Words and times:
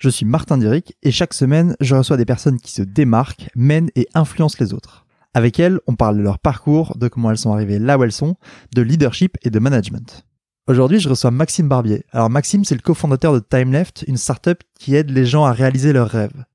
Je 0.00 0.08
suis 0.08 0.24
Martin 0.24 0.56
Diric 0.56 0.96
et 1.02 1.10
chaque 1.10 1.34
semaine, 1.34 1.76
je 1.78 1.94
reçois 1.94 2.16
des 2.16 2.24
personnes 2.24 2.58
qui 2.58 2.72
se 2.72 2.80
démarquent, 2.80 3.50
mènent 3.54 3.90
et 3.96 4.08
influencent 4.14 4.56
les 4.58 4.72
autres. 4.72 5.04
Avec 5.34 5.60
elles, 5.60 5.78
on 5.86 5.94
parle 5.94 6.16
de 6.16 6.22
leur 6.22 6.38
parcours, 6.38 6.96
de 6.96 7.06
comment 7.06 7.30
elles 7.30 7.36
sont 7.36 7.52
arrivées 7.52 7.78
là 7.78 7.98
où 7.98 8.04
elles 8.04 8.10
sont, 8.10 8.36
de 8.74 8.80
leadership 8.80 9.36
et 9.42 9.50
de 9.50 9.58
management. 9.58 10.24
Aujourd'hui, 10.68 11.00
je 11.00 11.08
reçois 11.10 11.30
Maxime 11.30 11.68
Barbier. 11.68 12.06
Alors 12.12 12.30
Maxime, 12.30 12.64
c'est 12.64 12.74
le 12.74 12.80
cofondateur 12.80 13.34
de 13.34 13.40
TimeLeft, 13.40 14.06
une 14.08 14.16
startup 14.16 14.62
qui 14.78 14.94
aide 14.94 15.10
les 15.10 15.26
gens 15.26 15.44
à 15.44 15.52
réaliser 15.52 15.92
leurs 15.92 16.08
rêves. 16.08 16.46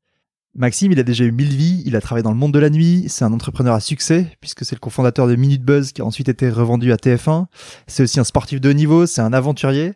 Maxime, 0.56 0.94
il 0.94 1.00
a 1.00 1.04
déjà 1.04 1.24
eu 1.24 1.32
mille 1.32 1.56
vies, 1.56 1.84
il 1.86 1.96
a 1.96 2.02
travaillé 2.02 2.24
dans 2.24 2.32
le 2.32 2.38
monde 2.38 2.54
de 2.54 2.60
la 2.60 2.72
nuit, 2.72 3.06
c'est 3.10 3.26
un 3.26 3.34
entrepreneur 3.34 3.76
à 3.76 3.80
succès, 3.80 4.26
puisque 4.42 4.66
c'est 4.66 4.76
le 4.76 4.80
cofondateur 4.80 5.28
de 5.28 5.36
Minute 5.36 5.62
Buzz 5.62 5.92
qui 5.92 6.02
a 6.02 6.06
ensuite 6.06 6.30
été 6.30 6.50
revendu 6.50 6.92
à 6.92 6.96
TF1. 6.96 7.46
C'est 7.86 8.02
aussi 8.02 8.20
un 8.20 8.24
sportif 8.24 8.60
de 8.60 8.72
haut 8.72 8.74
niveau, 8.74 9.06
c'est 9.06 9.22
un 9.22 9.34
aventurier. 9.34 9.94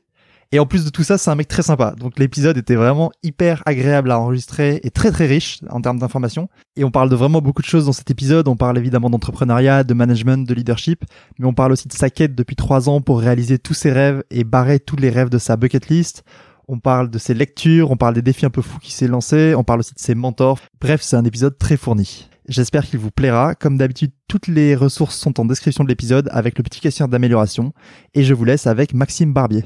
Et 0.51 0.57
en 0.57 0.65
plus 0.65 0.83
de 0.83 0.89
tout 0.89 1.03
ça, 1.03 1.19
c'est 1.19 1.29
un 1.29 1.35
mec 1.35 1.47
très 1.47 1.61
sympa. 1.61 1.93
Donc 1.97 2.17
l'épisode 2.17 2.57
était 2.57 2.75
vraiment 2.75 3.11
hyper 3.21 3.61
agréable 3.67 4.09
à 4.09 4.19
enregistrer 4.19 4.79
et 4.83 4.89
très 4.89 5.11
très 5.11 5.27
riche 5.27 5.59
en 5.69 5.79
termes 5.79 5.99
d'informations. 5.99 6.49
Et 6.75 6.83
on 6.83 6.89
parle 6.89 7.09
de 7.09 7.15
vraiment 7.15 7.39
beaucoup 7.39 7.61
de 7.61 7.67
choses 7.67 7.85
dans 7.85 7.93
cet 7.93 8.09
épisode. 8.09 8.47
On 8.47 8.55
parle 8.55 8.79
évidemment 8.79 9.11
d'entrepreneuriat, 9.11 9.83
de 9.83 9.93
management, 9.93 10.47
de 10.47 10.53
leadership, 10.55 11.05
mais 11.37 11.45
on 11.45 11.53
parle 11.53 11.73
aussi 11.73 11.87
de 11.87 11.93
sa 11.93 12.09
quête 12.09 12.33
depuis 12.33 12.55
trois 12.55 12.89
ans 12.89 12.99
pour 12.99 13.19
réaliser 13.19 13.59
tous 13.59 13.75
ses 13.75 13.91
rêves 13.91 14.23
et 14.31 14.43
barrer 14.43 14.79
tous 14.79 14.95
les 14.95 15.11
rêves 15.11 15.29
de 15.29 15.37
sa 15.37 15.55
bucket 15.55 15.87
list. 15.87 16.23
On 16.67 16.79
parle 16.79 17.11
de 17.11 17.17
ses 17.19 17.35
lectures, 17.35 17.91
on 17.91 17.97
parle 17.97 18.15
des 18.15 18.21
défis 18.23 18.45
un 18.45 18.51
peu 18.51 18.61
fous 18.61 18.79
qu'il 18.79 18.93
s'est 18.93 19.07
lancé, 19.07 19.53
on 19.55 19.63
parle 19.63 19.79
aussi 19.79 19.93
de 19.93 19.99
ses 19.99 20.15
mentors. 20.15 20.59
Bref, 20.81 21.01
c'est 21.01 21.15
un 21.15 21.25
épisode 21.25 21.57
très 21.59 21.77
fourni. 21.77 22.27
J'espère 22.47 22.85
qu'il 22.87 22.99
vous 22.99 23.11
plaira. 23.11 23.53
Comme 23.53 23.77
d'habitude, 23.77 24.11
toutes 24.27 24.47
les 24.47 24.75
ressources 24.75 25.15
sont 25.15 25.39
en 25.39 25.45
description 25.45 25.83
de 25.83 25.89
l'épisode 25.89 26.27
avec 26.31 26.57
le 26.57 26.63
petit 26.63 26.79
questionnaire 26.79 27.09
d'amélioration. 27.09 27.73
Et 28.15 28.23
je 28.23 28.33
vous 28.33 28.45
laisse 28.45 28.65
avec 28.65 28.95
Maxime 28.95 29.33
Barbier. 29.33 29.63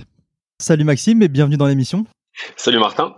Salut 0.63 0.85
Maxime 0.85 1.21
et 1.21 1.27
bienvenue 1.27 1.57
dans 1.57 1.67
l'émission. 1.67 2.05
Salut 2.55 2.79
Martin. 2.79 3.17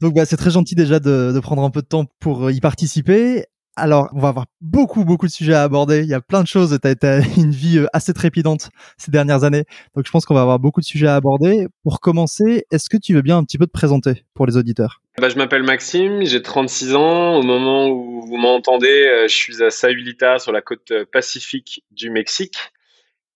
Donc 0.00 0.14
bah, 0.14 0.24
c'est 0.24 0.36
très 0.36 0.52
gentil 0.52 0.76
déjà 0.76 1.00
de, 1.00 1.32
de, 1.34 1.40
prendre 1.40 1.64
un 1.64 1.70
peu 1.70 1.82
de 1.82 1.86
temps 1.88 2.04
pour 2.20 2.48
y 2.52 2.60
participer. 2.60 3.46
Alors 3.74 4.08
on 4.14 4.20
va 4.20 4.28
avoir 4.28 4.46
beaucoup 4.60 5.04
beaucoup 5.04 5.26
de 5.26 5.32
sujets 5.32 5.54
à 5.54 5.64
aborder. 5.64 6.02
Il 6.02 6.06
y 6.08 6.14
a 6.14 6.20
plein 6.20 6.42
de 6.42 6.46
choses. 6.46 6.78
Tu 6.80 7.06
as, 7.06 7.18
une 7.36 7.50
vie 7.50 7.78
euh, 7.78 7.86
assez 7.92 8.14
trépidante 8.14 8.70
ces 8.98 9.10
dernières 9.10 9.42
années. 9.42 9.64
Donc 9.96 10.06
je 10.06 10.12
pense 10.12 10.24
qu'on 10.24 10.34
va 10.34 10.42
avoir 10.42 10.60
beaucoup 10.60 10.80
de 10.80 10.84
sujets 10.84 11.08
à 11.08 11.16
aborder. 11.16 11.66
Pour 11.82 11.98
commencer, 11.98 12.66
est-ce 12.70 12.88
que 12.88 12.98
tu 12.98 13.14
veux 13.14 13.22
bien 13.22 13.36
un 13.36 13.42
petit 13.42 13.58
peu 13.58 13.66
te 13.66 13.72
présenter 13.72 14.22
pour 14.34 14.46
les 14.46 14.56
auditeurs? 14.56 15.02
Bah, 15.20 15.28
Je 15.28 15.34
m'appelle 15.34 15.64
Maxime, 15.64 16.24
j'ai 16.24 16.40
36 16.40 16.94
ans. 16.94 17.34
Au 17.34 17.42
moment 17.42 17.88
où 17.88 18.24
vous 18.24 18.36
m'entendez, 18.36 19.08
euh, 19.08 19.26
je 19.26 19.34
suis 19.34 19.60
à 19.64 19.70
Sayulita 19.70 20.38
sur 20.38 20.52
la 20.52 20.60
côte 20.60 20.92
euh, 20.92 21.04
pacifique 21.10 21.82
du 21.90 22.10
Mexique. 22.10 22.58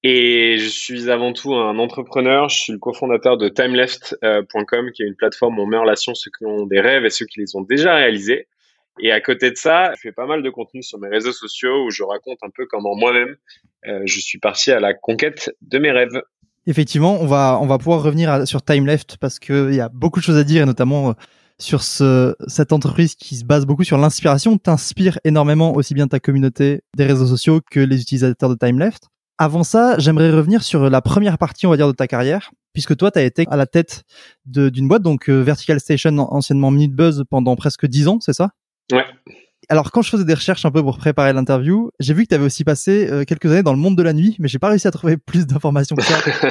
Et 0.07 0.59
je 0.59 0.69
suis 0.69 1.11
avant 1.11 1.33
tout 1.33 1.55
un 1.55 1.79
entrepreneur. 1.79 2.51
Je 2.51 2.59
suis 2.59 2.73
le 2.75 2.79
cofondateur 2.79 3.39
de 3.39 3.49
TimeLeft.com, 3.49 4.91
qui 4.93 5.03
est 5.03 5.07
une 5.07 5.17
plateforme 5.17 5.59
où 5.59 5.63
on 5.63 5.67
met 5.67 5.79
en 5.79 5.83
relation 5.83 6.15
ceux 6.15 6.31
qui 6.31 6.45
ont 6.45 6.67
des 6.67 6.79
rêves 6.79 7.07
et 7.07 7.11
ceux 7.11 7.25
qui 7.25 7.41
les 7.41 7.57
ont 7.57 7.63
déjà 7.63 7.95
réalisés. 7.95 8.47
Et 9.01 9.13
à 9.13 9.21
côté 9.23 9.51
de 9.51 9.57
ça, 9.57 9.93
je 9.95 10.03
fais 10.03 10.13
pas 10.13 10.27
mal 10.27 10.43
de 10.43 10.51
contenu 10.51 10.83
sur 10.83 10.99
mes 10.99 11.09
réseaux 11.09 11.33
sociaux 11.33 11.87
où 11.87 11.91
je 11.91 12.03
raconte 12.03 12.37
un 12.43 12.51
peu 12.55 12.67
comment 12.67 12.95
moi-même 12.95 13.35
euh, 13.89 14.03
je 14.05 14.21
suis 14.21 14.39
parti 14.39 14.71
à 14.71 14.79
la 14.79 14.93
conquête 14.93 15.51
de 15.63 15.79
mes 15.79 15.91
rêves. 15.91 16.23
Effectivement, 16.67 17.19
on 17.21 17.27
va 17.27 17.59
on 17.61 17.67
va 17.67 17.79
pouvoir 17.79 18.03
revenir 18.03 18.47
sur 18.47 18.63
TimeLeft 18.63 19.17
parce 19.17 19.39
qu'il 19.39 19.75
y 19.75 19.81
a 19.81 19.89
beaucoup 19.89 20.21
de 20.21 20.25
choses 20.25 20.37
à 20.37 20.45
dire 20.45 20.63
et 20.63 20.67
notamment 20.67 21.11
euh, 21.11 21.13
sur 21.59 21.83
ce, 21.83 22.37
cette 22.47 22.73
entreprise 22.73 23.15
qui 23.15 23.37
se 23.37 23.45
base 23.45 23.65
beaucoup 23.65 23.85
sur 23.85 23.97
l'inspiration. 23.97 24.59
T'inspires 24.59 25.19
énormément 25.25 25.75
aussi 25.75 25.95
bien 25.95 26.09
ta 26.09 26.21
communauté 26.21 26.83
des 26.95 27.05
réseaux 27.05 27.27
sociaux 27.27 27.61
que 27.71 27.81
les 27.81 28.03
utilisateurs 28.03 28.51
de 28.51 28.55
TimeLeft. 28.55 29.09
Avant 29.37 29.65
ça, 29.65 29.99
j'aimerais 29.99 30.31
revenir 30.31 30.63
sur 30.63 30.89
la 30.89 31.03
première 31.03 31.39
partie, 31.39 31.67
on 31.67 31.71
va 31.71 31.77
dire, 31.77 31.89
de 31.89 31.93
ta 31.93 32.07
carrière, 32.07 32.53
puisque 32.73 32.97
toi, 32.97 33.11
tu 33.11 33.19
as 33.19 33.23
été 33.23 33.47
à 33.51 33.57
la 33.57 33.67
tête 33.67 34.05
d'une 34.47 34.87
boîte, 34.87 35.03
donc 35.03 35.29
euh, 35.29 35.43
Vertical 35.43 35.81
Station, 35.81 36.17
anciennement 36.19 36.71
Minute 36.71 36.95
Buzz, 36.95 37.25
pendant 37.29 37.57
presque 37.57 37.87
dix 37.87 38.07
ans, 38.07 38.19
c'est 38.21 38.33
ça? 38.33 38.51
Ouais. 38.93 39.05
Alors, 39.69 39.91
quand 39.91 40.03
je 40.03 40.11
faisais 40.11 40.25
des 40.25 40.35
recherches 40.35 40.65
un 40.67 40.71
peu 40.71 40.83
pour 40.83 40.99
préparer 40.99 41.33
l'interview, 41.33 41.91
j'ai 41.99 42.15
vu 42.15 42.25
que 42.25 42.29
tu 42.29 42.35
avais 42.37 42.45
aussi 42.45 42.63
passé 42.63 43.09
euh, 43.11 43.25
quelques 43.25 43.47
années 43.47 43.65
dans 43.65 43.73
le 43.73 43.79
monde 43.79 43.97
de 43.97 44.03
la 44.05 44.13
nuit, 44.13 44.37
mais 44.39 44.47
j'ai 44.47 44.61
pas 44.61 44.69
réussi 44.69 44.87
à 44.87 44.93
trouver 44.93 45.17
plus 45.27 45.47
d'informations 45.47 45.97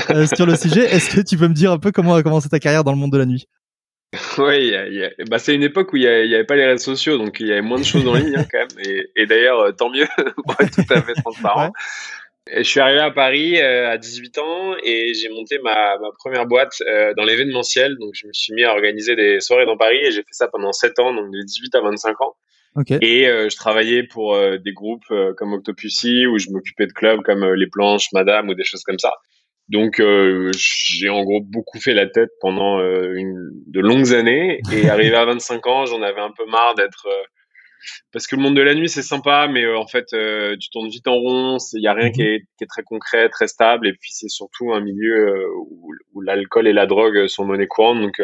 euh, 0.09 0.25
sur 0.35 0.45
le 0.45 0.57
sujet. 0.57 0.83
Est-ce 0.93 1.15
que 1.15 1.21
tu 1.21 1.37
peux 1.37 1.47
me 1.47 1.53
dire 1.53 1.71
un 1.71 1.79
peu 1.79 1.91
comment 1.93 2.15
a 2.15 2.23
commencé 2.23 2.49
ta 2.49 2.59
carrière 2.59 2.83
dans 2.83 2.91
le 2.91 2.97
monde 2.97 3.11
de 3.11 3.17
la 3.17 3.25
nuit? 3.25 3.47
Oui, 4.37 4.73
bah, 5.29 5.39
c'est 5.39 5.55
une 5.55 5.63
époque 5.63 5.91
où 5.93 5.95
il 5.95 6.01
n'y 6.01 6.07
avait, 6.07 6.43
pas 6.43 6.55
les 6.55 6.67
réseaux 6.67 6.93
sociaux, 6.93 7.17
donc 7.17 7.39
il 7.39 7.47
y 7.47 7.51
avait 7.51 7.63
moins 7.63 7.79
de 7.79 7.83
choses 7.83 8.07
en 8.07 8.13
ligne 8.13 8.35
hein, 8.35 8.45
quand 8.51 8.59
même. 8.59 8.85
Et, 8.85 9.09
et 9.15 9.25
d'ailleurs, 9.25 9.75
tant 9.75 9.89
mieux 9.89 10.05
pour 10.43 10.55
être 10.59 10.75
tout 10.75 10.93
à 10.93 11.01
fait 11.01 11.13
transparent. 11.13 11.71
Je 12.51 12.63
suis 12.63 12.81
arrivé 12.81 12.99
à 12.99 13.11
Paris 13.11 13.59
euh, 13.61 13.89
à 13.89 13.97
18 13.97 14.37
ans 14.37 14.75
et 14.83 15.13
j'ai 15.13 15.29
monté 15.29 15.59
ma, 15.59 15.97
ma, 15.97 16.09
première 16.17 16.45
boîte 16.45 16.81
euh, 16.81 17.13
dans 17.15 17.23
l'événementiel. 17.23 17.95
Donc, 17.97 18.11
je 18.13 18.27
me 18.27 18.33
suis 18.33 18.53
mis 18.53 18.63
à 18.63 18.73
organiser 18.73 19.15
des 19.15 19.39
soirées 19.39 19.65
dans 19.65 19.77
Paris 19.77 19.99
et 20.03 20.11
j'ai 20.11 20.23
fait 20.23 20.33
ça 20.33 20.49
pendant 20.49 20.73
7 20.73 20.99
ans, 20.99 21.13
donc 21.13 21.31
de 21.31 21.41
18 21.41 21.75
à 21.75 21.81
25 21.81 22.21
ans. 22.21 22.35
Okay. 22.75 22.97
Et 23.01 23.27
euh, 23.27 23.49
je 23.49 23.55
travaillais 23.55 24.03
pour 24.03 24.37
des 24.37 24.73
groupes 24.73 25.05
comme 25.37 25.53
Octopussy 25.53 26.25
où 26.25 26.37
je 26.37 26.49
m'occupais 26.49 26.87
de 26.87 26.91
clubs 26.91 27.21
comme 27.21 27.45
Les 27.53 27.67
Planches, 27.67 28.11
Madame 28.11 28.49
ou 28.49 28.55
des 28.55 28.65
choses 28.65 28.83
comme 28.83 28.99
ça. 28.99 29.13
Donc, 29.69 30.01
j'ai 30.01 31.09
en 31.09 31.23
gros 31.23 31.39
beaucoup 31.41 31.79
fait 31.79 31.93
la 31.93 32.07
tête 32.07 32.31
pendant 32.41 32.79
une, 32.81 33.51
de 33.67 33.79
longues 33.79 34.13
années. 34.13 34.59
Et 34.73 34.89
arrivé 34.89 35.15
à 35.15 35.23
25 35.23 35.65
ans, 35.67 35.85
j'en 35.85 36.01
avais 36.01 36.19
un 36.19 36.31
peu 36.35 36.45
marre 36.47 36.75
d'être 36.75 37.07
parce 38.11 38.27
que 38.27 38.35
le 38.35 38.41
monde 38.41 38.55
de 38.55 38.61
la 38.61 38.75
nuit 38.75 38.89
c'est 38.89 39.01
sympa 39.01 39.47
mais 39.47 39.63
euh, 39.63 39.77
en 39.77 39.87
fait 39.87 40.13
euh, 40.13 40.55
tu 40.59 40.69
tournes 40.69 40.89
vite 40.89 41.07
en 41.07 41.15
rond 41.15 41.57
il 41.73 41.81
y 41.81 41.87
a 41.87 41.93
rien 41.93 42.11
qui 42.11 42.21
mhm. 42.21 42.27
est, 42.27 42.39
qui 42.57 42.63
est, 42.63 42.67
très 42.67 42.83
concret 42.83 43.29
très 43.29 43.47
stable 43.47 43.87
et 43.87 43.93
puis 43.93 44.11
c'est 44.11 44.29
surtout 44.29 44.73
un 44.73 44.81
milieu 44.81 45.27
euh, 45.27 45.47
où, 45.69 45.93
où 46.13 46.21
l'alcool 46.21 46.67
et 46.67 46.73
la 46.73 46.85
drogue 46.85 47.27
sont 47.27 47.45
monnaie 47.45 47.67
courante 47.67 48.01
donc 48.01 48.21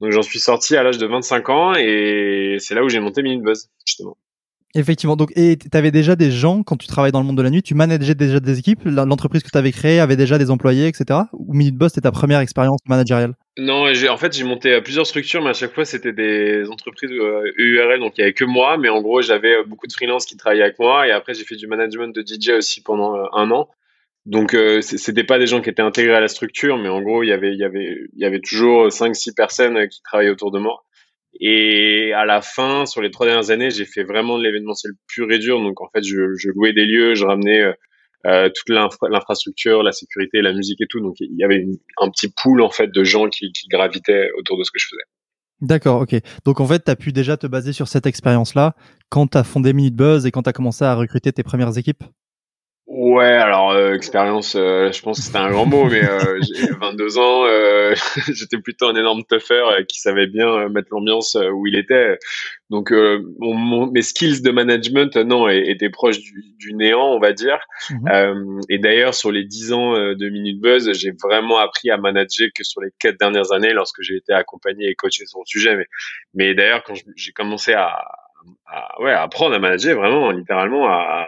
donc 0.00 0.10
j'en 0.10 0.22
suis 0.22 0.40
sorti 0.40 0.76
à 0.76 0.82
l'âge 0.82 0.98
de 0.98 1.06
25 1.06 1.48
ans 1.48 1.74
et 1.74 2.56
c'est 2.58 2.74
là 2.74 2.84
où 2.84 2.88
j'ai 2.88 3.00
monté 3.00 3.22
Minute 3.22 3.42
Buzz 3.42 3.70
justement 3.86 4.16
Effectivement. 4.74 5.16
Donc, 5.16 5.32
et 5.36 5.58
tu 5.58 5.68
avais 5.76 5.90
déjà 5.90 6.16
des 6.16 6.30
gens, 6.30 6.62
quand 6.62 6.76
tu 6.76 6.86
travaillais 6.86 7.12
dans 7.12 7.20
le 7.20 7.26
monde 7.26 7.36
de 7.36 7.42
la 7.42 7.50
nuit, 7.50 7.62
tu 7.62 7.74
manageais 7.74 8.14
déjà 8.14 8.40
des 8.40 8.58
équipes? 8.58 8.80
L'entreprise 8.84 9.42
que 9.42 9.50
tu 9.50 9.58
avais 9.58 9.70
créée 9.70 10.00
avait 10.00 10.16
déjà 10.16 10.38
des 10.38 10.50
employés, 10.50 10.86
etc. 10.86 11.20
Ou 11.34 11.52
Minute 11.52 11.76
Boss, 11.76 11.92
c'était 11.92 12.08
ta 12.08 12.12
première 12.12 12.40
expérience 12.40 12.80
managériale? 12.86 13.34
Non, 13.58 13.86
en 13.86 14.16
fait, 14.16 14.32
j'ai 14.34 14.44
monté 14.44 14.80
plusieurs 14.80 15.06
structures, 15.06 15.42
mais 15.42 15.50
à 15.50 15.54
chaque 15.54 15.74
fois, 15.74 15.84
c'était 15.84 16.14
des 16.14 16.64
entreprises 16.70 17.10
URL, 17.10 18.00
donc 18.00 18.16
il 18.16 18.22
n'y 18.22 18.24
avait 18.24 18.32
que 18.32 18.46
moi. 18.46 18.78
Mais 18.78 18.88
en 18.88 19.02
gros, 19.02 19.20
j'avais 19.20 19.62
beaucoup 19.66 19.86
de 19.86 19.92
freelance 19.92 20.24
qui 20.24 20.38
travaillaient 20.38 20.64
avec 20.64 20.78
moi. 20.78 21.06
Et 21.06 21.10
après, 21.10 21.34
j'ai 21.34 21.44
fait 21.44 21.56
du 21.56 21.66
management 21.66 22.14
de 22.14 22.22
DJ 22.22 22.50
aussi 22.56 22.82
pendant 22.82 23.14
un 23.34 23.50
an. 23.50 23.68
Donc, 24.24 24.54
euh, 24.54 24.80
c'était 24.80 25.24
pas 25.24 25.38
des 25.38 25.48
gens 25.48 25.60
qui 25.60 25.68
étaient 25.68 25.82
intégrés 25.82 26.14
à 26.14 26.20
la 26.20 26.28
structure, 26.28 26.78
mais 26.78 26.88
en 26.88 27.02
gros, 27.02 27.24
il 27.24 27.28
y 27.28 27.32
avait, 27.32 27.52
il 27.52 27.58
y 27.58 27.64
avait, 27.64 27.98
y 28.14 28.24
avait 28.24 28.40
toujours 28.40 28.90
5-6 28.90 29.34
personnes 29.34 29.88
qui 29.88 30.00
travaillaient 30.02 30.30
autour 30.30 30.52
de 30.52 30.60
moi. 30.60 30.84
Et 31.44 32.12
à 32.12 32.24
la 32.24 32.40
fin, 32.40 32.86
sur 32.86 33.02
les 33.02 33.10
trois 33.10 33.26
dernières 33.26 33.50
années, 33.50 33.72
j'ai 33.72 33.84
fait 33.84 34.04
vraiment 34.04 34.38
de 34.38 34.44
l'événementiel 34.44 34.92
pur 35.08 35.30
et 35.32 35.40
dur. 35.40 35.60
Donc 35.60 35.80
en 35.80 35.88
fait, 35.92 36.04
je, 36.04 36.48
louais 36.54 36.72
des 36.72 36.86
lieux, 36.86 37.16
je 37.16 37.24
ramenais 37.24 37.60
euh, 37.60 37.72
euh 38.26 38.48
toute 38.48 38.68
l'infrastructure, 38.68 39.82
la 39.82 39.90
sécurité, 39.90 40.40
la 40.40 40.52
musique 40.52 40.80
et 40.80 40.86
tout. 40.88 41.00
Donc 41.00 41.16
il 41.18 41.36
y 41.36 41.42
avait 41.42 41.66
un 42.00 42.10
petit 42.10 42.32
pool 42.32 42.62
en 42.62 42.70
fait 42.70 42.92
de 42.92 43.02
gens 43.02 43.28
qui, 43.28 43.50
qui 43.50 43.66
gravitaient 43.66 44.30
autour 44.38 44.56
de 44.56 44.62
ce 44.62 44.70
que 44.70 44.78
je 44.78 44.86
faisais. 44.86 45.02
D'accord, 45.62 46.02
ok. 46.02 46.14
Donc 46.44 46.60
en 46.60 46.66
fait, 46.66 46.84
tu 46.84 46.90
as 46.92 46.96
pu 46.96 47.12
déjà 47.12 47.36
te 47.36 47.48
baser 47.48 47.72
sur 47.72 47.88
cette 47.88 48.06
expérience-là 48.06 48.76
quand 49.08 49.26
tu 49.26 49.38
as 49.38 49.44
fondé 49.44 49.72
Minute 49.72 49.96
Buzz 49.96 50.26
et 50.26 50.30
quand 50.30 50.44
tu 50.44 50.50
as 50.50 50.52
commencé 50.52 50.84
à 50.84 50.94
recruter 50.94 51.32
tes 51.32 51.42
premières 51.42 51.76
équipes? 51.76 52.04
Ouais, 52.94 53.24
alors 53.24 53.70
euh, 53.70 53.94
expérience, 53.94 54.54
euh, 54.54 54.92
je 54.92 55.00
pense 55.00 55.16
que 55.16 55.24
c'était 55.24 55.38
un 55.38 55.50
grand 55.50 55.64
mot, 55.64 55.86
mais 55.86 56.04
euh, 56.04 56.38
j'ai 56.42 56.66
22 56.78 57.16
ans, 57.16 57.46
euh, 57.46 57.94
j'étais 58.34 58.58
plutôt 58.58 58.86
un 58.86 58.94
énorme 58.94 59.22
tougher 59.24 59.86
qui 59.88 59.98
savait 59.98 60.26
bien 60.26 60.68
mettre 60.68 60.88
l'ambiance 60.90 61.34
où 61.54 61.66
il 61.66 61.74
était. 61.74 62.18
Donc 62.68 62.92
mon, 62.92 63.86
mes 63.86 64.02
skills 64.02 64.42
de 64.42 64.50
management, 64.50 65.16
non, 65.16 65.48
étaient 65.48 65.88
proches 65.88 66.18
du, 66.18 66.44
du 66.58 66.74
néant, 66.74 67.14
on 67.14 67.18
va 67.18 67.32
dire. 67.32 67.60
Mhm. 67.88 68.60
et 68.68 68.76
d'ailleurs, 68.76 69.14
sur 69.14 69.32
les 69.32 69.44
10 69.44 69.72
ans 69.72 69.92
de 69.94 70.28
Minute 70.28 70.60
Buzz, 70.60 70.92
j'ai 70.92 71.12
vraiment 71.22 71.56
appris 71.56 71.88
à 71.88 71.96
manager 71.96 72.48
que 72.54 72.62
sur 72.62 72.82
les 72.82 72.90
quatre 72.98 73.18
dernières 73.18 73.52
années, 73.52 73.72
lorsque 73.72 74.02
j'ai 74.02 74.16
été 74.16 74.34
accompagné 74.34 74.88
et 74.90 74.94
coaché 74.94 75.24
sur 75.24 75.38
le 75.38 75.46
sujet. 75.46 75.76
Mais, 75.76 75.86
mais 76.34 76.54
d'ailleurs, 76.54 76.82
quand 76.82 76.94
j'ai 77.16 77.32
commencé 77.32 77.72
à, 77.72 78.04
à, 78.66 79.00
ouais, 79.00 79.12
à 79.12 79.22
apprendre 79.22 79.54
à 79.54 79.58
manager, 79.58 79.96
vraiment, 79.96 80.30
littéralement, 80.30 80.88
à 80.88 81.26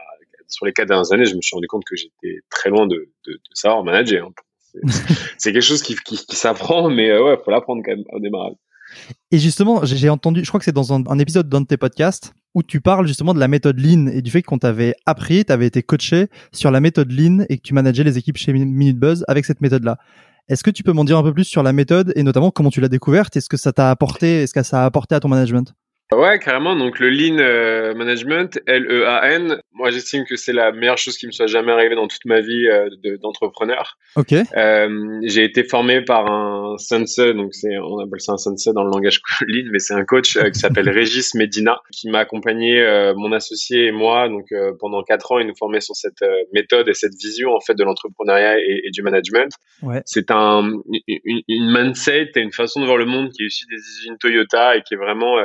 sur 0.55 0.67
les 0.67 0.73
quatre 0.73 0.89
dernières 0.89 1.13
années, 1.13 1.27
je 1.27 1.35
me 1.35 1.41
suis 1.41 1.55
rendu 1.55 1.67
compte 1.67 1.85
que 1.85 1.97
j'étais 1.97 2.41
très 2.49 2.71
loin 2.71 2.87
de, 2.87 3.11
savoir 3.53 3.83
manager. 3.85 4.29
Hein. 4.29 4.89
C'est 5.39 5.53
quelque 5.53 5.63
chose 5.63 5.83
qui, 5.83 5.97
s'apprend, 6.31 6.91
mais 6.91 7.11
euh, 7.11 7.25
ouais, 7.25 7.39
faut 7.45 7.51
l'apprendre 7.51 7.83
quand 7.85 7.93
même 7.93 8.05
au 8.13 8.21
démarrage. 8.21 8.55
Et 9.31 9.39
justement, 9.39 9.85
j'ai 9.85 10.09
entendu, 10.09 10.43
je 10.45 10.49
crois 10.49 10.59
que 10.59 10.65
c'est 10.65 10.73
dans 10.73 10.93
un, 10.93 11.19
épisode 11.19 11.49
d'un 11.49 11.63
de 11.63 11.67
tes 11.67 11.77
podcasts 11.77 12.33
où 12.55 12.63
tu 12.63 12.81
parles 12.81 13.07
justement 13.07 13.35
de 13.35 13.41
la 13.41 13.49
méthode 13.49 13.81
Lean 13.81 14.07
et 14.07 14.23
du 14.23 14.31
fait 14.31 14.43
qu'on 14.43 14.59
t'avait 14.59 14.95
appris, 15.07 15.45
tu 15.45 15.53
avais 15.53 15.67
été 15.67 15.83
coaché 15.83 16.29
sur 16.53 16.71
la 16.71 16.81
méthode 16.81 17.11
Lean 17.11 17.45
et 17.49 17.57
que 17.57 17.63
tu 17.63 17.75
manageais 17.75 18.05
les 18.05 18.19
équipes 18.19 18.37
chez 18.37 18.53
Minute 18.53 18.99
Buzz 18.99 19.25
avec 19.27 19.45
cette 19.45 19.61
méthode-là. 19.61 19.99
Est-ce 20.49 20.63
que 20.63 20.71
tu 20.71 20.83
peux 20.83 20.93
m'en 20.93 21.05
dire 21.05 21.19
un 21.19 21.23
peu 21.23 21.33
plus 21.33 21.45
sur 21.45 21.63
la 21.63 21.73
méthode 21.73 22.13
et 22.15 22.23
notamment 22.23 22.51
comment 22.51 22.71
tu 22.71 22.81
l'as 22.81 22.89
découverte? 22.89 23.37
Est-ce 23.37 23.49
que 23.49 23.57
ça 23.57 23.73
t'a 23.73 23.91
apporté 23.91 24.43
Est-ce 24.43 24.55
que 24.55 24.63
ça 24.63 24.83
a 24.83 24.85
apporté 24.85 25.15
à 25.15 25.21
ton 25.21 25.29
management? 25.29 25.75
Ouais, 26.17 26.39
carrément. 26.39 26.77
Donc 26.77 26.99
le 26.99 27.11
Lean 27.11 27.39
euh, 27.39 27.95
Management, 27.95 28.61
L-E-A-N, 28.67 29.61
moi 29.73 29.91
j'estime 29.91 30.25
que 30.25 30.37
c'est 30.37 30.53
la 30.53 30.73
meilleure 30.73 30.99
chose 30.99 31.17
qui 31.17 31.27
me 31.27 31.33
soit 31.33 31.47
jamais 31.47 31.73
arrivée 31.73 31.95
dans 31.95 32.09
toute 32.09 32.25
ma 32.25 32.41
vie 32.41 32.67
euh, 32.67 32.89
d'entrepreneur. 33.23 33.99
ok. 34.17 34.33
Euh, 34.57 35.21
j'ai 35.23 35.45
été 35.45 35.65
formé 35.65 36.03
par 36.03 36.31
un 36.31 36.77
sensei, 36.79 37.35
donc 37.35 37.55
c'est 37.55 37.79
on 37.79 37.99
appelle 37.99 38.21
ça 38.21 38.33
un 38.33 38.39
sensei 38.39 38.73
dans 38.73 38.85
le 38.85 38.91
langage 38.91 39.21
Lean, 39.47 39.69
mais 39.71 39.79
c'est 39.79 39.95
un 39.95 40.05
coach 40.05 40.39
qui 40.39 40.59
s'appelle 40.59 40.89
Régis 40.91 41.35
Medina, 41.35 41.81
qui 41.93 42.09
m'a 42.09 42.21
accompagné, 42.21 42.83
mon 43.17 43.33
associé 43.33 43.87
et 43.87 43.93
moi, 43.93 44.29
donc 44.29 44.47
pendant 44.81 45.03
quatre 45.03 45.33
ans, 45.33 45.39
il 45.39 45.47
nous 45.47 45.57
formait 45.57 45.81
sur 45.81 45.97
cette 45.97 46.25
méthode 46.53 46.89
et 46.89 46.95
cette 46.95 47.15
vision 47.15 47.55
en 47.55 47.61
fait 47.61 47.75
de 47.75 47.85
l'entrepreneuriat 47.85 48.59
et, 48.59 48.83
et, 48.85 48.91
du 48.91 49.03
management. 49.03 49.53
Ouais. 49.83 50.03
C'est 50.05 50.31
un 50.31 50.73
une, 51.09 51.43
une 51.49 51.73
mindset 51.73 52.33
et 52.37 52.41
une 52.41 52.53
façon 52.53 52.81
de 52.81 52.87
voir 52.87 52.97
le 52.97 53.07
monde 53.07 53.31
qui 53.31 53.43
est 53.43 53.47
issue 53.47 53.67
des 53.67 53.77
usines 53.77 54.17
Toyota 54.19 54.77
et 54.77 54.83
qui 54.83 54.95
est 54.95 54.99
vraiment 54.99 55.37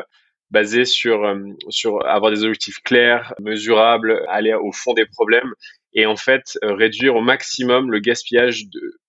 basé 0.51 0.85
sur 0.85 1.23
euh, 1.25 1.35
sur 1.69 2.05
avoir 2.05 2.31
des 2.31 2.43
objectifs 2.43 2.79
clairs, 2.83 3.33
mesurables, 3.39 4.23
aller 4.29 4.53
au 4.53 4.71
fond 4.71 4.93
des 4.93 5.05
problèmes 5.05 5.53
et 5.93 6.05
en 6.05 6.15
fait 6.15 6.57
euh, 6.63 6.73
réduire 6.73 7.15
au 7.15 7.21
maximum 7.21 7.91
le 7.91 7.99
gaspillage 7.99 8.65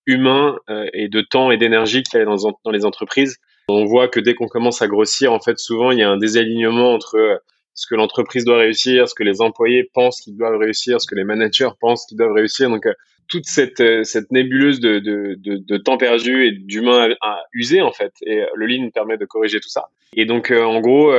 humain 0.07 0.57
euh, 0.69 0.87
et 0.93 1.09
de 1.09 1.21
temps 1.21 1.51
et 1.51 1.57
d'énergie 1.57 2.03
qu'il 2.03 2.19
y 2.19 2.23
a 2.23 2.25
dans, 2.25 2.59
dans 2.65 2.71
les 2.71 2.85
entreprises. 2.85 3.37
On 3.69 3.85
voit 3.85 4.09
que 4.09 4.21
dès 4.21 4.35
qu'on 4.35 4.49
commence 4.49 4.83
à 4.83 4.89
grossir, 4.89 5.33
en 5.33 5.41
fait, 5.41 5.59
souvent 5.59 5.93
il 5.93 5.99
y 5.99 6.03
a 6.03 6.11
un 6.11 6.17
désalignement 6.17 6.93
entre 6.93 7.41
ce 7.75 7.87
que 7.87 7.95
l'entreprise 7.95 8.45
doit 8.45 8.59
réussir, 8.59 9.09
ce 9.09 9.15
que 9.15 9.23
les 9.23 9.41
employés 9.41 9.89
pensent 9.95 10.21
qu'ils 10.21 10.37
doivent 10.37 10.59
réussir, 10.59 11.01
ce 11.01 11.07
que 11.07 11.15
les 11.15 11.25
managers 11.25 11.71
pensent 11.81 12.05
qu'ils 12.07 12.19
doivent 12.19 12.33
réussir. 12.33 12.69
Donc 12.69 12.85
toute 13.31 13.47
cette, 13.47 13.81
euh, 13.81 14.03
cette 14.05 14.31
nébuleuse 14.33 14.81
de, 14.81 14.99
de, 14.99 15.37
de, 15.39 15.57
de 15.57 15.77
temps 15.77 15.97
perdu 15.97 16.47
et 16.47 16.53
d'humain 16.53 17.15
à, 17.23 17.45
user 17.53 17.81
en 17.81 17.93
fait. 17.93 18.13
Et 18.27 18.41
euh, 18.41 18.47
le 18.55 18.67
Lean 18.67 18.91
permet 18.91 19.17
de 19.17 19.25
corriger 19.25 19.61
tout 19.61 19.69
ça. 19.69 19.87
Et 20.15 20.27
donc 20.27 20.51
euh, 20.51 20.63
en 20.63 20.81
gros, 20.81 21.13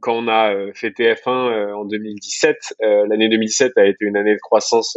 quand 0.00 0.14
on 0.14 0.28
a 0.28 0.54
fait 0.74 0.90
TF1 0.90 1.72
en 1.74 1.84
2017, 1.84 2.76
l'année 3.08 3.28
2017 3.28 3.76
a 3.76 3.86
été 3.86 4.04
une 4.04 4.16
année 4.16 4.34
de 4.34 4.40
croissance 4.40 4.96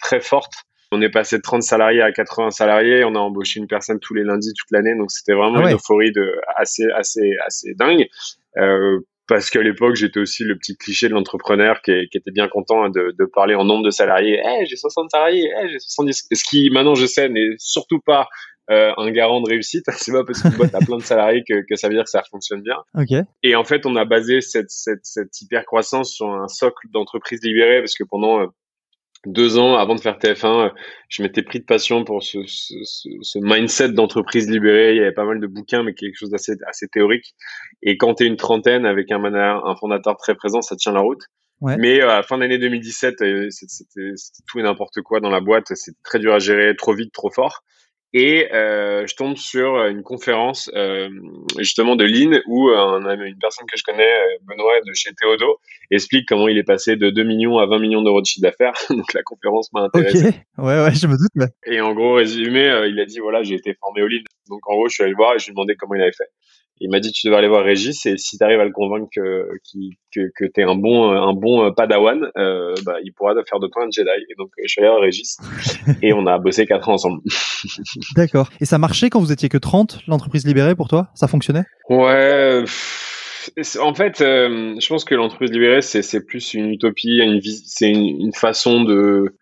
très 0.00 0.20
forte. 0.20 0.52
On 0.92 1.00
est 1.02 1.10
passé 1.10 1.36
de 1.36 1.42
30 1.42 1.62
salariés 1.62 2.02
à 2.02 2.12
80 2.12 2.50
salariés. 2.50 3.04
On 3.04 3.14
a 3.14 3.18
embauché 3.18 3.60
une 3.60 3.66
personne 3.66 3.98
tous 4.00 4.14
les 4.14 4.24
lundis 4.24 4.52
toute 4.58 4.70
l'année, 4.70 4.94
donc 4.96 5.10
c'était 5.10 5.34
vraiment 5.34 5.58
Ah 5.58 5.64
ouais. 5.64 5.70
une 5.70 5.76
euphorie 5.76 6.12
de 6.12 6.34
assez 6.56 6.86
assez 6.94 7.32
assez 7.46 7.74
dingue. 7.74 8.08
Euh, 9.30 9.34
parce 9.34 9.50
qu'à 9.50 9.62
l'époque, 9.62 9.96
j'étais 9.96 10.20
aussi 10.20 10.44
le 10.44 10.56
petit 10.56 10.76
cliché 10.76 11.08
de 11.08 11.14
l'entrepreneur 11.14 11.80
qui, 11.82 12.08
qui, 12.10 12.18
était 12.18 12.30
bien 12.30 12.48
content 12.48 12.88
de, 12.88 13.14
de, 13.18 13.24
parler 13.24 13.54
en 13.54 13.64
nombre 13.64 13.84
de 13.84 13.90
salariés. 13.90 14.40
Eh, 14.44 14.66
j'ai 14.66 14.76
60 14.76 15.10
salariés, 15.10 15.50
eh, 15.62 15.68
j'ai 15.68 15.78
70. 15.78 16.28
Ce 16.32 16.44
qui, 16.44 16.70
maintenant, 16.70 16.94
je 16.94 17.06
sais, 17.06 17.28
n'est 17.28 17.54
surtout 17.58 18.00
pas 18.00 18.28
euh, 18.70 18.92
un 18.96 19.10
garant 19.10 19.40
de 19.40 19.48
réussite. 19.48 19.84
C'est 19.92 20.12
pas 20.12 20.24
parce 20.24 20.42
qu'une 20.42 20.52
boîte 20.52 20.74
a 20.74 20.80
plein 20.80 20.96
de 20.96 21.02
salariés 21.02 21.44
que, 21.48 21.64
que, 21.68 21.76
ça 21.76 21.88
veut 21.88 21.94
dire 21.94 22.04
que 22.04 22.10
ça 22.10 22.22
fonctionne 22.30 22.62
bien. 22.62 22.76
Okay. 22.94 23.22
Et 23.42 23.56
en 23.56 23.64
fait, 23.64 23.86
on 23.86 23.96
a 23.96 24.04
basé 24.04 24.40
cette, 24.40 24.70
cette, 24.70 25.04
cette 25.04 25.40
hyper 25.40 25.64
croissance 25.64 26.12
sur 26.12 26.30
un 26.30 26.48
socle 26.48 26.88
d'entreprises 26.92 27.42
libérées 27.42 27.80
parce 27.80 27.94
que 27.94 28.04
pendant 28.04 28.46
deux 29.26 29.58
ans 29.58 29.76
avant 29.76 29.94
de 29.94 30.00
faire 30.00 30.18
TF1, 30.18 30.72
je 31.08 31.22
m'étais 31.22 31.42
pris 31.42 31.60
de 31.60 31.64
passion 31.64 32.04
pour 32.04 32.22
ce, 32.22 32.38
ce, 32.46 32.74
ce 33.20 33.38
mindset 33.40 33.90
d'entreprise 33.90 34.50
libérée. 34.50 34.92
Il 34.92 34.98
y 34.98 35.00
avait 35.00 35.12
pas 35.12 35.24
mal 35.24 35.40
de 35.40 35.46
bouquins, 35.46 35.82
mais 35.82 35.94
quelque 35.94 36.16
chose 36.16 36.30
d'assez 36.30 36.54
assez 36.66 36.88
théorique. 36.88 37.34
Et 37.82 37.96
quand 37.96 38.14
tu 38.14 38.24
es 38.24 38.26
une 38.26 38.36
trentaine 38.36 38.84
avec 38.86 39.10
un, 39.12 39.18
manager, 39.18 39.66
un 39.66 39.76
fondateur 39.76 40.16
très 40.16 40.34
présent, 40.34 40.60
ça 40.60 40.76
tient 40.76 40.92
la 40.92 41.00
route. 41.00 41.22
Ouais. 41.60 41.76
Mais 41.76 42.00
à 42.00 42.06
la 42.06 42.22
fin 42.24 42.38
d'année 42.38 42.58
2017, 42.58 43.14
c'était 43.50 44.14
tout 44.48 44.58
et 44.58 44.62
n'importe 44.62 45.00
quoi 45.02 45.20
dans 45.20 45.30
la 45.30 45.40
boîte. 45.40 45.74
C'était 45.74 45.98
très 46.02 46.18
dur 46.18 46.34
à 46.34 46.40
gérer, 46.40 46.74
trop 46.76 46.92
vite, 46.92 47.12
trop 47.12 47.30
fort. 47.30 47.62
Et 48.14 48.52
euh, 48.52 49.06
je 49.06 49.14
tombe 49.14 49.36
sur 49.36 49.86
une 49.86 50.02
conférence 50.02 50.70
euh, 50.74 51.08
justement 51.58 51.96
de 51.96 52.04
Lean 52.04 52.40
où 52.46 52.68
un, 52.68 53.00
une 53.24 53.38
personne 53.38 53.66
que 53.66 53.78
je 53.78 53.82
connais, 53.84 54.12
Benoît 54.42 54.80
de 54.86 54.92
chez 54.92 55.10
Théodo, 55.14 55.56
explique 55.90 56.28
comment 56.28 56.46
il 56.48 56.58
est 56.58 56.62
passé 56.62 56.96
de 56.96 57.08
2 57.08 57.22
millions 57.22 57.56
à 57.58 57.66
20 57.66 57.78
millions 57.78 58.02
d'euros 58.02 58.20
de 58.20 58.26
chiffre 58.26 58.42
d'affaires. 58.42 58.74
Donc 58.90 59.14
la 59.14 59.22
conférence 59.22 59.72
m'a 59.72 59.82
intéressé. 59.82 60.28
Ok, 60.58 60.64
ouais, 60.64 60.84
ouais, 60.84 60.94
je 60.94 61.06
me 61.06 61.12
doute. 61.12 61.30
Mais... 61.34 61.46
Et 61.66 61.80
en 61.80 61.94
gros, 61.94 62.14
résumé, 62.14 62.68
euh, 62.68 62.86
il 62.86 63.00
a 63.00 63.06
dit 63.06 63.18
voilà, 63.18 63.42
j'ai 63.42 63.54
été 63.54 63.74
formé 63.80 64.02
au 64.02 64.08
Lean. 64.08 64.22
Donc 64.48 64.60
en 64.68 64.74
gros, 64.74 64.88
je 64.88 64.94
suis 64.94 65.02
allé 65.02 65.12
le 65.12 65.16
voir 65.16 65.34
et 65.34 65.38
je 65.38 65.46
lui 65.46 65.50
ai 65.50 65.54
demandé 65.54 65.74
comment 65.76 65.94
il 65.94 66.02
avait 66.02 66.12
fait. 66.12 66.28
Il 66.80 66.90
m'a 66.90 67.00
dit 67.00 67.12
tu 67.12 67.26
devrais 67.26 67.38
aller 67.38 67.48
voir 67.48 67.64
Régis 67.64 68.06
et 68.06 68.16
si 68.16 68.38
tu 68.38 68.44
arrives 68.44 68.60
à 68.60 68.64
le 68.64 68.72
convaincre 68.72 69.08
que, 69.14 69.48
que, 70.12 70.20
que 70.36 70.44
tu 70.44 70.60
es 70.60 70.64
un 70.64 70.74
bon, 70.74 71.10
un 71.10 71.32
bon 71.32 71.72
padawan, 71.72 72.30
euh, 72.36 72.74
bah, 72.84 72.96
il 73.04 73.12
pourra 73.12 73.34
faire 73.48 73.60
de 73.60 73.68
toi 73.68 73.84
un 73.84 73.90
Jedi. 73.90 74.08
Et 74.30 74.34
donc 74.36 74.50
je 74.60 74.68
suis 74.68 74.80
allé 74.80 74.88
voir 74.88 75.00
Régis 75.00 75.36
et 76.02 76.12
on 76.12 76.26
a 76.26 76.38
bossé 76.38 76.66
4 76.66 76.88
ans 76.88 76.94
ensemble. 76.94 77.20
D'accord. 78.16 78.48
Et 78.60 78.64
ça 78.64 78.78
marchait 78.78 79.10
quand 79.10 79.20
vous 79.20 79.32
étiez 79.32 79.48
que 79.48 79.58
30, 79.58 80.00
l'entreprise 80.08 80.46
libérée 80.46 80.74
pour 80.74 80.88
toi? 80.88 81.08
Ça 81.14 81.28
fonctionnait? 81.28 81.64
Ouais. 81.88 82.64
En 83.80 83.94
fait, 83.94 84.20
euh, 84.20 84.76
je 84.80 84.88
pense 84.88 85.04
que 85.04 85.14
l'entreprise 85.14 85.50
libérée, 85.50 85.82
c'est 85.82 86.26
plus 86.26 86.54
une 86.54 86.70
utopie, 86.70 87.18
une 87.18 87.40
c'est 87.42 87.90
une, 87.90 88.20
une, 88.20 88.32
façon 88.32 88.84
de, 88.84 89.36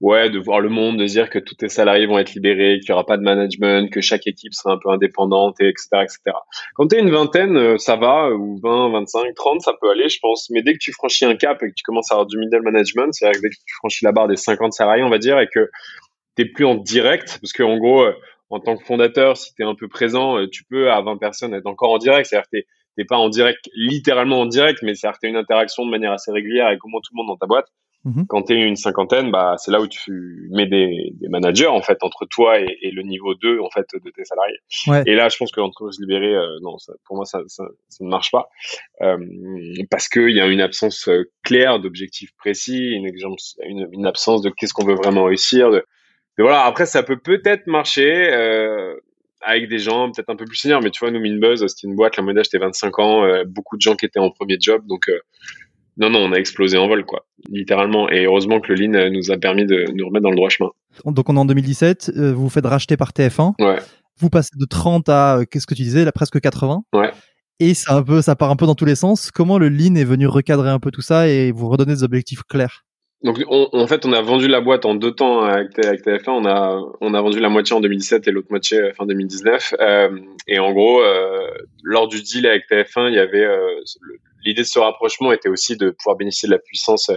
ouais, 0.00 0.30
de 0.30 0.38
voir 0.38 0.60
le 0.60 0.68
monde, 0.68 0.98
de 0.98 1.04
dire 1.04 1.30
que 1.30 1.38
tous 1.38 1.54
tes 1.54 1.68
salariés 1.68 2.06
vont 2.06 2.18
être 2.18 2.34
libérés, 2.34 2.78
qu'il 2.80 2.90
n'y 2.90 2.94
aura 2.94 3.06
pas 3.06 3.16
de 3.16 3.22
management, 3.22 3.90
que 3.90 4.00
chaque 4.00 4.26
équipe 4.26 4.52
sera 4.52 4.74
un 4.74 4.78
peu 4.78 4.90
indépendante, 4.90 5.56
et 5.60 5.68
etc., 5.68 5.88
etc. 6.02 6.36
Quand 6.74 6.88
tu 6.88 6.96
es 6.96 7.00
une 7.00 7.10
vingtaine, 7.10 7.78
ça 7.78 7.96
va, 7.96 8.30
ou 8.30 8.58
20, 8.62 8.90
25, 8.90 9.34
30, 9.34 9.60
ça 9.62 9.72
peut 9.80 9.90
aller, 9.90 10.08
je 10.08 10.18
pense. 10.20 10.50
Mais 10.50 10.62
dès 10.62 10.74
que 10.74 10.78
tu 10.78 10.92
franchis 10.92 11.24
un 11.24 11.36
cap 11.36 11.62
et 11.62 11.68
que 11.68 11.74
tu 11.74 11.82
commences 11.82 12.10
à 12.10 12.14
avoir 12.14 12.26
du 12.26 12.38
middle 12.38 12.62
management, 12.62 13.12
c'est-à-dire 13.12 13.40
que 13.40 13.46
dès 13.46 13.50
que 13.50 13.54
tu 13.54 13.74
franchis 13.76 14.04
la 14.04 14.12
barre 14.12 14.28
des 14.28 14.36
50 14.36 14.72
salariés, 14.72 15.02
on 15.02 15.10
va 15.10 15.18
dire, 15.18 15.38
et 15.40 15.48
que 15.48 15.70
t'es 16.34 16.44
plus 16.44 16.66
en 16.66 16.74
direct, 16.74 17.38
parce 17.40 17.52
qu'en 17.52 17.78
gros, 17.78 18.04
en 18.50 18.60
tant 18.60 18.76
que 18.76 18.84
fondateur, 18.84 19.36
si 19.36 19.54
tu 19.54 19.62
es 19.62 19.64
un 19.64 19.74
peu 19.74 19.88
présent, 19.88 20.46
tu 20.52 20.64
peux 20.64 20.90
à 20.90 21.00
20 21.00 21.16
personnes 21.16 21.54
être 21.54 21.66
encore 21.66 21.92
en 21.92 21.98
direct, 21.98 22.26
c'est-à-dire 22.26 22.48
que 22.52 22.58
t'es 22.96 23.04
pas 23.04 23.16
en 23.16 23.28
direct, 23.28 23.68
littéralement 23.74 24.40
en 24.40 24.46
direct, 24.46 24.80
mais 24.82 24.94
c'est-à-dire 24.94 25.18
que 25.18 25.26
tu 25.26 25.30
une 25.30 25.36
interaction 25.36 25.84
de 25.84 25.90
manière 25.90 26.12
assez 26.12 26.30
régulière 26.30 26.66
avec 26.66 26.84
au 26.84 26.88
moins 26.88 27.00
tout 27.02 27.12
le 27.14 27.16
monde 27.16 27.28
dans 27.28 27.36
ta 27.36 27.46
boîte. 27.46 27.66
Mmh. 28.04 28.24
Quand 28.28 28.42
tu 28.42 28.52
es 28.52 28.62
une 28.62 28.76
cinquantaine, 28.76 29.32
bah, 29.32 29.56
c'est 29.58 29.72
là 29.72 29.80
où 29.80 29.88
tu 29.88 30.48
mets 30.52 30.66
des, 30.66 31.10
des, 31.14 31.28
managers 31.28 31.66
en 31.66 31.82
fait 31.82 31.98
entre 32.02 32.24
toi 32.24 32.60
et, 32.60 32.78
et, 32.82 32.92
le 32.92 33.02
niveau 33.02 33.34
2 33.34 33.58
en 33.60 33.68
fait 33.68 33.86
de 33.94 34.10
tes 34.10 34.24
salariés. 34.24 34.58
Ouais. 34.86 35.02
Et 35.06 35.16
là, 35.16 35.28
je 35.28 35.36
pense 35.36 35.50
que 35.50 35.58
l'entreprise 35.58 35.98
libérée, 35.98 36.34
euh, 36.34 36.58
non, 36.62 36.78
ça, 36.78 36.92
pour 37.04 37.16
moi, 37.16 37.24
ça, 37.24 37.40
ça, 37.48 37.64
ça, 37.88 38.04
ne 38.04 38.08
marche 38.08 38.30
pas 38.30 38.48
euh, 39.02 39.18
parce 39.90 40.08
qu'il 40.08 40.30
y 40.30 40.40
a 40.40 40.46
une 40.46 40.60
absence 40.60 41.10
claire 41.42 41.80
d'objectifs 41.80 42.30
précis, 42.38 42.92
une, 42.92 43.10
une, 43.64 43.88
une, 43.92 44.06
absence 44.06 44.40
de 44.40 44.50
qu'est-ce 44.50 44.72
qu'on 44.72 44.86
veut 44.86 44.94
vraiment 44.94 45.24
réussir. 45.24 45.70
De, 45.70 45.84
de, 46.38 46.42
voilà. 46.44 46.64
Après, 46.64 46.86
ça 46.86 47.02
peut 47.02 47.18
peut-être 47.18 47.66
marcher. 47.66 48.32
Euh, 48.32 48.94
avec 49.46 49.68
des 49.68 49.78
gens 49.78 50.10
peut-être 50.10 50.30
un 50.30 50.36
peu 50.36 50.44
plus 50.44 50.56
seniors, 50.56 50.82
mais 50.82 50.90
tu 50.90 51.00
vois, 51.00 51.10
nous, 51.10 51.20
Minbuzz, 51.20 51.64
c'était 51.66 51.86
une 51.86 51.94
boîte, 51.94 52.16
la 52.16 52.22
moyenne 52.22 52.36
d'âge 52.36 52.46
était 52.46 52.58
25 52.58 52.98
ans, 52.98 53.24
euh, 53.24 53.44
beaucoup 53.46 53.76
de 53.76 53.80
gens 53.80 53.94
qui 53.94 54.04
étaient 54.04 54.18
en 54.18 54.30
premier 54.30 54.56
job, 54.60 54.82
donc 54.86 55.08
euh, 55.08 55.20
non, 55.98 56.10
non, 56.10 56.20
on 56.20 56.32
a 56.32 56.36
explosé 56.36 56.76
en 56.76 56.88
vol, 56.88 57.04
quoi, 57.04 57.26
littéralement. 57.48 58.10
Et 58.10 58.24
heureusement 58.24 58.60
que 58.60 58.72
le 58.72 58.86
Lean 58.86 59.10
nous 59.10 59.30
a 59.30 59.38
permis 59.38 59.64
de 59.64 59.86
nous 59.94 60.06
remettre 60.06 60.24
dans 60.24 60.30
le 60.30 60.36
droit 60.36 60.50
chemin. 60.50 60.70
Donc 61.04 61.28
on 61.28 61.36
est 61.36 61.40
en 61.40 61.44
2017, 61.44 62.12
euh, 62.16 62.32
vous 62.32 62.44
vous 62.44 62.48
faites 62.50 62.66
racheter 62.66 62.96
par 62.96 63.12
TF1. 63.12 63.54
Ouais. 63.58 63.78
Vous 64.18 64.30
passez 64.30 64.50
de 64.56 64.64
30 64.64 65.08
à, 65.08 65.40
qu'est-ce 65.50 65.66
que 65.66 65.74
tu 65.74 65.82
disais, 65.82 66.04
là, 66.04 66.12
presque 66.12 66.40
80. 66.40 66.82
Ouais. 66.92 67.10
Et 67.58 67.74
ça, 67.74 67.94
un 67.94 68.02
peu, 68.02 68.20
ça 68.20 68.36
part 68.36 68.50
un 68.50 68.56
peu 68.56 68.66
dans 68.66 68.74
tous 68.74 68.84
les 68.84 68.94
sens. 68.94 69.30
Comment 69.30 69.58
le 69.58 69.68
Lean 69.68 69.94
est 69.94 70.04
venu 70.04 70.26
recadrer 70.26 70.70
un 70.70 70.78
peu 70.78 70.90
tout 70.90 71.00
ça 71.00 71.28
et 71.28 71.52
vous 71.52 71.68
redonner 71.68 71.94
des 71.94 72.04
objectifs 72.04 72.42
clairs? 72.42 72.84
Donc, 73.22 73.42
on, 73.48 73.68
en 73.72 73.86
fait, 73.86 74.04
on 74.04 74.12
a 74.12 74.20
vendu 74.20 74.46
la 74.46 74.60
boîte 74.60 74.84
en 74.84 74.94
deux 74.94 75.12
temps 75.12 75.42
avec, 75.42 75.78
avec 75.84 76.04
TF1. 76.04 76.30
On 76.30 76.44
a, 76.44 76.82
on 77.00 77.14
a 77.14 77.20
vendu 77.20 77.40
la 77.40 77.48
moitié 77.48 77.74
en 77.74 77.80
2017 77.80 78.28
et 78.28 78.30
l'autre 78.30 78.48
moitié 78.50 78.92
fin 78.92 79.06
2019. 79.06 79.74
Euh, 79.80 80.18
et 80.46 80.58
en 80.58 80.72
gros, 80.72 81.00
euh, 81.00 81.38
lors 81.82 82.08
du 82.08 82.22
deal 82.22 82.46
avec 82.46 82.68
TF1, 82.70 83.08
il 83.08 83.14
y 83.14 83.18
avait 83.18 83.44
euh, 83.44 83.80
l'idée 84.46 84.62
de 84.62 84.66
ce 84.66 84.78
rapprochement 84.78 85.32
était 85.32 85.48
aussi 85.48 85.76
de 85.76 85.90
pouvoir 85.90 86.16
bénéficier 86.16 86.48
de 86.48 86.54
la 86.54 86.58
puissance 86.58 87.10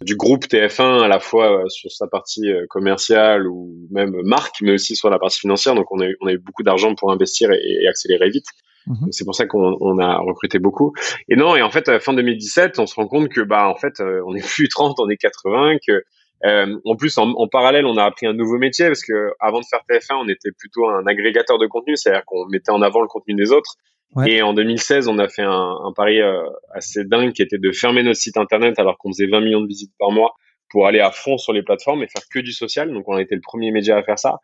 du 0.00 0.16
groupe 0.16 0.44
TF1 0.44 1.02
à 1.02 1.08
la 1.08 1.18
fois 1.18 1.64
sur 1.68 1.90
sa 1.90 2.06
partie 2.06 2.46
commerciale 2.70 3.48
ou 3.48 3.88
même 3.90 4.14
marque, 4.22 4.60
mais 4.62 4.72
aussi 4.72 4.94
sur 4.96 5.10
la 5.10 5.18
partie 5.18 5.40
financière. 5.40 5.74
Donc, 5.74 5.90
on 5.90 6.00
a 6.00 6.06
eu, 6.06 6.16
on 6.20 6.28
a 6.28 6.32
eu 6.32 6.38
beaucoup 6.38 6.62
d'argent 6.62 6.94
pour 6.94 7.10
investir 7.10 7.50
et, 7.50 7.60
et 7.82 7.88
accélérer 7.88 8.30
vite. 8.30 8.46
Mmh. 8.88 9.08
C'est 9.10 9.24
pour 9.24 9.34
ça 9.34 9.46
qu'on 9.46 9.76
on 9.80 9.98
a 9.98 10.18
recruté 10.18 10.58
beaucoup. 10.58 10.92
Et 11.28 11.36
non, 11.36 11.56
et 11.56 11.62
en 11.62 11.70
fait, 11.70 11.98
fin 11.98 12.14
2017, 12.14 12.78
on 12.78 12.86
se 12.86 12.94
rend 12.94 13.06
compte 13.06 13.28
que 13.28 13.42
bah 13.42 13.68
en 13.68 13.76
fait, 13.76 14.00
euh, 14.00 14.22
on 14.26 14.34
est 14.34 14.46
plus 14.46 14.68
30, 14.70 14.98
on 14.98 15.08
est 15.08 15.16
80, 15.16 15.76
que 15.86 16.02
euh, 16.44 16.78
en 16.84 16.96
plus 16.96 17.18
en, 17.18 17.30
en, 17.30 17.48
parallèle, 17.48 17.84
on 17.84 17.96
a 17.96 18.04
appris 18.04 18.26
un 18.26 18.32
nouveau 18.32 18.58
métier 18.58 18.86
parce 18.86 19.02
que 19.02 19.32
avant 19.40 19.60
de 19.60 19.64
faire 19.68 19.80
TF1, 19.90 20.24
on 20.24 20.28
était 20.28 20.52
plutôt 20.56 20.88
un 20.88 21.06
agrégateur 21.06 21.58
de 21.58 21.66
contenu, 21.66 21.96
c'est-à-dire 21.96 22.24
qu'on 22.26 22.46
mettait 22.46 22.70
en 22.70 22.80
avant 22.80 23.02
le 23.02 23.08
contenu 23.08 23.34
des 23.34 23.52
autres. 23.52 23.74
Ouais. 24.14 24.30
Et 24.30 24.42
en 24.42 24.54
2016, 24.54 25.08
on 25.08 25.18
a 25.18 25.28
fait 25.28 25.42
un, 25.42 25.76
un 25.84 25.92
pari 25.94 26.20
euh, 26.20 26.42
assez 26.72 27.04
dingue 27.04 27.32
qui 27.32 27.42
était 27.42 27.58
de 27.58 27.72
fermer 27.72 28.02
notre 28.02 28.18
site 28.18 28.36
internet 28.36 28.78
alors 28.78 28.96
qu'on 28.98 29.12
faisait 29.12 29.26
20 29.26 29.40
millions 29.40 29.60
de 29.60 29.66
visites 29.66 29.92
par 29.98 30.10
mois 30.10 30.34
pour 30.70 30.86
aller 30.86 31.00
à 31.00 31.10
fond 31.10 31.38
sur 31.38 31.52
les 31.52 31.62
plateformes 31.62 32.02
et 32.02 32.08
faire 32.08 32.22
que 32.30 32.38
du 32.38 32.52
social. 32.52 32.92
Donc 32.92 33.08
on 33.08 33.16
a 33.16 33.22
été 33.22 33.34
le 33.34 33.40
premier 33.40 33.70
média 33.70 33.96
à 33.96 34.02
faire 34.02 34.18
ça. 34.18 34.38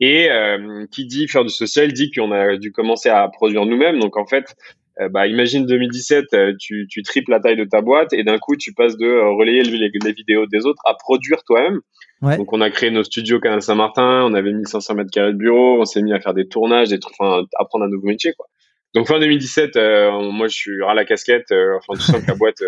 Et 0.00 0.30
euh, 0.30 0.86
qui 0.90 1.06
dit 1.06 1.28
faire 1.28 1.44
du 1.44 1.50
social 1.50 1.92
dit 1.92 2.10
qu'on 2.10 2.32
a 2.32 2.56
dû 2.56 2.72
commencer 2.72 3.10
à 3.10 3.28
produire 3.28 3.66
nous-mêmes. 3.66 3.98
Donc 3.98 4.16
en 4.16 4.26
fait, 4.26 4.54
euh, 5.00 5.08
bah, 5.08 5.26
imagine 5.26 5.66
2017, 5.66 6.24
euh, 6.32 6.54
tu, 6.58 6.86
tu 6.88 7.02
triples 7.02 7.30
la 7.30 7.40
taille 7.40 7.56
de 7.56 7.64
ta 7.64 7.80
boîte 7.80 8.12
et 8.12 8.24
d'un 8.24 8.38
coup 8.38 8.56
tu 8.56 8.72
passes 8.74 8.96
de 8.96 9.06
relayer 9.38 9.62
les, 9.62 9.90
les, 9.92 10.12
vidéos 10.12 10.46
des 10.46 10.66
autres 10.66 10.82
à 10.86 10.94
produire 10.94 11.42
toi-même. 11.44 11.80
Ouais. 12.22 12.36
Donc 12.36 12.52
on 12.52 12.60
a 12.60 12.70
créé 12.70 12.90
nos 12.90 13.04
studios 13.04 13.40
Canal 13.40 13.62
Saint-Martin, 13.62 14.24
on 14.24 14.34
avait 14.34 14.52
mis 14.52 14.66
500 14.66 14.94
mètres 14.94 15.10
carrés 15.10 15.32
de 15.32 15.38
bureau, 15.38 15.80
on 15.80 15.84
s'est 15.84 16.02
mis 16.02 16.12
à 16.12 16.20
faire 16.20 16.34
des 16.34 16.48
tournages, 16.48 16.88
des 16.88 16.98
trucs, 16.98 17.14
enfin 17.18 17.44
apprendre 17.58 17.86
un 17.86 17.88
nouveau 17.88 18.06
métier 18.06 18.32
quoi. 18.36 18.46
Donc 18.94 19.06
fin 19.06 19.20
2017, 19.20 19.76
moi 19.76 20.48
je 20.48 20.54
suis 20.54 20.84
à 20.84 20.94
la 20.94 21.04
casquette, 21.04 21.52
enfin 21.52 21.94
tu 21.94 22.00
sens 22.00 22.20
que 22.20 22.26
la 22.26 22.34
boîte, 22.34 22.60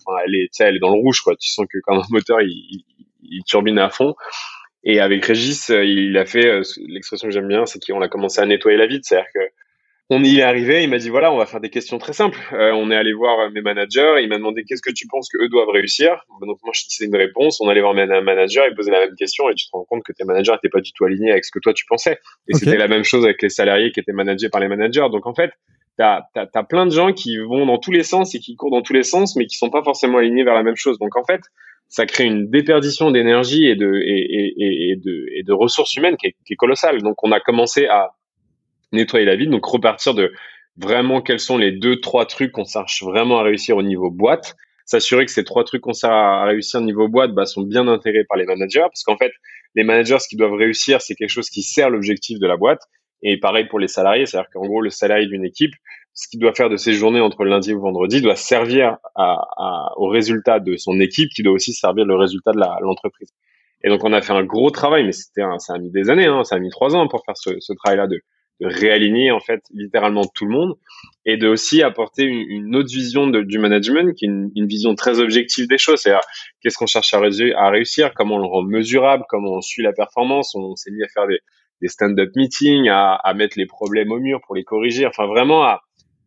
enfin 0.00 0.18
elle 0.26 0.34
est, 0.34 0.50
elle 0.60 0.76
est 0.76 0.80
dans 0.80 0.92
le 0.92 1.00
rouge 1.00 1.20
quoi. 1.20 1.36
Tu 1.36 1.48
sens 1.48 1.66
que 1.72 1.78
quand 1.84 2.00
un 2.00 2.04
moteur 2.10 2.40
il, 2.40 2.84
il 3.30 3.44
turbine 3.44 3.78
à 3.78 3.90
fond. 3.90 4.14
Et 4.82 5.00
avec 5.00 5.24
Régis, 5.24 5.70
euh, 5.70 5.84
il 5.84 6.16
a 6.16 6.24
fait 6.24 6.46
euh, 6.46 6.62
l'expression 6.88 7.28
que 7.28 7.34
j'aime 7.34 7.48
bien, 7.48 7.66
c'est 7.66 7.84
qu'on 7.84 8.00
a 8.00 8.08
commencé 8.08 8.40
à 8.40 8.46
nettoyer 8.46 8.78
la 8.78 8.86
vide. 8.86 9.02
C'est-à-dire 9.04 9.28
que 9.34 9.40
on 10.12 10.24
y 10.24 10.40
est 10.40 10.42
arrivé, 10.42 10.82
il 10.82 10.90
m'a 10.90 10.98
dit 10.98 11.08
voilà, 11.08 11.32
on 11.32 11.36
va 11.36 11.46
faire 11.46 11.60
des 11.60 11.70
questions 11.70 11.98
très 11.98 12.12
simples. 12.12 12.40
Euh, 12.52 12.72
on 12.72 12.90
est 12.90 12.96
allé 12.96 13.12
voir 13.12 13.48
mes 13.52 13.62
managers, 13.62 14.16
il 14.20 14.28
m'a 14.28 14.38
demandé 14.38 14.64
qu'est-ce 14.64 14.82
que 14.82 14.92
tu 14.92 15.06
penses 15.06 15.28
que 15.28 15.38
eux 15.42 15.48
doivent 15.48 15.68
réussir? 15.68 16.24
Donc 16.40 16.58
moi 16.64 16.72
je 16.74 16.84
disais 16.88 17.06
une 17.06 17.14
réponse, 17.14 17.60
on 17.60 17.68
allait 17.68 17.80
voir 17.80 17.94
mes 17.94 18.06
managers, 18.06 18.64
il 18.68 18.74
posait 18.74 18.90
la 18.90 19.06
même 19.06 19.14
question 19.16 19.48
et 19.48 19.54
tu 19.54 19.66
te 19.66 19.70
rends 19.72 19.84
compte 19.84 20.02
que 20.02 20.12
tes 20.12 20.24
managers 20.24 20.50
n'étaient 20.52 20.68
pas 20.68 20.80
du 20.80 20.92
tout 20.92 21.04
alignés 21.04 21.30
avec 21.30 21.44
ce 21.44 21.52
que 21.52 21.60
toi 21.60 21.72
tu 21.72 21.84
pensais. 21.86 22.18
Et 22.48 22.54
c'était 22.54 22.76
la 22.76 22.88
même 22.88 23.04
chose 23.04 23.24
avec 23.24 23.40
les 23.40 23.50
salariés 23.50 23.92
qui 23.92 24.00
étaient 24.00 24.12
managés 24.12 24.48
par 24.48 24.60
les 24.60 24.68
managers. 24.68 25.06
Donc 25.12 25.26
en 25.26 25.34
fait, 25.34 25.52
tu 25.96 26.04
as, 26.04 26.26
as, 26.34 26.64
plein 26.64 26.86
de 26.86 26.92
gens 26.92 27.12
qui 27.12 27.38
vont 27.38 27.64
dans 27.64 27.78
tous 27.78 27.92
les 27.92 28.02
sens 28.02 28.34
et 28.34 28.40
qui 28.40 28.56
courent 28.56 28.72
dans 28.72 28.82
tous 28.82 28.92
les 28.92 29.04
sens, 29.04 29.36
mais 29.36 29.46
qui 29.46 29.56
sont 29.56 29.70
pas 29.70 29.84
forcément 29.84 30.18
alignés 30.18 30.42
vers 30.42 30.54
la 30.54 30.64
même 30.64 30.76
chose. 30.76 30.98
Donc 30.98 31.16
en 31.16 31.24
fait, 31.24 31.42
ça 31.86 32.06
crée 32.06 32.24
une 32.24 32.50
déperdition 32.50 33.12
d'énergie 33.12 33.66
et 33.66 33.76
de, 33.76 34.00
et, 34.04 34.54
et, 34.58 34.90
et, 34.90 34.96
de, 34.96 35.26
et 35.36 35.42
de 35.44 35.52
ressources 35.52 35.94
humaines 35.94 36.16
qui 36.16 36.28
est, 36.28 36.36
qui 36.46 36.54
est 36.54 36.56
colossale. 36.56 37.02
Donc, 37.02 37.22
on 37.24 37.32
a 37.32 37.40
commencé 37.40 37.86
à 37.86 38.10
nettoyer 38.92 39.24
la 39.24 39.36
ville, 39.36 39.50
donc 39.50 39.64
repartir 39.64 40.14
de 40.14 40.32
vraiment 40.76 41.20
quels 41.20 41.40
sont 41.40 41.58
les 41.58 41.72
deux, 41.72 42.00
trois 42.00 42.26
trucs 42.26 42.52
qu'on 42.52 42.64
cherche 42.64 43.02
vraiment 43.02 43.38
à 43.38 43.42
réussir 43.42 43.76
au 43.76 43.82
niveau 43.82 44.10
boîte, 44.10 44.56
s'assurer 44.86 45.24
que 45.24 45.30
ces 45.30 45.44
trois 45.44 45.64
trucs 45.64 45.82
qu'on 45.82 45.92
sert 45.92 46.10
à 46.10 46.44
réussir 46.44 46.80
au 46.80 46.84
niveau 46.84 47.08
boîte 47.08 47.32
bah, 47.32 47.46
sont 47.46 47.62
bien 47.62 47.86
intégrés 47.86 48.24
par 48.24 48.38
les 48.38 48.44
managers, 48.44 48.80
parce 48.80 49.04
qu'en 49.04 49.16
fait, 49.16 49.32
les 49.74 49.84
managers, 49.84 50.18
ce 50.18 50.28
qu'ils 50.28 50.38
doivent 50.38 50.54
réussir, 50.54 51.00
c'est 51.00 51.14
quelque 51.14 51.30
chose 51.30 51.48
qui 51.48 51.62
sert 51.62 51.90
l'objectif 51.90 52.38
de 52.38 52.46
la 52.46 52.56
boîte. 52.56 52.82
Et 53.22 53.38
pareil 53.38 53.66
pour 53.66 53.78
les 53.78 53.86
salariés, 53.86 54.26
c'est-à-dire 54.26 54.48
qu'en 54.52 54.66
gros, 54.66 54.80
le 54.80 54.90
salarié 54.90 55.26
d'une 55.26 55.44
équipe, 55.44 55.74
ce 56.14 56.26
qu'il 56.28 56.40
doit 56.40 56.54
faire 56.54 56.70
de 56.70 56.76
ses 56.76 56.94
journées 56.94 57.20
entre 57.20 57.44
lundi 57.44 57.70
et 57.70 57.74
vendredi 57.74 58.20
doit 58.20 58.34
servir 58.34 58.96
à, 59.14 59.36
à, 59.56 59.92
au 59.96 60.08
résultat 60.08 60.58
de 60.58 60.76
son 60.76 60.98
équipe, 60.98 61.28
qui 61.30 61.42
doit 61.42 61.52
aussi 61.52 61.72
servir 61.72 62.06
le 62.06 62.16
résultat 62.16 62.52
de 62.52 62.60
l'entreprise. 62.82 63.30
Et 63.84 63.88
donc 63.90 64.04
on 64.04 64.12
a 64.12 64.20
fait 64.22 64.32
un 64.32 64.42
gros 64.42 64.70
travail, 64.70 65.04
mais 65.04 65.12
c'était 65.12 65.42
ça 65.58 65.74
a 65.74 65.78
mis 65.78 65.90
des 65.90 66.10
années, 66.10 66.26
hein, 66.26 66.44
ça 66.44 66.56
a 66.56 66.58
mis 66.58 66.70
trois 66.70 66.96
ans 66.96 67.06
pour 67.08 67.22
faire 67.24 67.36
ce, 67.36 67.50
ce 67.60 67.72
travail-là 67.74 68.06
de, 68.06 68.20
réaligner 68.60 69.30
en 69.30 69.40
fait 69.40 69.62
littéralement 69.72 70.24
tout 70.34 70.44
le 70.44 70.52
monde 70.52 70.74
et 71.24 71.36
de 71.36 71.48
aussi 71.48 71.82
apporter 71.82 72.24
une, 72.24 72.74
autre 72.76 72.90
vision 72.90 73.26
de, 73.26 73.42
du 73.42 73.58
management, 73.58 74.14
qui 74.14 74.24
est 74.24 74.28
une, 74.28 74.66
vision 74.66 74.94
très 74.94 75.20
objective 75.20 75.68
des 75.68 75.78
choses. 75.78 76.00
C'est-à-dire 76.00 76.26
qu'est-ce 76.62 76.78
qu'on 76.78 76.86
cherche 76.86 77.12
à, 77.14 77.18
à, 77.18 77.70
réussir, 77.70 78.12
comment 78.14 78.36
on 78.36 78.38
le 78.38 78.46
rend 78.46 78.62
mesurable, 78.62 79.24
comment 79.28 79.52
on 79.52 79.60
suit 79.60 79.82
la 79.82 79.92
performance? 79.92 80.54
On 80.54 80.76
s'est 80.76 80.90
mis 80.90 81.02
à 81.02 81.08
faire 81.08 81.26
des, 81.26 81.38
des 81.82 81.88
stand-up 81.88 82.30
meetings, 82.36 82.88
à, 82.88 83.14
à 83.14 83.34
mettre 83.34 83.58
les 83.58 83.66
problèmes 83.66 84.12
au 84.12 84.18
mur 84.18 84.40
pour 84.46 84.54
les 84.54 84.64
corriger. 84.64 85.06
Enfin 85.06 85.26
vraiment 85.26 85.64
à 85.64 85.82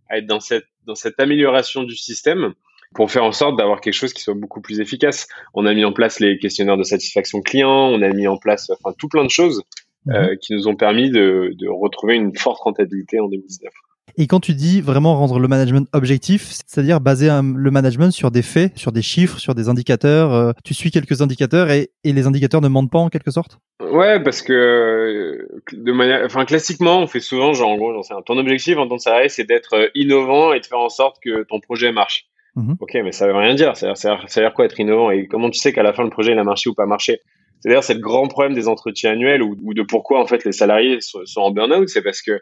à 0.09 0.17
être 0.17 0.27
dans 0.27 0.39
cette, 0.39 0.67
dans 0.85 0.95
cette 0.95 1.19
amélioration 1.19 1.83
du 1.83 1.95
système 1.95 2.53
pour 2.93 3.11
faire 3.11 3.23
en 3.23 3.31
sorte 3.31 3.57
d'avoir 3.57 3.81
quelque 3.81 3.95
chose 3.95 4.13
qui 4.13 4.21
soit 4.21 4.35
beaucoup 4.35 4.61
plus 4.61 4.79
efficace. 4.79 5.27
On 5.53 5.65
a 5.65 5.73
mis 5.73 5.83
en 5.83 5.93
place 5.93 6.19
les 6.19 6.37
questionnaires 6.37 6.77
de 6.77 6.83
satisfaction 6.83 7.41
client, 7.41 7.89
on 7.89 8.01
a 8.01 8.09
mis 8.09 8.27
en 8.27 8.37
place 8.37 8.69
enfin 8.69 8.95
tout 8.97 9.07
plein 9.07 9.23
de 9.23 9.31
choses 9.31 9.63
mhm. 10.05 10.15
euh, 10.15 10.35
qui 10.41 10.53
nous 10.53 10.67
ont 10.67 10.75
permis 10.75 11.09
de, 11.09 11.53
de 11.57 11.67
retrouver 11.67 12.15
une 12.15 12.35
forte 12.35 12.61
rentabilité 12.61 13.19
en 13.19 13.27
2019. 13.27 13.71
Et 14.17 14.27
quand 14.27 14.39
tu 14.39 14.53
dis 14.53 14.79
vraiment 14.81 15.15
rendre 15.15 15.39
le 15.39 15.47
management 15.47 15.87
objectif, 15.93 16.51
c'est-à-dire 16.67 17.01
baser 17.01 17.29
le 17.29 17.71
management 17.71 18.11
sur 18.11 18.29
des 18.29 18.43
faits, 18.43 18.77
sur 18.77 18.91
des 18.91 19.01
chiffres, 19.01 19.39
sur 19.39 19.55
des 19.55 19.69
indicateurs, 19.69 20.33
euh, 20.33 20.51
tu 20.63 20.75
suis 20.75 20.91
quelques 20.91 21.21
indicateurs 21.21 21.71
et, 21.71 21.89
et, 22.03 22.13
les 22.13 22.27
indicateurs 22.27 22.61
ne 22.61 22.67
mentent 22.67 22.91
pas 22.91 22.99
en 22.99 23.09
quelque 23.09 23.31
sorte? 23.31 23.57
Ouais, 23.81 24.21
parce 24.21 24.43
que 24.43 24.53
euh, 24.53 25.61
de 25.71 25.91
manière, 25.91 26.21
enfin 26.25 26.45
classiquement, 26.45 26.99
on 26.99 27.07
fait 27.07 27.19
souvent 27.19 27.53
genre 27.53 27.71
en 27.71 27.77
gros, 27.77 27.93
j'en 27.93 28.03
sais, 28.03 28.13
ton 28.25 28.37
objectif 28.37 28.77
en 28.77 28.87
tant 28.87 28.97
que 28.97 29.01
salarié, 29.01 29.29
c'est 29.29 29.45
d'être 29.45 29.89
innovant 29.95 30.53
et 30.53 30.59
de 30.59 30.65
faire 30.65 30.79
en 30.79 30.89
sorte 30.89 31.17
que 31.23 31.43
ton 31.43 31.59
projet 31.59 31.91
marche. 31.91 32.27
Mmh 32.55 32.73
ok, 32.79 32.93
mais 33.03 33.11
ça 33.11 33.25
veut 33.25 33.33
rien 33.35 33.55
dire. 33.55 33.75
Ça 33.75 33.93
veut 33.93 34.27
dire 34.35 34.53
quoi 34.53 34.65
être 34.65 34.79
innovant? 34.79 35.09
Et 35.09 35.25
comment 35.25 35.49
tu 35.49 35.57
sais 35.57 35.73
qu'à 35.73 35.81
la 35.81 35.91
fin 35.91 36.03
le 36.03 36.11
projet 36.11 36.33
il 36.33 36.37
a 36.37 36.43
marché 36.43 36.69
ou 36.69 36.75
pas 36.75 36.85
marché? 36.85 37.21
C'est-à-dire 37.63 37.83
c'est 37.83 37.93
le 37.93 38.01
grand 38.01 38.27
problème 38.27 38.53
des 38.53 38.67
entretiens 38.67 39.11
annuels 39.11 39.41
ou, 39.41 39.55
ou, 39.63 39.73
de 39.73 39.83
pourquoi 39.83 40.19
en 40.19 40.27
fait 40.27 40.43
les 40.43 40.51
salariés 40.51 40.99
sont, 40.99 41.25
sont 41.25 41.39
en 41.39 41.51
burn-out, 41.51 41.87
c'est 41.87 42.01
parce 42.01 42.21
que 42.21 42.41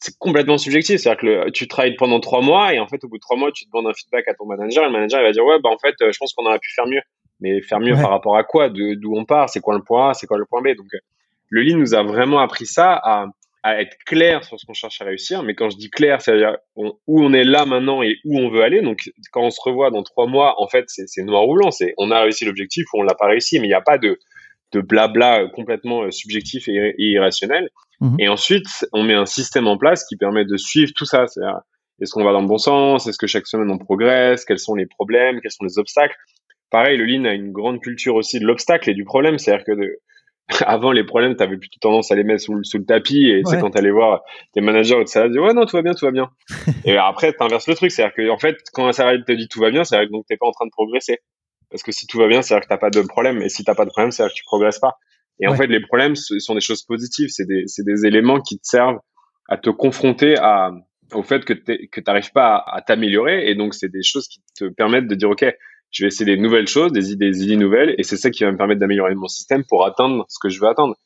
c'est 0.00 0.18
complètement 0.18 0.58
subjectif. 0.58 1.00
C'est-à-dire 1.00 1.20
que 1.20 1.50
tu 1.50 1.68
travailles 1.68 1.94
pendant 1.94 2.18
trois 2.18 2.42
mois 2.42 2.74
et 2.74 2.80
en 2.80 2.86
fait, 2.86 3.02
au 3.04 3.08
bout 3.08 3.16
de 3.16 3.20
trois 3.20 3.36
mois, 3.36 3.52
tu 3.52 3.64
demandes 3.66 3.86
un 3.86 3.94
feedback 3.94 4.26
à 4.28 4.34
ton 4.34 4.44
manager 4.44 4.82
et 4.82 4.86
le 4.86 4.92
manager, 4.92 5.20
il 5.20 5.24
va 5.24 5.32
dire, 5.32 5.44
ouais, 5.44 5.58
bah, 5.62 5.70
en 5.70 5.78
fait, 5.78 5.94
euh, 6.02 6.10
je 6.12 6.18
pense 6.18 6.34
qu'on 6.34 6.44
aurait 6.46 6.58
pu 6.58 6.70
faire 6.74 6.86
mieux. 6.86 7.00
Mais 7.40 7.60
faire 7.60 7.80
mieux 7.80 7.94
par 7.94 8.10
rapport 8.10 8.36
à 8.36 8.44
quoi? 8.44 8.70
D'où 8.70 9.14
on 9.14 9.24
part? 9.24 9.50
C'est 9.50 9.60
quoi 9.60 9.76
le 9.76 9.82
point 9.82 10.10
A? 10.10 10.14
C'est 10.14 10.26
quoi 10.26 10.38
le 10.38 10.46
point 10.46 10.62
B? 10.62 10.68
Donc, 10.68 10.86
euh, 10.94 10.98
le 11.50 11.62
lean 11.62 11.76
nous 11.76 11.94
a 11.94 12.02
vraiment 12.02 12.38
appris 12.38 12.64
ça 12.64 12.94
à, 12.94 13.26
à 13.62 13.80
être 13.80 13.94
clair 14.06 14.42
sur 14.42 14.58
ce 14.58 14.64
qu'on 14.64 14.72
cherche 14.72 15.00
à 15.02 15.04
réussir. 15.04 15.42
Mais 15.42 15.54
quand 15.54 15.68
je 15.68 15.76
dis 15.76 15.90
clair, 15.90 16.22
c'est-à-dire 16.22 16.56
où 16.76 16.94
on 17.06 17.32
est 17.34 17.44
là 17.44 17.66
maintenant 17.66 18.02
et 18.02 18.16
où 18.24 18.38
on 18.38 18.48
veut 18.48 18.62
aller. 18.62 18.80
Donc, 18.80 19.10
quand 19.32 19.42
on 19.42 19.50
se 19.50 19.60
revoit 19.62 19.90
dans 19.90 20.02
trois 20.02 20.26
mois, 20.26 20.54
en 20.62 20.66
fait, 20.66 20.86
c'est 20.88 21.22
noir 21.24 21.46
ou 21.46 21.54
blanc. 21.54 21.70
C'est 21.70 21.92
on 21.98 22.10
a 22.10 22.22
réussi 22.22 22.46
l'objectif 22.46 22.86
ou 22.94 23.00
on 23.00 23.02
l'a 23.02 23.14
pas 23.14 23.26
réussi, 23.26 23.60
mais 23.60 23.66
il 23.66 23.70
n'y 23.70 23.74
a 23.74 23.82
pas 23.82 23.98
de, 23.98 24.18
de 24.72 24.80
blabla 24.80 25.48
complètement 25.54 26.02
euh, 26.02 26.10
subjectif 26.10 26.68
et, 26.68 26.94
irrationnel. 26.98 27.70
Mhm. 28.00 28.16
Et 28.18 28.28
ensuite, 28.28 28.86
on 28.92 29.02
met 29.02 29.14
un 29.14 29.26
système 29.26 29.66
en 29.66 29.78
place 29.78 30.04
qui 30.04 30.16
permet 30.16 30.44
de 30.44 30.56
suivre 30.56 30.92
tout 30.94 31.06
ça. 31.06 31.26
C'est-à-dire, 31.26 31.60
est-ce 32.00 32.12
qu'on 32.12 32.24
va 32.24 32.32
dans 32.32 32.42
le 32.42 32.48
bon 32.48 32.58
sens? 32.58 33.06
Est-ce 33.06 33.18
que 33.18 33.26
chaque 33.26 33.46
semaine 33.46 33.70
on 33.70 33.78
progresse? 33.78 34.44
Quels 34.44 34.58
sont 34.58 34.74
les 34.74 34.86
problèmes? 34.86 35.40
Quels 35.40 35.50
sont 35.50 35.64
les 35.64 35.78
obstacles? 35.78 36.16
Pareil, 36.70 36.98
le 36.98 37.04
Lean 37.04 37.24
a 37.24 37.32
une 37.32 37.52
grande 37.52 37.80
culture 37.80 38.16
aussi 38.16 38.40
de 38.40 38.44
l'obstacle 38.44 38.90
et 38.90 38.94
du 38.94 39.04
problème. 39.04 39.38
C'est-à-dire 39.38 39.64
que 39.64 39.72
de... 39.72 39.98
avant 40.66 40.92
les 40.92 41.04
problèmes, 41.04 41.36
tu 41.36 41.42
avais 41.42 41.56
plutôt 41.56 41.78
tendance 41.80 42.10
à 42.12 42.14
les 42.14 42.24
mettre 42.24 42.42
sous, 42.42 42.54
le 42.54 42.84
tapis 42.84 43.28
et 43.30 43.42
c'est 43.46 43.58
quand 43.58 43.70
tu 43.70 43.78
allais 43.78 43.90
voir 43.90 44.22
tes 44.52 44.60
managers 44.60 44.94
ou 44.94 45.06
ça 45.06 45.28
dire 45.28 45.42
ouais 45.42 45.54
non 45.54 45.66
tout 45.66 45.76
va 45.76 45.82
bien 45.82 45.92
tout 45.92 46.04
va 46.04 46.12
bien. 46.12 46.30
et 46.84 46.96
après 46.96 47.32
tu 47.32 47.42
inverses 47.42 47.66
le 47.66 47.74
truc, 47.74 47.90
c'est-à-dire 47.90 48.14
que 48.14 48.30
en 48.30 48.38
fait 48.38 48.56
quand 48.72 48.86
un 48.86 48.92
salarié 48.92 49.24
te 49.26 49.32
dit 49.32 49.48
tout 49.48 49.58
va 49.58 49.72
bien, 49.72 49.82
c'est-à-dire 49.82 50.06
que 50.06 50.12
donc 50.12 50.24
t'es 50.28 50.36
pas 50.36 50.46
en 50.46 50.52
train 50.52 50.66
de 50.66 50.70
progresser. 50.70 51.18
Parce 51.76 51.82
que 51.82 51.92
si 51.92 52.06
tout 52.06 52.16
va 52.16 52.26
bien, 52.26 52.40
c'est-à-dire 52.40 52.64
que 52.64 52.68
t'as 52.70 52.78
pas 52.78 52.88
de 52.88 53.02
problème. 53.02 53.42
Et 53.42 53.50
si 53.50 53.62
t'as 53.62 53.74
pas 53.74 53.84
de 53.84 53.90
problème, 53.90 54.10
c'est-à-dire 54.10 54.32
que 54.32 54.38
tu 54.38 54.44
progresses 54.44 54.78
pas. 54.78 54.96
Et 55.40 55.46
en 55.46 55.54
fait, 55.54 55.66
les 55.66 55.80
problèmes 55.80 56.16
ce 56.16 56.38
sont 56.38 56.54
des 56.54 56.62
choses 56.62 56.82
positives. 56.82 57.28
C'est 57.28 57.44
des, 57.44 57.64
c'est 57.66 57.84
des 57.84 58.06
éléments 58.06 58.40
qui 58.40 58.58
te 58.58 58.66
servent 58.66 58.98
à 59.46 59.58
te 59.58 59.68
confronter 59.68 60.38
à, 60.38 60.70
au 61.12 61.22
fait 61.22 61.44
que 61.44 61.52
tu 61.52 62.02
n'arrives 62.06 62.32
pas 62.32 62.64
à, 62.66 62.80
t'améliorer. 62.80 63.50
Et 63.50 63.54
donc, 63.54 63.74
c'est 63.74 63.90
des 63.90 64.02
choses 64.02 64.26
qui 64.26 64.40
te 64.58 64.64
permettent 64.64 65.06
de 65.06 65.14
dire, 65.14 65.28
OK, 65.28 65.44
je 65.90 66.04
vais 66.04 66.08
essayer 66.08 66.24
des 66.24 66.40
nouvelles 66.40 66.66
choses, 66.66 66.92
des 66.92 67.12
idées, 67.12 67.30
des 67.30 67.44
idées 67.44 67.56
nouvelles. 67.56 67.94
Et 67.98 68.04
c'est 68.04 68.16
ça 68.16 68.30
qui 68.30 68.42
va 68.44 68.52
me 68.52 68.56
permettre 68.56 68.80
d'améliorer 68.80 69.14
mon 69.14 69.28
système 69.28 69.62
pour 69.68 69.84
atteindre 69.84 70.24
ce 70.30 70.38
que 70.40 70.48
je 70.48 70.58
veux 70.58 70.68
atteindre. 70.68 70.96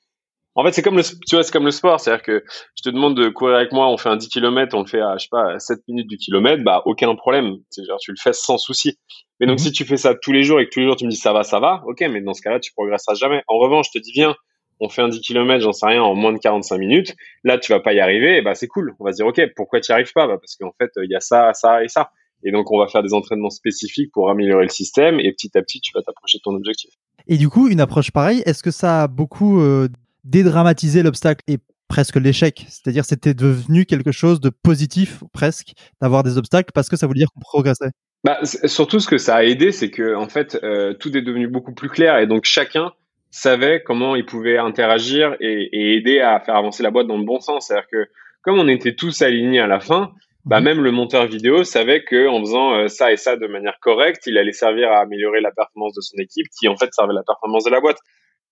En 0.61 0.65
fait, 0.65 0.73
c'est 0.73 0.83
comme 0.83 0.99
le, 0.99 1.03
tu 1.03 1.37
vois, 1.37 1.43
c'est 1.43 1.53
comme 1.53 1.65
le 1.65 1.71
sport. 1.71 1.99
C'est-à-dire 1.99 2.23
que 2.23 2.45
je 2.77 2.83
te 2.83 2.91
demande 2.91 3.17
de 3.17 3.31
courir 3.31 3.57
avec 3.57 3.73
moi, 3.73 3.89
on 3.89 3.97
fait 3.97 4.11
un 4.11 4.17
10 4.17 4.29
km, 4.29 4.77
on 4.77 4.83
le 4.83 4.87
fait 4.87 5.01
à, 5.01 5.17
je 5.17 5.23
sais 5.23 5.29
pas, 5.31 5.55
à 5.55 5.59
7 5.59 5.81
minutes 5.89 6.07
du 6.07 6.19
kilomètre, 6.19 6.63
bah, 6.63 6.83
aucun 6.85 7.15
problème. 7.15 7.57
C'est 7.71 7.83
genre, 7.87 7.99
tu 7.99 8.11
le 8.11 8.19
fais 8.23 8.35
sans 8.35 8.59
souci. 8.59 8.99
Mais 9.41 9.47
donc, 9.47 9.59
mhm. 9.59 9.65
si 9.65 9.73
tu 9.73 9.87
fais 9.87 9.97
ça 9.97 10.15
tous 10.15 10.33
les 10.33 10.43
jours 10.43 10.61
et 10.61 10.67
que 10.67 10.71
tous 10.71 10.81
les 10.81 10.87
jours 10.87 10.97
tu 10.97 11.07
me 11.07 11.11
dis 11.11 11.17
ça 11.17 11.33
va, 11.33 11.45
ça 11.45 11.61
va, 11.61 11.83
ok, 11.87 12.01
mais 12.11 12.21
dans 12.21 12.35
ce 12.35 12.43
cas-là, 12.43 12.61
tu 12.61 12.73
progresseras 12.73 13.15
jamais. 13.15 13.43
En 13.49 13.57
revanche, 13.57 13.87
je 13.93 13.99
te 13.99 14.03
dis, 14.03 14.13
viens, 14.13 14.37
on 14.81 14.91
fait 14.91 15.01
un 15.01 15.09
10 15.09 15.23
km, 15.23 15.63
j'en 15.63 15.73
sais 15.73 15.87
rien, 15.87 16.03
en 16.03 16.15
moins 16.15 16.35
de 16.35 16.39
45 16.39 16.77
minutes. 16.77 17.17
Là, 17.43 17.57
tu 17.57 17.73
vas 17.73 17.81
pas 17.81 17.95
y 17.95 18.01
arriver, 18.01 18.37
et 18.37 18.43
bah, 18.43 18.55
c'est 18.55 18.69
cool. 18.69 18.95
On 19.01 19.05
va 19.07 19.13
se 19.13 19.17
dire, 19.17 19.27
ok, 19.27 19.41
pourquoi 19.57 19.81
tu 19.81 19.91
n'y 19.91 19.95
arrives 19.95 20.13
pas? 20.13 20.27
Bah, 20.27 20.37
parce 20.39 20.57
qu'en 20.57 20.73
fait, 20.79 20.91
il 21.03 21.11
y 21.11 21.17
a 21.17 21.21
ça, 21.21 21.55
ça 21.55 21.83
et 21.83 21.89
ça. 21.89 22.11
Et 22.45 22.53
donc, 22.53 22.71
on 22.71 22.79
va 22.79 22.87
faire 22.89 23.03
des 23.03 23.15
entraînements 23.15 23.51
spécifiques 23.51 24.11
pour 24.13 24.31
améliorer 24.31 24.65
le 24.65 24.71
système 24.71 25.21
et 25.21 25.33
petit 25.33 25.57
à 25.57 25.63
petit, 25.63 25.81
tu 25.81 25.93
vas 25.95 26.03
t'approcher 26.03 26.39
de 26.39 26.43
ton 26.43 26.55
objectif. 26.55 26.91
Et 27.27 27.37
du 27.37 27.49
coup, 27.49 27.69
une 27.69 27.81
approche 27.81 28.11
pareille, 28.11 28.43
est-ce 28.47 28.63
que 28.63 28.71
ça 28.71 29.03
a 29.03 29.09
beaucoup 29.09 29.61
euh, 29.61 29.89
dédramatisé 30.25 31.03
l'obstacle 31.03 31.43
et 31.49 31.59
presque 31.89 32.17
l'échec 32.17 32.67
C'est-à-dire, 32.69 33.05
c'était 33.05 33.35
devenu 33.35 33.85
quelque 33.85 34.13
chose 34.13 34.41
de 34.41 34.51
positif, 34.51 35.25
presque, 35.33 35.73
d'avoir 36.01 36.23
des 36.23 36.39
obstacles 36.39 36.71
parce 36.73 36.89
que 36.89 36.97
ça 36.97 37.07
voulait 37.07 37.21
dire 37.21 37.31
qu'on 37.35 37.41
progressait 37.41 37.91
bah, 38.23 38.39
surtout, 38.45 39.01
ce 39.01 39.09
que 39.09 39.17
ça 39.17 39.37
a 39.37 39.45
aidé, 39.45 39.73
c'est 39.73 39.91
que 39.91 40.15
en 40.15 40.29
fait, 40.29 40.59
euh, 40.63 40.93
tout 40.93 41.17
est 41.17 41.23
devenu 41.23 41.49
beaucoup 41.49 41.73
plus 41.73 41.89
clair 41.89 42.19
et 42.19 42.27
donc 42.27 42.45
chacun 42.45 42.93
savait 43.31 43.83
comment 43.83 44.15
il 44.15 44.27
pouvait 44.27 44.59
interagir 44.59 45.37
et, 45.41 45.71
et 45.73 45.97
aider 45.97 46.21
à 46.21 46.39
faire 46.41 46.57
avancer 46.57 46.83
la 46.83 46.91
boîte 46.91 47.07
dans 47.07 47.17
le 47.17 47.25
bon 47.25 47.41
sens. 47.41 47.69
C'est-à-dire 47.69 47.89
que 47.91 48.09
comme 48.43 48.59
on 48.59 48.69
était 48.69 48.95
tous 48.95 49.23
alignés 49.23 49.61
à 49.61 49.67
la 49.67 49.81
fin, 49.81 50.13
bah 50.45 50.61
mhm. 50.61 50.65
même 50.65 50.83
le 50.83 50.91
monteur 50.91 51.27
vidéo 51.27 51.65
savait 51.65 52.03
que 52.03 52.29
en 52.29 52.41
faisant 52.41 52.75
euh, 52.75 52.89
ça 52.89 53.13
et 53.13 53.17
ça 53.17 53.37
de 53.37 53.47
manière 53.47 53.79
correcte, 53.81 54.27
il 54.27 54.39
allait 54.39 54.53
servir 54.53 54.91
à 54.91 55.01
améliorer 55.01 55.41
la 55.41 55.51
performance 55.51 55.95
de 55.95 56.01
son 56.01 56.17
équipe, 56.19 56.47
qui 56.59 56.69
en 56.69 56.77
fait 56.77 56.93
servait 56.93 57.15
la 57.15 57.23
performance 57.23 57.65
de 57.65 57.71
la 57.71 57.81
boîte. 57.81 57.99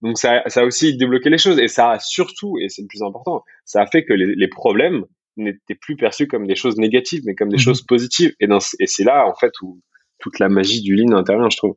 Donc 0.03 0.19
ça, 0.19 0.43
ça 0.47 0.61
a 0.61 0.65
aussi 0.65 0.97
débloqué 0.97 1.31
les 1.31 1.39
choses 1.39 1.59
et 1.59 1.69
ça 1.69 1.93
a 1.93 1.99
surtout, 1.99 2.59
et 2.59 2.69
c'est 2.69 2.83
le 2.83 2.89
plus 2.89 3.03
important, 3.03 3.43
ça 3.65 3.83
a 3.83 3.87
fait 3.87 4.05
que 4.05 4.13
les, 4.13 4.35
les 4.35 4.49
problèmes 4.49 5.05
n'étaient 5.37 5.75
plus 5.75 5.97
perçus 5.97 6.27
comme 6.27 6.47
des 6.47 6.57
choses 6.57 6.77
négatives, 6.77 7.23
mais 7.25 7.35
comme 7.35 7.49
des 7.49 7.57
mhm. 7.57 7.63
choses 7.63 7.83
positives. 7.83 8.33
Et, 8.41 8.47
et 8.81 8.87
c'est 8.87 9.05
là, 9.05 9.27
en 9.27 9.35
fait, 9.35 9.53
où 9.63 9.81
toute 10.19 10.39
la 10.39 10.49
magie 10.49 10.83
du 10.83 10.95
lean 10.95 11.17
intervient, 11.17 11.49
je 11.51 11.57
trouve. 11.57 11.77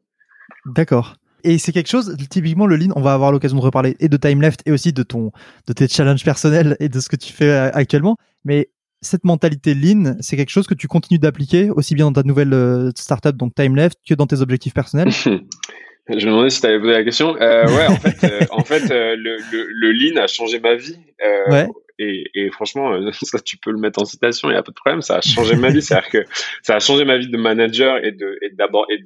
D'accord. 0.65 1.15
Et 1.43 1.57
c'est 1.57 1.71
quelque 1.71 1.89
chose, 1.89 2.15
typiquement 2.29 2.67
le 2.67 2.75
lean, 2.75 2.91
on 2.95 3.01
va 3.01 3.13
avoir 3.13 3.31
l'occasion 3.31 3.57
de 3.57 3.63
reparler 3.63 3.95
et 3.99 4.09
de 4.09 4.17
time 4.17 4.41
left 4.41 4.61
et 4.67 4.71
aussi 4.71 4.93
de 4.93 5.03
ton, 5.03 5.31
de 5.67 5.73
tes 5.73 5.87
challenges 5.87 6.23
personnels 6.23 6.75
et 6.79 6.89
de 6.89 6.99
ce 6.99 7.09
que 7.09 7.15
tu 7.15 7.33
fais 7.33 7.49
euh, 7.49 7.71
actuellement. 7.73 8.17
Mais 8.45 8.69
cette 9.01 9.23
mentalité 9.23 9.73
lean, 9.73 10.17
c'est 10.19 10.37
quelque 10.37 10.51
chose 10.51 10.67
que 10.67 10.75
tu 10.75 10.87
continues 10.87 11.19
d'appliquer 11.19 11.71
aussi 11.71 11.95
bien 11.95 12.05
dans 12.05 12.21
ta 12.21 12.23
nouvelle 12.23 12.53
euh, 12.53 12.91
startup, 12.95 13.35
donc 13.35 13.55
time 13.55 13.75
left, 13.75 13.97
que 14.07 14.13
dans 14.13 14.27
tes 14.27 14.41
objectifs 14.41 14.73
personnels? 14.73 15.09
Je 16.09 16.25
me 16.25 16.31
demandais 16.31 16.49
si 16.49 16.61
tu 16.61 16.67
avais 16.67 16.79
posé 16.79 16.91
la 16.91 17.03
question. 17.03 17.35
Euh, 17.39 17.65
ouais, 17.67 17.87
en 17.87 17.95
fait, 17.95 18.23
euh, 18.23 18.45
en 18.51 18.63
fait 18.63 18.91
euh, 18.91 19.15
le, 19.15 19.37
le, 19.51 19.67
le, 19.69 19.91
lean 19.91 20.21
a 20.21 20.27
changé 20.27 20.59
ma 20.59 20.75
vie. 20.75 20.97
Euh, 21.23 21.51
ouais. 21.51 21.67
Et, 21.99 22.23
et, 22.33 22.49
franchement, 22.49 22.93
ça, 23.21 23.39
tu 23.39 23.57
peux 23.57 23.71
le 23.71 23.77
mettre 23.77 24.01
en 24.01 24.05
citation, 24.05 24.49
il 24.49 24.53
n'y 24.53 24.57
a 24.57 24.63
pas 24.63 24.71
de 24.71 24.75
problème. 24.75 25.01
Ça 25.01 25.17
a 25.17 25.21
changé 25.21 25.55
ma 25.55 25.69
vie. 25.69 25.81
C'est-à-dire 25.81 26.09
que 26.09 26.25
ça 26.63 26.75
a 26.75 26.79
changé 26.79 27.05
ma 27.05 27.17
vie 27.17 27.29
de 27.29 27.37
manager 27.37 28.03
et 28.03 28.11
de, 28.11 28.39
et 28.41 28.49
d'abord, 28.55 28.87
et, 28.89 28.97
de, 28.97 29.03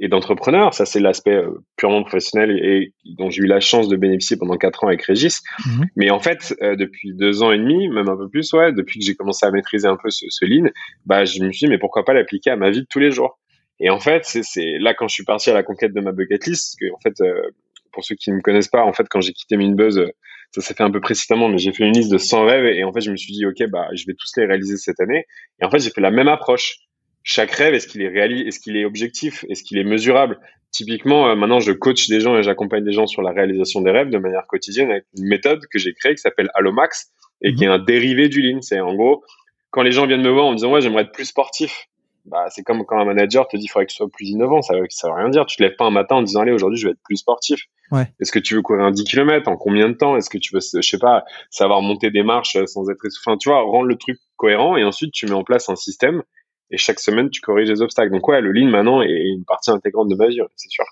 et 0.00 0.08
d'entrepreneur. 0.08 0.74
Ça, 0.74 0.84
c'est 0.84 0.98
l'aspect 0.98 1.40
purement 1.76 2.02
professionnel 2.02 2.50
et, 2.50 2.92
dont 3.16 3.30
j'ai 3.30 3.42
eu 3.42 3.46
la 3.46 3.60
chance 3.60 3.88
de 3.88 3.94
bénéficier 3.94 4.36
pendant 4.36 4.56
quatre 4.56 4.82
ans 4.82 4.88
avec 4.88 5.02
Régis. 5.02 5.40
Mm-hmm. 5.60 5.84
Mais 5.94 6.10
en 6.10 6.18
fait, 6.18 6.56
depuis 6.60 7.14
deux 7.14 7.44
ans 7.44 7.52
et 7.52 7.58
demi, 7.58 7.88
même 7.88 8.08
un 8.08 8.16
peu 8.16 8.28
plus, 8.28 8.52
ouais, 8.54 8.72
depuis 8.72 8.98
que 8.98 9.06
j'ai 9.06 9.14
commencé 9.14 9.46
à 9.46 9.52
maîtriser 9.52 9.86
un 9.86 9.96
peu 9.96 10.10
ce, 10.10 10.26
ce 10.28 10.44
lean, 10.44 10.68
bah, 11.06 11.24
je 11.24 11.40
me 11.44 11.52
suis 11.52 11.66
dit, 11.66 11.70
mais 11.70 11.78
pourquoi 11.78 12.04
pas 12.04 12.14
l'appliquer 12.14 12.50
à 12.50 12.56
ma 12.56 12.70
vie 12.70 12.80
de 12.80 12.86
tous 12.90 12.98
les 12.98 13.12
jours? 13.12 13.38
Et 13.82 13.90
en 13.90 13.98
fait, 13.98 14.22
c'est 14.24 14.78
là 14.78 14.94
quand 14.94 15.08
je 15.08 15.14
suis 15.14 15.24
parti 15.24 15.50
à 15.50 15.54
la 15.54 15.64
conquête 15.64 15.92
de 15.92 16.00
ma 16.00 16.12
bucket 16.12 16.46
list, 16.46 16.76
que 16.80 16.86
en 16.94 17.00
fait, 17.00 17.20
euh, 17.20 17.50
pour 17.92 18.04
ceux 18.04 18.14
qui 18.14 18.30
ne 18.30 18.36
me 18.36 18.40
connaissent 18.40 18.68
pas, 18.68 18.84
en 18.84 18.92
fait, 18.92 19.08
quand 19.10 19.20
j'ai 19.20 19.32
quitté 19.32 19.56
Minbuzz, 19.56 19.98
euh, 19.98 20.08
ça 20.52 20.60
s'est 20.60 20.74
fait 20.74 20.84
un 20.84 20.90
peu 20.90 21.00
précisément, 21.00 21.48
mais 21.48 21.58
j'ai 21.58 21.72
fait 21.72 21.84
une 21.84 21.94
liste 21.94 22.12
de 22.12 22.18
100 22.18 22.46
rêves 22.46 22.64
et 22.66 22.84
en 22.84 22.92
fait, 22.92 23.00
je 23.00 23.10
me 23.10 23.16
suis 23.16 23.32
dit, 23.32 23.44
ok, 23.44 23.68
bah, 23.70 23.88
je 23.92 24.04
vais 24.06 24.14
tous 24.14 24.30
les 24.36 24.46
réaliser 24.46 24.76
cette 24.76 25.00
année. 25.00 25.26
Et 25.60 25.64
en 25.64 25.70
fait, 25.70 25.80
j'ai 25.80 25.90
fait 25.90 26.00
la 26.00 26.12
même 26.12 26.28
approche. 26.28 26.76
Chaque 27.24 27.50
rêve, 27.50 27.74
est-ce 27.74 27.88
qu'il 27.88 28.02
est 28.02 28.08
réalisé, 28.08 28.46
est-ce 28.46 28.60
qu'il 28.60 28.76
est 28.76 28.84
objectif, 28.84 29.44
est-ce 29.48 29.64
qu'il 29.64 29.78
est 29.78 29.84
mesurable? 29.84 30.38
Typiquement, 30.70 31.28
euh, 31.28 31.34
maintenant, 31.34 31.58
je 31.58 31.72
coach 31.72 32.08
des 32.08 32.20
gens 32.20 32.36
et 32.36 32.42
j'accompagne 32.44 32.84
des 32.84 32.92
gens 32.92 33.06
sur 33.06 33.22
la 33.22 33.32
réalisation 33.32 33.80
des 33.80 33.90
rêves 33.90 34.10
de 34.10 34.18
manière 34.18 34.46
quotidienne 34.46 34.90
avec 34.92 35.04
une 35.18 35.26
méthode 35.26 35.66
que 35.72 35.78
j'ai 35.80 35.92
créée 35.92 36.14
qui 36.14 36.20
s'appelle 36.20 36.50
Allomax 36.54 37.10
et 37.42 37.52
qui 37.52 37.64
est 37.64 37.68
mhm. 37.68 37.74
un 37.74 37.78
dérivé 37.80 38.28
du 38.28 38.42
Lean. 38.42 38.60
C'est 38.62 38.78
en 38.78 38.94
gros, 38.94 39.24
quand 39.70 39.82
les 39.82 39.92
gens 39.92 40.06
viennent 40.06 40.22
me 40.22 40.30
voir 40.30 40.46
en 40.46 40.50
me 40.50 40.56
disant, 40.56 40.72
ouais, 40.72 40.80
j'aimerais 40.80 41.02
être 41.02 41.12
plus 41.12 41.24
sportif 41.24 41.88
bah, 42.24 42.46
c'est 42.50 42.62
comme 42.62 42.84
quand 42.84 42.98
un 42.98 43.04
manager 43.04 43.48
te 43.48 43.56
dit 43.56 43.62
qu'il 43.62 43.70
faudrait 43.70 43.86
que 43.86 43.90
tu 43.90 43.96
sois 43.96 44.08
plus 44.08 44.28
innovant. 44.28 44.62
Ça, 44.62 44.74
ça 44.90 45.08
veut 45.08 45.14
rien 45.14 45.28
dire. 45.28 45.46
Tu 45.46 45.56
te 45.56 45.62
lèves 45.62 45.76
pas 45.76 45.84
un 45.84 45.90
matin 45.90 46.16
en 46.16 46.22
disant, 46.22 46.40
allez, 46.40 46.52
aujourd'hui, 46.52 46.78
je 46.78 46.86
vais 46.86 46.92
être 46.92 47.02
plus 47.02 47.16
sportif. 47.16 47.64
Ouais. 47.90 48.06
Est-ce 48.20 48.32
que 48.32 48.38
tu 48.38 48.54
veux 48.54 48.62
courir 48.62 48.84
un 48.84 48.90
10 48.90 49.04
km? 49.04 49.48
En 49.48 49.56
combien 49.56 49.88
de 49.88 49.94
temps? 49.94 50.16
Est-ce 50.16 50.30
que 50.30 50.38
tu 50.38 50.54
veux, 50.54 50.60
je 50.60 50.80
sais 50.80 50.98
pas, 50.98 51.24
savoir 51.50 51.82
monter 51.82 52.10
des 52.10 52.22
marches 52.22 52.56
sans 52.66 52.88
être 52.90 53.00
Enfin, 53.24 53.36
tu 53.36 53.48
vois, 53.48 53.60
rendre 53.62 53.86
le 53.86 53.96
truc 53.96 54.18
cohérent 54.36 54.76
et 54.76 54.84
ensuite 54.84 55.12
tu 55.12 55.26
mets 55.26 55.32
en 55.32 55.44
place 55.44 55.68
un 55.68 55.76
système 55.76 56.22
et 56.70 56.78
chaque 56.78 57.00
semaine 57.00 57.28
tu 57.28 57.40
corriges 57.40 57.68
les 57.68 57.82
obstacles. 57.82 58.12
Donc 58.12 58.26
ouais, 58.28 58.40
le 58.40 58.50
lean 58.52 58.68
maintenant 58.68 59.02
est 59.02 59.10
une 59.10 59.44
partie 59.44 59.70
intégrante 59.70 60.08
de 60.08 60.16
ma 60.16 60.26
vie, 60.28 60.40
c'est 60.56 60.70
sûr. 60.70 60.84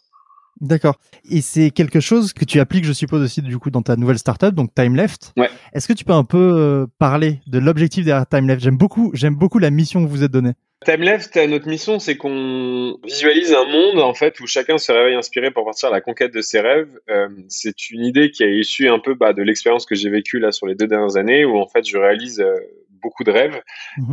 D'accord. 0.61 0.97
Et 1.31 1.41
c'est 1.41 1.71
quelque 1.71 2.01
chose 2.01 2.33
que 2.33 2.45
tu 2.45 2.61
appliques, 2.61 2.85
je 2.85 2.93
suppose, 2.93 3.23
aussi 3.23 3.43
du 3.43 3.59
coup 3.59 3.71
dans 3.71 3.83
ta 3.83 3.97
nouvelle 3.97 4.19
startup, 4.19 4.55
donc 4.55 4.75
Time 4.75 4.95
Left. 4.95 5.33
Ouais. 5.37 5.49
Est-ce 5.73 5.89
que 5.89 5.93
tu 5.93 6.05
peux 6.05 6.13
un 6.13 6.25
peu 6.25 6.39
euh, 6.39 6.87
parler 6.99 7.41
de 7.47 7.59
l'objectif 7.59 8.05
derrière 8.05 8.27
Time 8.27 8.47
Left 8.47 8.63
J'aime 8.63 8.77
beaucoup, 8.77 9.11
j'aime 9.15 9.37
beaucoup 9.37 9.59
la 9.59 9.71
mission 9.71 10.05
que 10.05 10.09
vous 10.09 10.23
êtes 10.23 10.33
donnée. 10.33 10.53
Time 10.85 11.03
Left, 11.03 11.37
notre 11.37 11.69
mission, 11.69 11.99
c'est 11.99 12.17
qu'on 12.17 12.99
visualise 13.05 13.53
un 13.53 13.67
monde 13.67 14.01
en 14.01 14.15
fait 14.15 14.41
où 14.41 14.47
chacun 14.47 14.79
se 14.79 14.91
réveille 14.91 15.15
inspiré 15.15 15.51
pour 15.51 15.67
partir 15.67 15.91
à 15.91 15.93
la 15.93 16.01
conquête 16.01 16.33
de 16.33 16.41
ses 16.41 16.61
rêves. 16.61 16.99
Euh, 17.11 17.29
c'est 17.49 17.91
une 17.91 18.03
idée 18.03 18.31
qui 18.31 18.45
a 18.45 18.49
issu 18.49 18.89
un 18.89 18.99
peu 18.99 19.15
bah, 19.15 19.35
de 19.35 19.43
l'expérience 19.43 19.85
que 19.85 19.95
j'ai 19.95 20.09
vécue 20.09 20.39
là 20.39 20.53
sur 20.53 20.67
les 20.67 20.75
deux 20.75 20.87
dernières 20.87 21.19
années, 21.19 21.45
où 21.45 21.59
en 21.59 21.67
fait 21.67 21.87
je 21.87 21.99
réalise 21.99 22.41
euh, 22.41 22.55
beaucoup 23.03 23.25
de 23.25 23.31
rêves. 23.31 23.61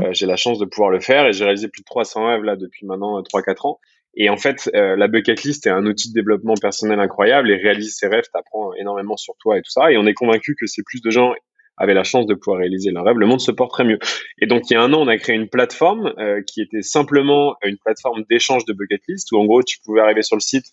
Euh, 0.01 0.09
j'ai 0.11 0.25
la 0.25 0.35
chance 0.35 0.59
de 0.59 0.65
pouvoir 0.65 0.89
le 0.89 0.99
faire 0.99 1.25
et 1.25 1.31
j'ai 1.31 1.45
réalisé 1.45 1.69
plus 1.69 1.81
de 1.81 1.85
300 1.85 2.27
rêves 2.27 2.43
là 2.43 2.57
depuis 2.57 2.85
maintenant 2.85 3.21
3-4 3.21 3.67
ans. 3.67 3.79
Et 4.19 4.29
en 4.29 4.37
fait, 4.37 4.69
euh, 4.73 4.95
la 4.95 5.07
bucket 5.07 5.43
list 5.43 5.67
est 5.67 5.69
un 5.69 5.85
outil 5.85 6.09
de 6.09 6.15
développement 6.15 6.55
personnel 6.59 6.99
incroyable 6.99 7.51
et 7.51 7.55
réaliser 7.55 7.91
ses 7.91 8.07
rêves 8.07 8.25
t'apprend 8.33 8.73
énormément 8.73 9.15
sur 9.15 9.35
toi 9.39 9.57
et 9.57 9.61
tout 9.61 9.69
ça. 9.69 9.91
Et 9.91 9.97
on 9.97 10.07
est 10.07 10.15
convaincu 10.15 10.55
que 10.59 10.65
c'est 10.65 10.81
plus 10.83 11.01
de 11.01 11.11
gens 11.11 11.33
avaient 11.77 11.93
la 11.93 12.03
chance 12.03 12.25
de 12.25 12.33
pouvoir 12.33 12.57
réaliser 12.57 12.89
leurs 12.89 13.05
rêves, 13.05 13.17
le 13.17 13.27
monde 13.27 13.39
se 13.39 13.51
porterait 13.51 13.83
mieux. 13.83 13.99
Et 14.41 14.47
donc, 14.47 14.63
il 14.69 14.73
y 14.73 14.75
a 14.75 14.81
un 14.81 14.91
an, 14.93 15.01
on 15.01 15.07
a 15.07 15.17
créé 15.17 15.35
une 15.35 15.47
plateforme 15.47 16.11
euh, 16.17 16.41
qui 16.41 16.61
était 16.61 16.81
simplement 16.81 17.55
une 17.63 17.77
plateforme 17.77 18.23
d'échange 18.29 18.65
de 18.65 18.73
bucket 18.73 19.01
list 19.07 19.31
où 19.31 19.37
en 19.37 19.45
gros, 19.45 19.61
tu 19.61 19.77
pouvais 19.85 20.01
arriver 20.01 20.23
sur 20.23 20.35
le 20.35 20.41
site, 20.41 20.65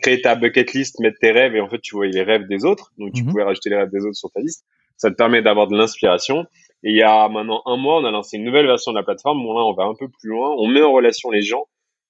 créer 0.00 0.22
ta 0.22 0.34
bucket 0.34 0.72
list, 0.72 1.00
mettre 1.00 1.18
tes 1.20 1.32
rêves 1.32 1.54
et 1.54 1.60
en 1.60 1.68
fait, 1.68 1.80
tu 1.80 1.94
voyais 1.94 2.12
les 2.12 2.22
rêves 2.22 2.48
des 2.48 2.64
autres. 2.64 2.92
Donc, 2.96 3.12
tu 3.12 3.22
mhm. 3.22 3.28
pouvais 3.28 3.42
rajouter 3.42 3.68
les 3.68 3.76
rêves 3.76 3.90
des 3.90 4.00
autres 4.06 4.16
sur 4.16 4.30
ta 4.30 4.40
liste. 4.40 4.64
Ça 4.96 5.10
te 5.10 5.16
permet 5.16 5.42
d'avoir 5.42 5.66
de 5.66 5.76
l'inspiration. 5.76 6.46
Et 6.82 6.90
il 6.90 6.96
y 6.96 7.02
a 7.02 7.28
maintenant 7.28 7.60
un 7.66 7.76
mois, 7.76 8.00
on 8.00 8.04
a 8.06 8.10
lancé 8.10 8.38
une 8.38 8.44
nouvelle 8.44 8.66
version 8.66 8.92
de 8.92 8.96
la 8.96 9.02
plateforme 9.02 9.44
où 9.44 9.52
là, 9.52 9.64
on 9.64 9.74
va 9.74 9.84
un 9.84 9.94
peu 9.94 10.08
plus 10.08 10.30
loin. 10.30 10.54
On 10.56 10.66
met 10.66 10.80
en 10.80 10.92
relation 10.92 11.30
les 11.30 11.42
gens 11.42 11.66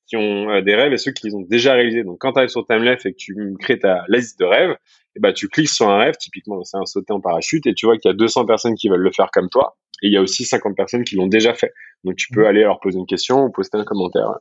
qui 0.09 0.17
ont 0.17 0.51
euh, 0.51 0.63
des 0.63 0.75
rêves 0.75 0.93
et 0.93 0.99
ceux 0.99 1.13
qui 1.13 1.27
les 1.27 1.35
ont 1.35 1.43
déjà 1.43 1.75
réalisés. 1.75 2.03
Donc, 2.03 2.19
quand 2.19 2.33
tu 2.33 2.39
arrives 2.39 2.51
sur 2.51 2.67
TimeLeft 2.67 3.05
et 3.07 3.13
que 3.13 3.17
tu 3.19 3.37
crées 3.61 3.79
ta 3.79 4.05
liste 4.09 4.39
de 4.41 4.45
rêves, 4.45 4.77
et 5.15 5.21
bah, 5.21 5.33
tu 5.33 5.49
cliques 5.49 5.69
sur 5.69 5.89
un 5.89 5.99
rêve, 5.99 6.15
typiquement, 6.19 6.65
c'est 6.65 6.79
un 6.79 6.87
sauté 6.87 7.13
en 7.13 7.21
parachute, 7.21 7.67
et 7.67 7.75
tu 7.75 7.87
vois 7.87 7.97
qu'il 7.99 8.09
y 8.09 8.13
a 8.13 8.17
200 8.17 8.47
personnes 8.47 8.75
qui 8.75 8.89
veulent 8.89 9.01
le 9.01 9.13
faire 9.13 9.31
comme 9.33 9.49
toi, 9.51 9.77
et 10.03 10.09
il 10.09 10.13
y 10.13 10.17
a 10.17 10.23
aussi 10.23 10.45
50 10.45 10.77
personnes 10.77 11.05
qui 11.05 11.17
l'ont 11.17 11.27
déjà 11.27 11.55
fait. 11.55 11.73
Donc, 12.05 12.17
tu 12.17 12.29
peux 12.33 12.43
mmh. 12.43 12.47
aller 12.47 12.63
leur 12.63 12.81
poser 12.81 12.99
une 12.99 13.07
question 13.07 13.45
ou 13.45 13.51
poster 13.51 13.79
un 13.79 13.85
commentaire. 13.85 14.39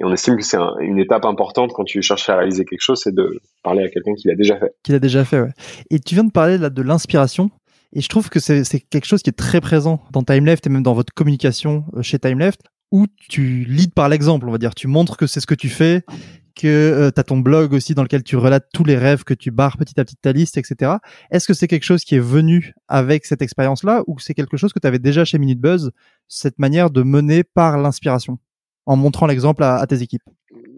Et 0.00 0.04
on 0.04 0.12
estime 0.12 0.36
que 0.36 0.42
c'est 0.42 0.58
une 0.80 0.98
étape 0.98 1.24
importante 1.24 1.72
quand 1.74 1.84
tu 1.84 2.00
cherches 2.02 2.28
à 2.28 2.36
réaliser 2.36 2.64
quelque 2.64 2.80
chose, 2.80 3.00
c'est 3.02 3.14
de 3.14 3.40
parler 3.62 3.84
à 3.84 3.88
quelqu'un 3.88 4.14
qui 4.14 4.28
l'a 4.28 4.34
déjà 4.34 4.58
fait. 4.58 4.72
Qui 4.82 4.92
l'a 4.92 4.98
déjà 4.98 5.24
fait, 5.24 5.40
ouais. 5.40 5.52
Et 5.90 5.98
tu 5.98 6.14
viens 6.14 6.24
de 6.24 6.32
parler 6.32 6.56
là 6.56 6.70
de 6.70 6.82
l'inspiration. 6.82 7.50
Et 7.94 8.00
je 8.00 8.08
trouve 8.08 8.30
que 8.30 8.40
c'est 8.40 8.64
quelque 8.88 9.04
chose 9.04 9.22
qui 9.22 9.28
est 9.28 9.34
très 9.34 9.60
présent 9.60 10.02
dans 10.10 10.22
TimeLeft 10.22 10.66
et 10.66 10.70
même 10.70 10.82
dans 10.82 10.94
votre 10.94 11.12
communication 11.12 11.84
euh, 11.94 12.00
chez 12.00 12.18
TimeLeft 12.18 12.62
où 12.92 13.06
tu 13.28 13.64
leads 13.64 13.92
par 13.94 14.08
l'exemple, 14.08 14.46
on 14.48 14.52
va 14.52 14.58
dire. 14.58 14.74
Tu 14.74 14.86
montres 14.86 15.16
que 15.16 15.26
c'est 15.26 15.40
ce 15.40 15.46
que 15.46 15.54
tu 15.54 15.68
fais, 15.68 16.02
que 16.54 16.68
euh, 16.68 17.10
tu 17.10 17.18
as 17.18 17.24
ton 17.24 17.38
blog 17.38 17.72
aussi 17.72 17.94
dans 17.94 18.02
lequel 18.02 18.22
tu 18.22 18.36
relates 18.36 18.68
tous 18.72 18.84
les 18.84 18.96
rêves 18.96 19.24
que 19.24 19.34
tu 19.34 19.50
barres 19.50 19.78
petit 19.78 19.98
à 19.98 20.04
petit 20.04 20.16
ta 20.16 20.32
liste, 20.32 20.58
etc. 20.58 20.92
Est-ce 21.30 21.48
que 21.48 21.54
c'est 21.54 21.66
quelque 21.66 21.84
chose 21.84 22.04
qui 22.04 22.14
est 22.14 22.20
venu 22.20 22.74
avec 22.88 23.24
cette 23.24 23.42
expérience-là 23.42 24.02
ou 24.06 24.18
c'est 24.18 24.34
quelque 24.34 24.58
chose 24.58 24.72
que 24.72 24.78
tu 24.78 24.86
avais 24.86 24.98
déjà 24.98 25.24
chez 25.24 25.38
Minute 25.38 25.60
Buzz, 25.60 25.90
cette 26.28 26.58
manière 26.58 26.90
de 26.90 27.02
mener 27.02 27.42
par 27.42 27.78
l'inspiration, 27.78 28.38
en 28.86 28.96
montrant 28.96 29.26
l'exemple 29.26 29.64
à, 29.64 29.84
tes 29.86 30.02
équipes? 30.02 30.22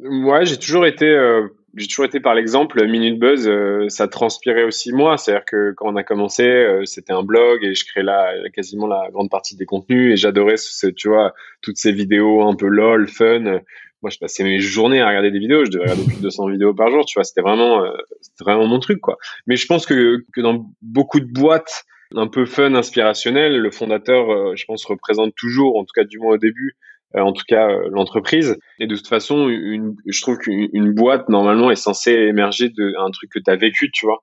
Ouais, 0.05 0.47
j'ai 0.47 0.57
toujours 0.57 0.87
été... 0.87 1.07
Euh, 1.07 1.49
j'ai 1.77 1.87
toujours 1.87 2.05
été 2.05 2.21
par 2.21 2.35
l'exemple. 2.35 2.87
Minute 2.87 3.19
Buzz, 3.19 3.49
euh, 3.49 3.89
ça 3.89 4.09
transpirait 4.09 4.65
aussi 4.65 4.93
moi. 4.93 5.17
C'est-à-dire 5.17 5.45
que 5.45 5.73
quand 5.73 5.93
on 5.93 5.97
a 5.97 6.05
commencé, 6.05 6.45
euh, 6.45 6.85
c'était 6.85 7.13
un 7.13 7.23
blog 7.23 7.65
et 7.65 7.75
je 7.75 7.85
créais 7.85 8.05
là 8.05 8.33
quasiment 8.53 8.87
la 8.87 9.09
grande 9.11 9.31
partie 9.31 9.57
des 9.57 9.67
contenus 9.67 10.13
et 10.13 10.17
j'adorais, 10.17 10.57
tu 10.97 11.09
vois, 11.09 11.35
toutes 11.63 11.77
ces 11.77 11.93
vidéos 11.93 12.43
un 12.43 12.55
peu 12.55 12.67
lol, 12.67 13.09
fun. 13.09 13.61
Moi, 14.03 14.11
je 14.11 14.19
passais 14.19 14.45
mes 14.45 14.61
journées 14.61 15.01
à 15.01 15.09
regarder 15.09 15.31
des 15.31 15.39
vidéos. 15.39 15.65
Je 15.65 15.71
devais 15.71 15.85
regarder 15.85 16.05
plus 16.05 16.17
de 16.17 16.23
200 16.23 16.49
vidéos 16.49 16.75
par 16.75 16.91
jour. 16.91 17.05
Tu 17.07 17.19
vois, 17.19 17.25
c'était 17.25 17.41
vraiment, 17.41 17.83
euh, 17.83 17.91
c'était 18.21 18.45
vraiment 18.45 18.67
mon 18.67 18.79
truc, 18.79 19.01
quoi. 19.01 19.17
Mais 19.47 19.57
je 19.57 19.67
pense 19.67 19.87
que, 19.87 20.25
que 20.33 20.41
dans 20.41 20.67
beaucoup 20.83 21.21
de 21.21 21.33
boîtes 21.33 21.85
un 22.17 22.29
peu 22.29 22.45
fun, 22.45 22.75
inspirationnelles, 22.75 23.59
le 23.59 23.71
fondateur, 23.73 24.55
je 24.57 24.65
pense, 24.67 24.85
représente 24.85 25.35
toujours, 25.35 25.77
en 25.77 25.85
tout 25.85 25.93
cas 25.93 26.05
du 26.05 26.21
moins 26.21 26.35
au 26.35 26.39
début, 26.39 26.77
euh, 26.77 26.94
en 27.23 27.33
tout 27.33 27.45
cas 27.47 27.71
euh, 27.71 27.89
l'entreprise. 27.91 28.59
Et 28.79 28.87
de 28.87 28.97
toute 28.97 29.07
façon, 29.07 29.49
une, 29.49 29.95
je 30.07 30.21
trouve 30.21 30.39
qu'une 30.39 30.93
boîte 30.93 31.29
normalement 31.29 31.71
est 31.71 31.77
censée 31.77 32.13
émerger 32.13 32.71
d'un 32.71 33.11
truc 33.13 33.31
que 33.31 33.39
tu 33.39 33.51
as 33.51 33.57
vécu, 33.57 33.91
tu 33.93 34.07
vois. 34.07 34.23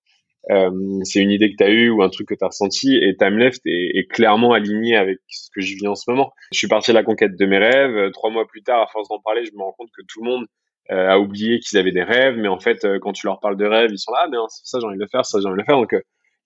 Euh, 0.49 0.71
c'est 1.04 1.19
une 1.19 1.30
idée 1.30 1.51
que 1.51 1.58
tu 1.58 1.63
as 1.63 1.69
eue 1.69 1.89
ou 1.89 2.01
un 2.01 2.10
truc 2.10 2.27
que 2.27 2.34
tu 2.34 2.43
as 2.43 2.47
ressenti 2.47 2.97
et 2.97 3.15
TimeLeft 3.15 3.62
est, 3.65 3.91
est, 3.95 4.08
clairement 4.12 4.54
aligné 4.54 4.95
avec 4.95 5.19
ce 5.27 5.49
que 5.54 5.62
je 5.62 5.75
vis 5.75 5.88
en 5.88 5.95
ce 5.95 6.10
moment. 6.10 6.32
Je 6.51 6.58
suis 6.58 6.67
parti 6.67 6.89
à 6.89 6.93
la 6.95 7.04
conquête 7.04 7.38
de 7.38 7.45
mes 7.45 7.60
rêves. 7.60 8.12
Trois 8.12 8.32
mois 8.32 8.47
plus 8.47 8.63
tard, 8.63 8.82
à 8.82 8.88
force 8.88 9.08
d'en 9.08 9.19
parler, 9.19 9.45
je 9.45 9.51
me 9.54 9.62
rends 9.62 9.75
compte 9.77 9.89
que 9.95 10.01
tout 10.08 10.23
le 10.23 10.30
monde 10.30 10.45
a 10.89 11.19
oublié 11.19 11.60
qu'ils 11.60 11.77
avaient 11.77 11.93
des 11.93 12.04
rêves, 12.04 12.36
mais 12.38 12.49
en 12.49 12.60
fait, 12.60 12.86
quand 12.99 13.13
tu 13.13 13.25
leur 13.25 13.39
parles 13.39 13.56
de 13.56 13.65
rêves, 13.65 13.91
ils 13.91 13.99
sont 13.99 14.12
là, 14.12 14.23
ah, 14.25 14.27
mais 14.30 14.38
ça 14.49 14.80
j'ai 14.82 14.86
envie 14.86 14.97
de 14.97 15.01
le 15.01 15.08
faire, 15.08 15.23
ça 15.23 15.39
j'ai 15.39 15.45
envie 15.45 15.56
de 15.56 15.62
le 15.62 15.63
faire. 15.63 15.77
Donc 15.77 15.95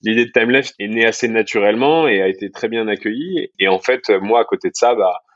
l'idée 0.03 0.25
de 0.25 0.31
TimeLeft 0.31 0.75
est 0.77 0.87
née 0.87 1.05
assez 1.05 1.27
naturellement 1.27 2.07
et 2.07 2.21
a 2.21 2.27
été 2.27 2.51
très 2.51 2.67
bien 2.67 2.87
accueillie. 2.87 3.49
Et 3.57 3.67
en 3.67 3.79
fait, 3.79 4.09
moi, 4.21 4.41
à 4.41 4.43
côté 4.43 4.69
de 4.69 4.75
ça, 4.75 4.93
bah, 4.93 5.13
euh, 5.13 5.34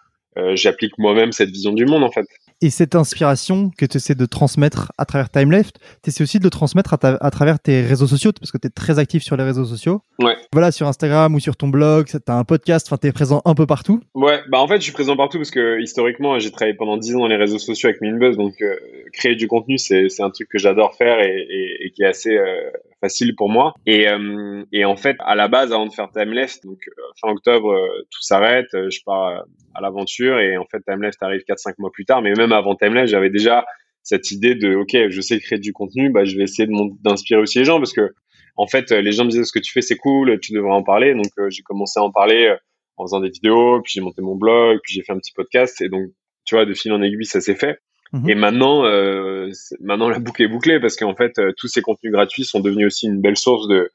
j'applique 0.53 0.97
moi-même 0.97 1.31
cette 1.31 1.49
vision 1.49 1.73
du 1.73 1.85
monde 1.85 2.03
en 2.03 2.11
fait. 2.11 2.25
Et 2.61 2.69
cette 2.71 2.93
inspiration 2.93 3.71
que 3.77 3.85
tu 3.85 3.97
essaies 3.97 4.15
de 4.15 4.25
transmettre 4.25 4.91
à 4.97 5.05
travers 5.05 5.29
TimeLeft, 5.29 5.77
tu 6.03 6.09
essaies 6.09 6.23
aussi 6.23 6.39
de 6.39 6.43
le 6.43 6.49
transmettre 6.49 6.97
à, 7.01 7.31
travers 7.31 7.57
tes 7.57 7.81
réseaux 7.81 8.07
sociaux, 8.07 8.31
parce 8.37 8.51
que 8.51 8.57
tu 8.57 8.67
es 8.67 8.69
très 8.69 8.99
actif 8.99 9.23
sur 9.23 9.37
les 9.37 9.45
réseaux 9.45 9.63
sociaux. 9.63 10.01
Ouais. 10.19 10.35
Voilà, 10.51 10.73
sur 10.73 10.85
Instagram 10.85 11.33
ou 11.33 11.39
sur 11.39 11.55
ton 11.55 11.69
blog, 11.69 12.07
tu 12.07 12.17
as 12.27 12.35
un 12.35 12.43
podcast, 12.43 12.87
enfin, 12.89 12.97
tu 12.97 13.07
es 13.07 13.13
présent 13.13 13.41
un 13.45 13.55
peu 13.55 13.65
partout. 13.65 14.01
Ouais, 14.13 14.41
bah 14.49 14.59
en 14.59 14.67
fait, 14.67 14.77
je 14.77 14.83
suis 14.83 14.91
présent 14.91 15.15
partout 15.15 15.37
parce 15.37 15.51
que 15.51 15.79
historiquement, 15.79 16.37
j'ai 16.37 16.51
travaillé 16.51 16.75
pendant 16.75 16.97
10 16.97 17.15
ans 17.15 17.19
dans 17.19 17.27
les 17.27 17.37
réseaux 17.37 17.59
sociaux 17.59 17.87
avec 17.87 18.01
Minbuzz, 18.01 18.35
donc 18.35 18.61
euh, 18.61 18.75
créer 19.13 19.35
du 19.35 19.47
contenu, 19.47 19.77
c'est 19.77 20.09
un 20.19 20.29
truc 20.29 20.49
que 20.49 20.57
j'adore 20.57 20.95
faire 20.95 21.21
et, 21.21 21.47
et, 21.49 21.85
et, 21.85 21.91
qui 21.91 22.03
est 22.03 22.07
assez 22.07 22.35
euh, 22.35 22.71
facile 23.01 23.35
pour 23.35 23.49
moi. 23.49 23.73
Et, 23.85 24.07
euh, 24.07 24.63
et 24.71 24.85
en 24.85 24.95
fait, 24.95 25.15
à 25.19 25.35
la 25.35 25.47
base, 25.47 25.71
avant 25.71 25.85
de 25.85 25.93
faire 25.93 26.09
TimeLeft, 26.11 26.63
donc 26.63 26.79
fin 27.21 27.29
octobre, 27.29 27.73
tout 28.11 28.21
s'arrête, 28.21 28.67
je 28.73 28.99
pars 29.05 29.43
à 29.73 29.81
l'aventure 29.81 30.39
et 30.39 30.57
en 30.57 30.65
fait, 30.65 30.81
TimeLeft 30.81 31.21
arrive 31.21 31.41
4-5 31.47 31.75
mois 31.79 31.91
plus 31.91 32.05
tard, 32.05 32.21
mais 32.21 32.33
même 32.33 32.51
avant 32.51 32.75
TimeLeft, 32.75 33.07
j'avais 33.07 33.29
déjà 33.29 33.65
cette 34.03 34.31
idée 34.31 34.55
de 34.55 34.75
ok 34.75 35.09
je 35.09 35.21
sais 35.21 35.39
créer 35.39 35.59
du 35.59 35.73
contenu 35.73 36.09
bah 36.09 36.25
je 36.25 36.37
vais 36.37 36.43
essayer 36.43 36.67
d'inspirer 37.01 37.39
aussi 37.39 37.59
les 37.59 37.65
gens 37.65 37.77
parce 37.77 37.93
que 37.93 38.13
en 38.55 38.65
fait 38.65 38.91
les 38.91 39.11
gens 39.11 39.25
me 39.25 39.29
disaient 39.29 39.43
ce 39.43 39.51
que 39.51 39.59
tu 39.59 39.71
fais 39.71 39.81
c'est 39.81 39.97
cool 39.97 40.39
tu 40.39 40.53
devrais 40.53 40.71
en 40.73 40.83
parler. 40.83 41.13
Donc 41.13 41.27
euh, 41.37 41.49
j'ai 41.49 41.61
commencé 41.63 41.99
à 41.99 42.03
en 42.03 42.11
parler 42.11 42.47
euh, 42.47 42.55
en 42.97 43.05
faisant 43.05 43.19
des 43.19 43.29
vidéos 43.29 43.81
puis 43.81 43.93
j'ai 43.93 44.01
monté 44.01 44.21
mon 44.21 44.35
blog 44.35 44.79
puis 44.83 44.93
j'ai 44.93 45.03
fait 45.03 45.13
un 45.13 45.17
petit 45.17 45.33
podcast. 45.33 45.81
Et 45.81 45.89
donc 45.89 46.07
tu 46.45 46.55
vois 46.55 46.65
de 46.65 46.73
fil 46.73 46.91
en 46.91 47.01
aiguille 47.01 47.25
ça 47.25 47.41
s'est 47.41 47.55
fait 47.55 47.79
Et 48.27 48.33
maintenant, 48.33 48.85
euh, 48.85 49.51
maintenant 49.81 50.09
la 50.09 50.19
boucle 50.19 50.41
est 50.41 50.47
bouclée 50.47 50.79
parce 50.79 50.95
qu'en 50.95 51.15
fait, 51.15 51.37
euh, 51.37 51.51
tous 51.55 51.67
ces 51.67 51.81
contenus 51.81 52.11
gratuits 52.11 52.43
sont 52.43 52.59
devenus 52.59 52.87
aussi 52.87 53.05
une 53.05 53.21
belle 53.21 53.37
source 53.37 53.67
de, 53.67 53.91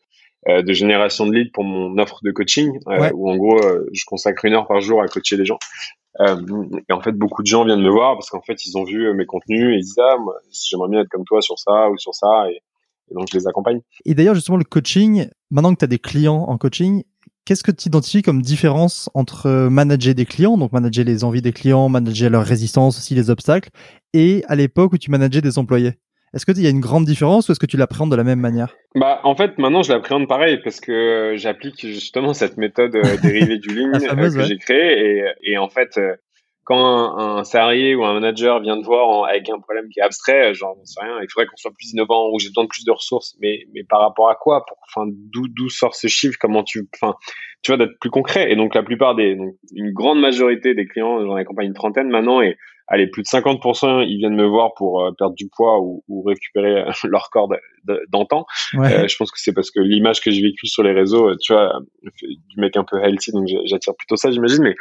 euh, 0.48 0.62
de 0.62 0.72
génération 0.72 1.26
de 1.26 1.32
leads 1.32 1.50
pour 1.52 1.64
mon 1.64 1.98
offre 1.98 2.20
de 2.22 2.30
coaching, 2.30 2.78
euh, 2.88 3.10
où 3.12 3.28
en 3.28 3.36
gros, 3.36 3.60
je 3.92 4.04
consacre 4.06 4.44
une 4.44 4.54
heure 4.54 4.68
par 4.68 4.80
jour 4.80 5.02
à 5.02 5.08
coacher 5.08 5.36
les 5.36 5.44
gens. 5.44 5.58
et 6.20 6.92
en 6.92 7.00
fait, 7.00 7.12
beaucoup 7.12 7.42
de 7.42 7.48
gens 7.48 7.64
viennent 7.64 7.82
me 7.82 7.90
voir 7.90 8.14
parce 8.14 8.30
qu'en 8.30 8.42
fait, 8.42 8.64
ils 8.64 8.78
ont 8.78 8.84
vu 8.84 9.12
mes 9.14 9.26
contenus 9.26 9.74
et 9.74 9.78
ils 9.78 9.82
disent 9.82 9.98
ah, 9.98 10.16
moi, 10.18 10.34
j'aimerais 10.52 10.88
bien 10.88 11.00
être 11.00 11.08
comme 11.08 11.24
toi 11.24 11.42
sur 11.42 11.58
ça 11.58 11.90
ou 11.90 11.98
sur 11.98 12.14
ça. 12.14 12.48
Et, 12.50 12.60
et 13.10 13.14
donc, 13.14 13.28
je 13.30 13.36
les 13.36 13.48
accompagne. 13.48 13.80
Et 14.04 14.14
d'ailleurs, 14.14 14.34
justement, 14.34 14.56
le 14.58 14.64
coaching, 14.64 15.28
maintenant 15.50 15.74
que 15.74 15.80
tu 15.80 15.84
as 15.84 15.88
des 15.88 15.98
clients 15.98 16.44
en 16.48 16.56
coaching, 16.56 17.02
Qu'est-ce 17.46 17.62
que 17.62 17.70
tu 17.70 17.88
identifies 17.88 18.22
comme 18.22 18.40
différence 18.40 19.10
entre 19.12 19.46
euh, 19.46 19.68
manager 19.68 20.14
des 20.14 20.24
clients, 20.24 20.56
donc 20.56 20.72
manager 20.72 21.04
les 21.04 21.24
envies 21.24 21.42
des 21.42 21.52
clients, 21.52 21.90
manager 21.90 22.30
leur 22.30 22.42
résistance, 22.42 22.96
aussi 22.96 23.14
les 23.14 23.28
obstacles, 23.28 23.68
et 24.14 24.42
à 24.48 24.54
l'époque 24.54 24.94
où 24.94 24.98
tu 24.98 25.10
manageais 25.10 25.42
des 25.42 25.58
employés? 25.58 25.92
Est-ce 26.32 26.46
qu'il 26.46 26.62
y 26.62 26.66
a 26.66 26.70
une 26.70 26.80
grande 26.80 27.04
différence 27.04 27.48
ou 27.48 27.52
est-ce 27.52 27.60
que 27.60 27.66
tu 27.66 27.76
l'appréhendes 27.76 28.10
de 28.10 28.16
la 28.16 28.24
même 28.24 28.40
manière? 28.40 28.74
Bah, 28.94 29.20
En 29.24 29.36
fait, 29.36 29.58
maintenant, 29.58 29.82
je 29.82 29.92
l'appréhende 29.92 30.26
pareil 30.26 30.58
parce 30.64 30.80
que 30.80 30.90
euh, 30.90 31.36
j'applique 31.36 31.86
justement 31.86 32.32
cette 32.32 32.56
méthode 32.56 32.96
euh, 32.96 33.16
dérivée 33.22 33.58
du 33.58 33.68
ligne 33.74 33.92
que 33.92 34.42
j'ai 34.42 34.56
créée. 34.56 35.18
Et, 35.18 35.52
et, 35.52 35.58
en 35.58 35.68
fait, 35.68 36.00
quand 36.64 37.18
un, 37.18 37.44
salarié 37.44 37.94
ou 37.94 38.04
un 38.04 38.14
manager 38.14 38.60
vient 38.60 38.80
te 38.80 38.84
voir 38.84 39.28
avec 39.28 39.48
un 39.50 39.58
problème 39.60 39.88
qui 39.88 40.00
est 40.00 40.02
abstrait, 40.02 40.54
genre, 40.54 40.76
sais 40.84 41.00
rien, 41.00 41.18
il 41.22 41.28
faudrait 41.30 41.46
qu'on 41.46 41.56
soit 41.56 41.72
plus 41.72 41.92
innovant 41.92 42.30
ou 42.30 42.38
j'ai 42.38 42.48
besoin 42.48 42.64
de 42.64 42.68
plus 42.68 42.84
de 42.84 42.90
ressources, 42.90 43.36
mais, 43.40 43.66
mais 43.74 43.84
par 43.84 44.00
rapport 44.00 44.30
à 44.30 44.34
quoi? 44.34 44.64
Pour, 44.66 44.78
enfin, 44.88 45.08
d'où, 45.10 45.46
d'où 45.48 45.68
sort 45.68 45.94
ce 45.94 46.06
chiffre? 46.06 46.36
Comment 46.40 46.64
tu, 46.64 46.88
enfin, 46.94 47.14
tu 47.62 47.70
vois, 47.70 47.78
d'être 47.78 47.98
plus 48.00 48.10
concret. 48.10 48.50
Et 48.50 48.56
donc, 48.56 48.74
la 48.74 48.82
plupart 48.82 49.14
des, 49.14 49.36
donc, 49.36 49.54
une 49.74 49.92
grande 49.92 50.20
majorité 50.20 50.74
des 50.74 50.86
clients, 50.86 51.24
j'en 51.24 51.34
accompagne 51.34 51.68
une 51.68 51.74
trentaine 51.74 52.08
maintenant, 52.08 52.40
et 52.40 52.56
allez, 52.86 53.06
plus 53.06 53.22
de 53.22 53.28
50%, 53.28 54.04
ils 54.06 54.18
viennent 54.18 54.36
me 54.36 54.46
voir 54.46 54.74
pour 54.74 55.02
euh, 55.02 55.12
perdre 55.16 55.34
du 55.34 55.48
poids 55.48 55.80
ou, 55.80 56.04
ou 56.08 56.22
récupérer 56.22 56.82
euh, 56.82 56.92
leur 57.04 57.30
corps 57.30 57.48
d'antan. 58.08 58.46
Euh, 58.74 59.08
je 59.08 59.16
pense 59.16 59.30
que 59.30 59.38
c'est 59.40 59.52
parce 59.52 59.70
que 59.70 59.80
l'image 59.80 60.20
que 60.20 60.30
j'ai 60.30 60.42
vécue 60.42 60.66
sur 60.66 60.82
les 60.82 60.92
réseaux, 60.92 61.34
tu 61.36 61.52
vois, 61.52 61.80
du 62.02 62.60
mec 62.60 62.76
un 62.76 62.84
peu 62.84 63.02
healthy, 63.02 63.32
donc 63.32 63.46
j'attire 63.64 63.94
plutôt 63.96 64.16
ça, 64.16 64.30
j'imagine. 64.30 64.62
Mais 64.62 64.74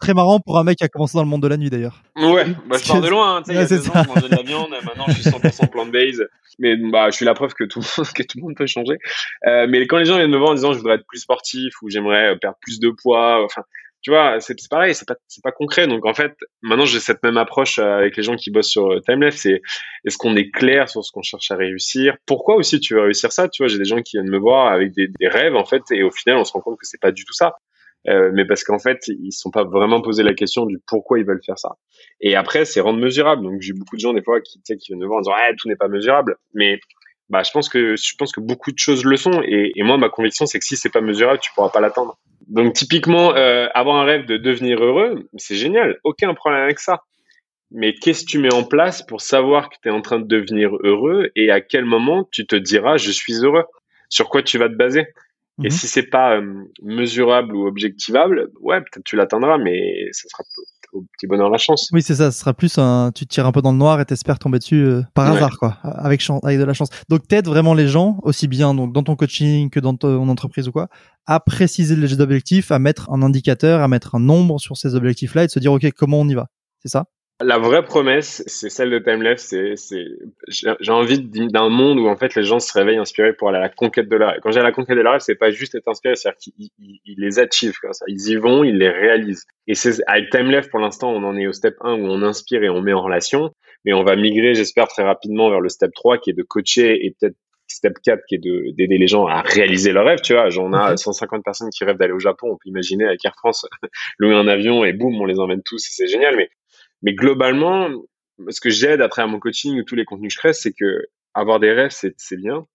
très 0.00 0.14
marrant 0.14 0.40
pour 0.40 0.58
un 0.58 0.64
mec 0.64 0.78
qui 0.78 0.84
a 0.84 0.88
commencé 0.88 1.16
dans 1.16 1.22
le 1.22 1.28
monde 1.28 1.42
de 1.42 1.48
la 1.48 1.56
nuit 1.56 1.70
d'ailleurs. 1.70 2.02
Ouais, 2.16 2.44
bah, 2.68 2.76
je 2.82 2.88
pars 2.88 3.00
de 3.00 3.08
loin. 3.08 3.36
Hein, 3.36 3.42
tu 3.42 3.52
sais, 3.52 3.58
il 3.58 3.60
y 3.60 3.64
a 3.64 3.66
deux 3.66 3.88
ans, 3.88 4.02
je 4.02 4.08
mangeais 4.08 4.28
de 4.28 4.36
la 4.36 4.42
viande, 4.42 4.70
maintenant 4.84 5.04
je 5.08 5.14
suis 5.14 5.30
100% 5.30 5.68
plant-based. 5.70 6.28
Mais 6.58 6.76
bah, 6.76 7.10
je 7.10 7.16
suis 7.16 7.24
la 7.24 7.34
preuve 7.34 7.54
que 7.54 7.64
tout, 7.64 7.80
que 8.14 8.22
tout 8.22 8.38
le 8.38 8.42
monde 8.42 8.56
peut 8.56 8.66
changer. 8.66 8.98
Euh, 9.46 9.66
mais 9.68 9.86
quand 9.86 9.98
les 9.98 10.04
gens 10.04 10.16
viennent 10.16 10.30
me 10.30 10.38
voir 10.38 10.50
en 10.50 10.54
disant 10.54 10.72
je 10.72 10.78
voudrais 10.78 10.96
être 10.96 11.06
plus 11.06 11.18
sportif 11.18 11.74
ou 11.82 11.88
j'aimerais 11.88 12.36
perdre 12.38 12.58
plus 12.60 12.78
de 12.78 12.90
poids, 12.90 13.42
enfin, 13.44 13.62
tu 14.02 14.10
vois, 14.10 14.40
c'est 14.40 14.56
pareil, 14.68 14.94
c'est 14.94 15.06
pas, 15.06 15.14
pas 15.44 15.52
concret. 15.52 15.86
Donc 15.86 16.04
en 16.06 16.12
fait, 16.12 16.32
maintenant 16.62 16.84
j'ai 16.84 16.98
cette 16.98 17.22
même 17.22 17.36
approche 17.36 17.78
euh, 17.78 17.98
avec 17.98 18.16
les 18.16 18.24
gens 18.24 18.34
qui 18.34 18.50
bossent 18.50 18.70
sur 18.70 18.92
euh, 18.92 19.00
Timeless. 19.00 19.36
C'est 19.36 19.62
est-ce 20.04 20.18
qu'on 20.18 20.34
est 20.34 20.50
clair 20.50 20.88
sur 20.88 21.04
ce 21.04 21.12
qu'on 21.12 21.22
cherche 21.22 21.50
à 21.52 21.56
réussir? 21.56 22.16
Pourquoi 22.26 22.56
aussi 22.56 22.80
tu 22.80 22.94
veux 22.94 23.02
réussir 23.02 23.30
ça? 23.30 23.48
Tu 23.48 23.62
vois, 23.62 23.68
j'ai 23.68 23.78
des 23.78 23.84
gens 23.84 24.02
qui 24.02 24.16
viennent 24.16 24.30
me 24.30 24.38
voir 24.38 24.72
avec 24.72 24.92
des, 24.92 25.06
des, 25.20 25.28
rêves 25.28 25.54
en 25.54 25.64
fait, 25.64 25.82
et 25.92 26.02
au 26.02 26.10
final 26.10 26.38
on 26.38 26.44
se 26.44 26.52
rend 26.52 26.60
compte 26.60 26.78
que 26.78 26.86
c'est 26.86 27.00
pas 27.00 27.12
du 27.12 27.24
tout 27.24 27.32
ça. 27.32 27.54
Euh, 28.08 28.32
mais 28.34 28.44
parce 28.44 28.64
qu'en 28.64 28.80
fait 28.80 28.98
ils 29.06 29.30
sont 29.30 29.52
pas 29.52 29.62
vraiment 29.62 30.00
posé 30.00 30.24
la 30.24 30.34
question 30.34 30.66
du 30.66 30.80
pourquoi 30.88 31.20
ils 31.20 31.24
veulent 31.24 31.42
faire 31.46 31.58
ça. 31.58 31.76
Et 32.20 32.34
après 32.34 32.64
c'est 32.64 32.80
rendre 32.80 32.98
mesurable. 32.98 33.44
Donc 33.44 33.60
j'ai 33.60 33.72
beaucoup 33.72 33.94
de 33.94 34.00
gens 34.00 34.12
des 34.12 34.22
fois 34.22 34.40
qui, 34.40 34.60
qui 34.62 34.74
viennent 34.88 34.98
me 34.98 35.06
voir 35.06 35.18
en 35.18 35.22
disant 35.22 35.34
ah, 35.36 35.52
tout 35.56 35.68
n'est 35.68 35.76
pas 35.76 35.86
mesurable, 35.86 36.36
mais 36.54 36.80
bah, 37.32 37.42
je 37.42 37.50
pense 37.50 37.70
que 37.70 38.40
beaucoup 38.40 38.72
de 38.72 38.78
choses 38.78 39.06
le 39.06 39.16
sont 39.16 39.42
et, 39.42 39.72
moi 39.82 39.96
ma 39.96 40.10
conviction 40.10 40.44
c'est 40.44 40.58
que 40.58 40.66
si 40.66 40.76
c'est 40.76 40.90
pas 40.90 41.00
mesurable 41.00 41.40
tu 41.40 41.50
pourras 41.54 41.70
pas 41.70 41.80
l'atteindre. 41.80 42.18
Donc 42.46 42.74
typiquement, 42.74 43.34
euh, 43.34 43.68
avoir 43.74 43.96
un 43.96 44.04
rêve 44.04 44.26
de 44.26 44.36
devenir 44.36 44.84
heureux, 44.84 45.26
c'est 45.38 45.54
génial, 45.54 45.98
aucun 46.04 46.34
problème 46.34 46.62
avec 46.62 46.78
ça. 46.78 47.04
Mais 47.70 47.94
qu'est-ce 47.94 48.26
que 48.26 48.32
tu 48.32 48.38
mets 48.38 48.52
en 48.52 48.64
place 48.64 49.02
pour 49.02 49.22
savoir 49.22 49.70
que 49.70 49.76
tu 49.82 49.88
es 49.88 49.90
en 49.90 50.02
train 50.02 50.18
de 50.18 50.26
devenir 50.26 50.76
heureux 50.82 51.30
et 51.34 51.50
à 51.50 51.62
quel 51.62 51.86
moment 51.86 52.28
tu 52.30 52.46
te 52.46 52.54
diras 52.54 52.98
je 52.98 53.10
suis 53.10 53.42
heureux? 53.42 53.64
Sur 54.10 54.28
quoi 54.28 54.42
tu 54.42 54.58
vas 54.58 54.68
te 54.68 54.74
baser? 54.74 55.06
Et 55.60 55.64
mhm. 55.64 55.70
si 55.70 55.86
c'est 55.86 56.08
pas 56.08 56.36
euh, 56.36 56.64
mesurable 56.82 57.54
ou 57.54 57.66
objectivable, 57.66 58.48
ouais, 58.60 58.80
peut-être 58.80 59.04
tu 59.04 59.16
l'atteindras, 59.16 59.58
mais 59.58 60.08
ça 60.12 60.28
sera 60.28 60.44
au 60.92 61.04
petit 61.12 61.26
bonheur 61.26 61.50
la 61.50 61.58
chance. 61.58 61.88
Oui, 61.92 62.02
c'est 62.02 62.16
ça. 62.16 62.30
Ce 62.30 62.40
sera 62.40 62.54
plus 62.54 62.78
un, 62.78 63.12
tu 63.14 63.26
tires 63.26 63.46
un 63.46 63.52
peu 63.52 63.62
dans 63.62 63.72
le 63.72 63.78
noir 63.78 64.00
et 64.00 64.04
t'espères 64.04 64.38
tomber 64.38 64.58
dessus 64.58 64.84
euh, 64.84 65.02
par 65.14 65.30
hasard, 65.30 65.58
quoi, 65.58 65.78
avec 65.82 66.20
chance, 66.20 66.42
avec 66.44 66.58
de 66.58 66.64
la 66.64 66.74
chance. 66.74 66.88
Donc 67.08 67.26
t'aides 67.28 67.46
vraiment 67.46 67.74
les 67.74 67.88
gens 67.88 68.18
aussi 68.22 68.48
bien 68.48 68.74
donc 68.74 68.92
dans 68.92 69.02
ton 69.02 69.16
coaching 69.16 69.70
que 69.70 69.80
dans 69.80 69.94
ton 69.94 70.28
entreprise 70.28 70.68
ou 70.68 70.72
quoi, 70.72 70.88
à 71.26 71.40
préciser 71.40 71.96
les 71.96 72.20
objectifs, 72.20 72.70
à 72.70 72.78
mettre 72.78 73.10
un 73.10 73.22
indicateur, 73.22 73.80
à 73.80 73.88
mettre 73.88 74.14
un 74.14 74.20
nombre 74.20 74.58
sur 74.58 74.76
ces 74.76 74.94
objectifs-là 74.94 75.44
et 75.44 75.46
de 75.46 75.50
se 75.50 75.58
dire 75.58 75.72
ok 75.72 75.90
comment 75.96 76.20
on 76.20 76.28
y 76.28 76.34
va. 76.34 76.48
C'est 76.80 76.90
ça? 76.90 77.06
La 77.42 77.58
vraie 77.58 77.84
promesse, 77.84 78.42
c'est 78.46 78.70
celle 78.70 78.90
de 78.90 78.98
Timeless. 78.98 79.46
C'est, 79.48 79.76
c'est, 79.76 80.04
j'ai 80.48 80.92
envie 80.92 81.20
d'un 81.20 81.68
monde 81.68 81.98
où 81.98 82.08
en 82.08 82.16
fait 82.16 82.34
les 82.34 82.44
gens 82.44 82.58
se 82.58 82.72
réveillent 82.72 82.98
inspirés 82.98 83.32
pour 83.32 83.48
aller 83.48 83.58
à 83.58 83.62
la 83.62 83.68
conquête 83.68 84.08
de 84.08 84.16
la 84.16 84.38
Quand 84.40 84.50
j'ai 84.50 84.60
à 84.60 84.62
la 84.62 84.72
conquête 84.72 84.96
de 84.96 85.02
la 85.02 85.12
rêve, 85.12 85.20
c'est 85.20 85.34
pas 85.34 85.50
juste 85.50 85.74
être 85.74 85.88
inspiré, 85.88 86.16
c'est-à-dire 86.16 86.38
qu'ils 86.38 86.70
ils, 86.78 87.18
les 87.18 87.38
achievent, 87.38 87.78
quoi. 87.80 87.92
Ça. 87.92 88.04
Ils 88.08 88.28
y 88.28 88.36
vont, 88.36 88.64
ils 88.64 88.76
les 88.76 88.90
réalisent. 88.90 89.44
Et 89.66 89.74
c'est 89.74 90.02
avec 90.06 90.30
Timeless 90.30 90.68
pour 90.68 90.80
l'instant, 90.80 91.10
on 91.10 91.22
en 91.24 91.36
est 91.36 91.46
au 91.46 91.52
step 91.52 91.76
1 91.80 91.94
où 91.94 92.06
on 92.06 92.22
inspire 92.22 92.62
et 92.62 92.68
on 92.68 92.82
met 92.82 92.92
en 92.92 93.02
relation, 93.02 93.52
mais 93.84 93.92
on 93.92 94.04
va 94.04 94.16
migrer, 94.16 94.54
j'espère 94.54 94.88
très 94.88 95.02
rapidement 95.02 95.50
vers 95.50 95.60
le 95.60 95.68
step 95.68 95.92
3 95.94 96.18
qui 96.18 96.30
est 96.30 96.34
de 96.34 96.42
coacher 96.42 97.04
et 97.04 97.14
peut-être 97.18 97.36
step 97.68 97.94
4 98.04 98.20
qui 98.28 98.34
est 98.34 98.38
de 98.38 98.74
d'aider 98.76 98.98
les 98.98 99.06
gens 99.06 99.26
à 99.26 99.40
réaliser 99.40 99.92
leurs 99.92 100.04
rêves, 100.04 100.20
tu 100.20 100.34
vois. 100.34 100.50
J'en 100.50 100.72
ai 100.72 100.96
150 100.96 101.42
personnes 101.42 101.70
qui 101.70 101.84
rêvent 101.84 101.96
d'aller 101.96 102.12
au 102.12 102.18
Japon, 102.18 102.48
on 102.52 102.56
peut 102.56 102.68
imaginer 102.68 103.06
avec 103.06 103.24
Air 103.24 103.34
France 103.36 103.66
louer 104.18 104.34
un 104.34 104.48
avion 104.48 104.84
et 104.84 104.92
boum, 104.92 105.14
on 105.20 105.24
les 105.24 105.38
emmène 105.38 105.62
tous 105.64 105.82
et 105.88 105.92
c'est 105.92 106.06
génial 106.06 106.36
mais 106.36 106.50
mais 107.02 107.14
globalement, 107.14 107.88
ce 108.48 108.60
que 108.60 108.70
j'aide 108.70 109.00
après 109.00 109.22
à 109.22 109.26
mon 109.26 109.38
coaching 109.38 109.78
ou 109.78 109.84
tous 109.84 109.94
les 109.94 110.04
contenus 110.04 110.28
que 110.28 110.34
je 110.34 110.38
crée, 110.38 110.52
c'est 110.52 110.72
que 110.72 111.06
avoir 111.34 111.60
des 111.60 111.72
rêves, 111.72 111.92
c'est 111.92 112.36
bien, 112.36 112.66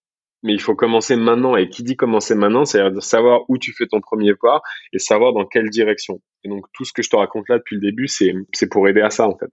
mais 0.43 0.53
il 0.53 0.61
faut 0.61 0.75
commencer 0.75 1.15
maintenant. 1.15 1.55
Et 1.55 1.69
qui 1.69 1.83
dit 1.83 1.95
commencer 1.95 2.35
maintenant, 2.35 2.65
c'est-à-dire 2.65 3.03
savoir 3.03 3.41
où 3.49 3.57
tu 3.57 3.73
fais 3.73 3.87
ton 3.87 4.01
premier 4.01 4.33
pas 4.35 4.61
et 4.93 4.99
savoir 4.99 5.33
dans 5.33 5.45
quelle 5.45 5.69
direction. 5.69 6.21
Et 6.43 6.49
donc, 6.49 6.65
tout 6.73 6.85
ce 6.85 6.93
que 6.93 7.01
je 7.01 7.09
te 7.09 7.15
raconte 7.15 7.49
là 7.49 7.57
depuis 7.57 7.75
le 7.75 7.81
début, 7.81 8.07
c'est 8.07 8.33
pour 8.69 8.87
aider 8.87 9.01
à 9.01 9.09
ça, 9.09 9.27
en 9.27 9.37
fait. 9.37 9.51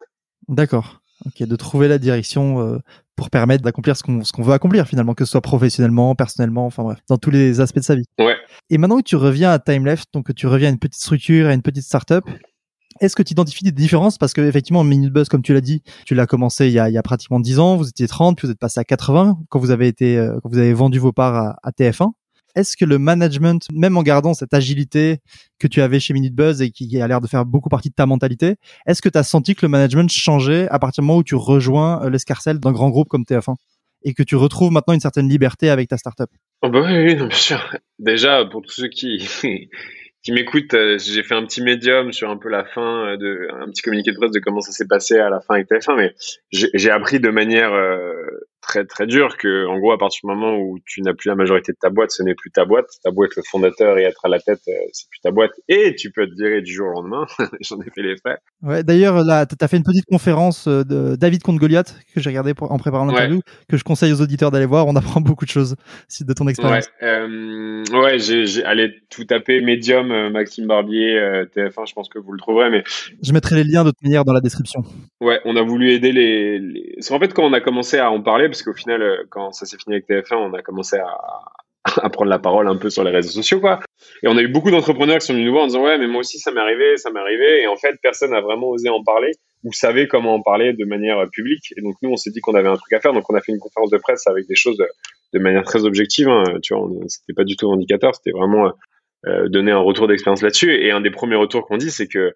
D'accord. 0.49 1.01
Ok, 1.27 1.47
de 1.47 1.57
trouver 1.57 1.89
la 1.89 1.99
direction 1.99 2.61
euh, 2.61 2.79
pour 3.17 3.31
permettre 3.31 3.63
d'accomplir 3.63 3.97
ce 3.97 4.03
qu'on 4.03 4.25
ce 4.25 4.33
qu'on 4.33 4.43
veut 4.43 4.53
accomplir 4.53 4.87
finalement, 4.87 5.15
que 5.15 5.25
ce 5.25 5.31
soit 5.31 5.41
professionnellement, 5.41 6.15
personnellement, 6.17 6.67
enfin 6.67 6.83
bref, 6.83 6.99
dans 7.09 7.17
tous 7.17 7.31
les 7.31 7.61
aspects 7.61 7.79
de 7.79 7.85
sa 7.85 7.95
vie. 7.95 8.05
Ouais. 8.19 8.37
Et 8.69 8.79
maintenant 8.79 8.99
que 8.99 9.05
tu 9.05 9.17
reviens 9.17 9.53
à 9.53 9.59
TimeLeft, 9.61 10.09
donc 10.13 10.35
tu 10.35 10.49
reviens 10.49 10.69
à 10.69 10.73
une 10.73 10.79
petite 10.79 11.01
structure, 11.01 11.47
à 11.47 11.55
une 11.55 11.63
petite 11.63 11.85
startup, 11.85 12.25
est-ce 13.01 13.17
que 13.17 13.23
tu 13.23 13.33
identifies 13.33 13.65
des 13.65 13.73
différences? 13.73 14.19
Parce 14.19 14.33
qu'effectivement, 14.33 14.85
Minute 14.85 15.13
Buzz, 15.13 15.29
comme 15.29 15.43
tu 15.43 15.53
l'as 15.53 15.61
dit, 15.61 15.83
tu 16.07 16.15
l'as 16.15 16.27
commencé 16.27 16.69
il 16.69 16.73
y, 16.73 16.79
a, 16.79 17.03
pratiquement 17.03 17.41
10 17.41 17.59
ans, 17.59 17.77
vous 17.77 17.89
étiez 17.89 18.07
30, 18.07 18.37
puis 18.37 18.47
vous 18.47 18.53
êtes 18.53 18.59
passé 18.59 18.81
à 18.81 18.85
80 18.85 19.39
quand 19.49 19.59
vous 19.59 19.71
avez 19.71 19.89
été, 19.89 20.17
euh, 20.17 20.39
quand 20.43 20.49
vous 20.49 20.59
avez 20.59 20.73
vendu 20.73 20.99
vos 20.99 21.13
parts 21.13 21.57
à, 21.63 21.71
TF1. 21.71 22.13
Est-ce 22.55 22.77
que 22.77 22.85
le 22.85 22.99
management, 22.99 23.67
même 23.73 23.97
en 23.97 24.05
gardant 24.05 24.33
cette 24.33 24.55
agilité 24.55 25.19
que 25.59 25.67
tu 25.67 25.81
avais 25.83 25.99
chez 25.99 26.15
Minute 26.15 26.35
Buzz 26.35 26.63
et 26.63 26.71
qui 26.71 27.01
a 27.01 27.09
l'air 27.09 27.21
de 27.21 27.27
faire 27.27 27.45
beaucoup 27.45 27.69
partie 27.69 27.89
de 27.89 27.95
ta 27.95 28.07
mentalité, 28.07 28.57
est-ce 28.87 29.03
que 29.03 29.09
tu 29.09 29.19
as 29.19 29.25
senti 29.25 29.57
que 29.57 29.67
le 29.67 29.71
management 29.71 30.09
changeait 30.09 30.69
à 30.69 30.79
partir 30.79 31.03
du 31.03 31.09
moment 31.09 31.19
où 31.19 31.25
tu 31.25 31.35
rejoins 31.35 32.05
euh, 32.05 32.11
l'escarcelle 32.11 32.61
d'un 32.61 32.71
grand 32.71 32.91
groupe 32.91 33.09
comme 33.09 33.25
TF1 33.25 33.57
et 34.05 34.15
que 34.15 34.23
tu 34.23 34.37
retrouves 34.37 34.71
maintenant 34.71 34.95
une 34.95 35.01
certaine 35.01 35.29
liberté 35.29 35.69
avec 35.69 35.89
ta 35.89 35.97
startup? 35.97 36.29
Oh 36.63 36.71
bah 36.71 36.81
oui, 36.85 37.05
oui, 37.05 37.15
bien 37.17 37.31
sûr. 37.31 37.77
Déjà, 37.99 38.45
pour 38.45 38.63
tous 38.63 38.73
ceux 38.73 38.89
qui 38.89 39.29
qui 40.25 40.33
m'écoute, 40.33 40.73
euh, 40.73 40.99
j'ai 40.99 41.23
fait 41.23 41.35
un 41.35 41.45
petit 41.45 41.63
médium 41.63 42.13
sur 42.13 42.31
un 42.31 42.39
peu 42.39 42.49
la 42.49 42.65
fin 42.65 43.09
euh, 43.09 43.17
de 43.19 43.47
un 43.53 43.67
petit 43.67 43.83
communiqué 43.83 44.11
de 44.11 44.17
presse 44.17 44.31
de 44.31 44.41
comment 44.41 44.63
ça 44.63 44.73
s'est 44.73 44.89
passé 44.89 45.19
à 45.19 45.29
la 45.29 45.41
fin 45.41 45.55
avec 45.55 45.69
TF1, 45.69 45.97
mais 45.97 46.15
j'ai 46.51 46.91
appris 46.91 47.21
de 47.21 47.29
manière 47.29 47.75
euh, 47.75 48.44
très 48.65 48.85
très 48.85 49.07
dur 49.07 49.37
que 49.37 49.67
en 49.67 49.79
gros 49.79 49.93
à 49.93 49.99
partir 49.99 50.21
du 50.25 50.35
moment 50.35 50.57
où 50.57 50.79
tu 50.87 51.03
n'as 51.03 51.13
plus 51.13 51.29
la 51.29 51.35
majorité 51.35 51.73
de 51.73 51.79
ta 51.81 51.91
boîte 51.91 52.11
ce 52.11 52.23
n'est 52.23 52.35
plus 52.35 52.51
ta 52.51 52.65
boîte. 52.65 52.87
Beau 53.13 53.25
être 53.25 53.37
le 53.37 53.43
fondateur 53.43 53.99
et 53.99 54.03
être 54.03 54.25
à 54.25 54.29
la 54.29 54.41
tête 54.41 54.61
euh, 54.69 54.73
c'est 54.93 55.09
plus 55.09 55.21
ta 55.21 55.31
boîte. 55.31 55.53
Et 55.69 55.95
tu 55.95 56.11
peux 56.11 56.27
te 56.27 56.35
virer 56.35 56.63
du 56.63 56.73
jour 56.73 56.89
au 56.89 56.93
lendemain. 56.93 57.27
J'en 57.61 57.79
ai 57.81 57.91
fait 57.95 58.03
les 58.03 58.17
frais. 58.17 58.39
Ouais 58.63 58.83
d'ailleurs 58.83 59.23
là 59.23 59.47
t'as 59.47 59.69
fait 59.69 59.77
une 59.77 59.85
petite 59.85 60.07
conférence 60.07 60.67
euh, 60.67 60.83
de 60.85 61.17
David 61.17 61.43
contre 61.43 61.61
Goliath 61.61 61.95
que 62.15 62.21
j'ai 62.21 62.31
regardé 62.31 62.55
en 62.59 62.79
préparant 62.79 63.05
l'interview 63.05 63.41
que 63.69 63.77
je 63.77 63.85
conseille 63.85 64.13
aux 64.13 64.23
auditeurs 64.23 64.51
d'aller 64.51 64.67
voir. 64.67 64.87
On 64.87 64.97
apprend 64.97 65.21
beaucoup 65.21 65.45
de 65.45 65.51
choses 65.51 65.77
de 66.21 66.33
ton 66.33 66.49
expérience. 66.49 66.89
Ouais, 67.03 67.09
euh, 67.09 67.85
ouais 67.93 68.19
j'ai 68.19 68.65
allé 68.65 68.95
tout 69.11 69.25
taper 69.25 69.61
Medium 69.61 70.31
Maxime 70.31 70.67
Barbier 70.67 71.45
TF1 71.55 71.89
je 71.89 71.93
pense 71.93 72.09
que 72.09 72.19
vous 72.19 72.33
le 72.33 72.39
trouverez 72.39 72.71
mais 72.71 72.83
je 73.23 73.33
mettrai 73.33 73.57
les 73.57 73.65
liens 73.65 73.85
de 73.85 73.91
toute 73.91 74.03
manière 74.03 74.25
dans 74.25 74.33
la 74.33 74.41
description. 74.41 74.83
Ouais 75.21 75.41
on 75.45 75.57
a 75.57 75.63
voulu 75.63 75.93
aider 75.93 76.13
les, 76.13 76.59
les... 76.59 76.97
en 77.11 77.19
fait 77.19 77.35
quand 77.35 77.45
on 77.45 77.53
a 77.53 77.61
commencé 77.61 77.99
à 77.99 78.11
en 78.11 78.23
parler 78.23 78.49
parce 78.55 78.63
qu'au 78.63 78.73
final, 78.73 79.03
euh, 79.03 79.25
quand 79.31 79.51
ça 79.51 79.67
s'est 79.67 79.77
fini 79.77 79.97
avec 79.97 80.09
TF1, 80.09 80.37
on 80.37 80.55
a 80.55 80.63
commencé 80.63 80.97
à, 80.97 82.09
prendre 82.11 82.31
la 82.31 82.39
parole 82.39 82.69
un 82.69 82.77
peu 82.77 82.89
sur 82.89 83.03
les 83.03 83.11
réseaux 83.11 83.31
sociaux, 83.31 83.61
quoi. 83.61 83.81
Et 84.23 84.29
on 84.29 84.37
a 84.37 84.43
eu 84.43 84.49
beaucoup 84.49 84.71
d'entrepreneurs 84.71 85.19
qui 85.19 85.27
sont 85.27 85.33
venus 85.33 85.47
nous 85.47 85.53
voir 85.53 85.65
en 85.65 85.67
disant 85.67 85.83
ouais, 85.83 85.99
mais 85.99 86.07
moi 86.07 86.21
aussi 86.21 86.39
ça 86.39 86.51
m'est 86.51 86.61
arrivé, 86.61 86.97
ça 86.97 87.11
m'est 87.11 87.21
arrivé. 87.21 87.63
Et 87.63 87.67
en 87.67 87.77
fait, 87.77 87.97
personne 88.01 88.31
n'a 88.31 88.41
vraiment 88.41 88.69
osé 88.69 88.89
en 88.89 89.03
parler 89.03 89.33
ou 89.65 89.73
savait 89.73 90.07
comment 90.07 90.35
en 90.35 90.41
parler 90.41 90.73
de 90.73 90.85
manière 90.85 91.29
publique. 91.31 91.75
Et 91.77 91.83
donc 91.83 91.97
nous, 92.01 92.11
on 92.11 92.17
s'est 92.17 92.31
dit 92.31 92.41
qu'on 92.41 92.55
avait 92.55 92.69
un 92.69 92.77
truc 92.77 92.93
à 92.93 93.01
faire. 93.01 93.13
Donc 93.13 93.29
on 93.29 93.35
a 93.35 93.41
fait 93.41 93.53
une 93.53 93.59
conférence 93.59 93.91
de 93.91 93.99
presse 93.99 94.27
avec 94.29 94.47
des 94.47 94.55
choses 94.55 94.79
de, 95.33 95.39
manière 95.39 95.65
très 95.65 95.85
objective. 95.85 96.29
Hein. 96.29 96.45
Tu 96.63 96.75
vois, 96.75 96.89
c'était 97.09 97.35
pas 97.35 97.45
du 97.45 97.57
tout 97.57 97.71
indicateur, 97.73 98.15
c'était 98.15 98.31
vraiment 98.31 98.73
euh, 99.27 99.49
donner 99.49 99.73
un 99.73 99.79
retour 99.79 100.07
d'expérience 100.07 100.43
là-dessus. 100.43 100.73
Et 100.73 100.91
un 100.91 101.01
des 101.01 101.11
premiers 101.11 101.37
retours 101.37 101.67
qu'on 101.67 101.77
dit, 101.77 101.91
c'est 101.91 102.07
que 102.07 102.33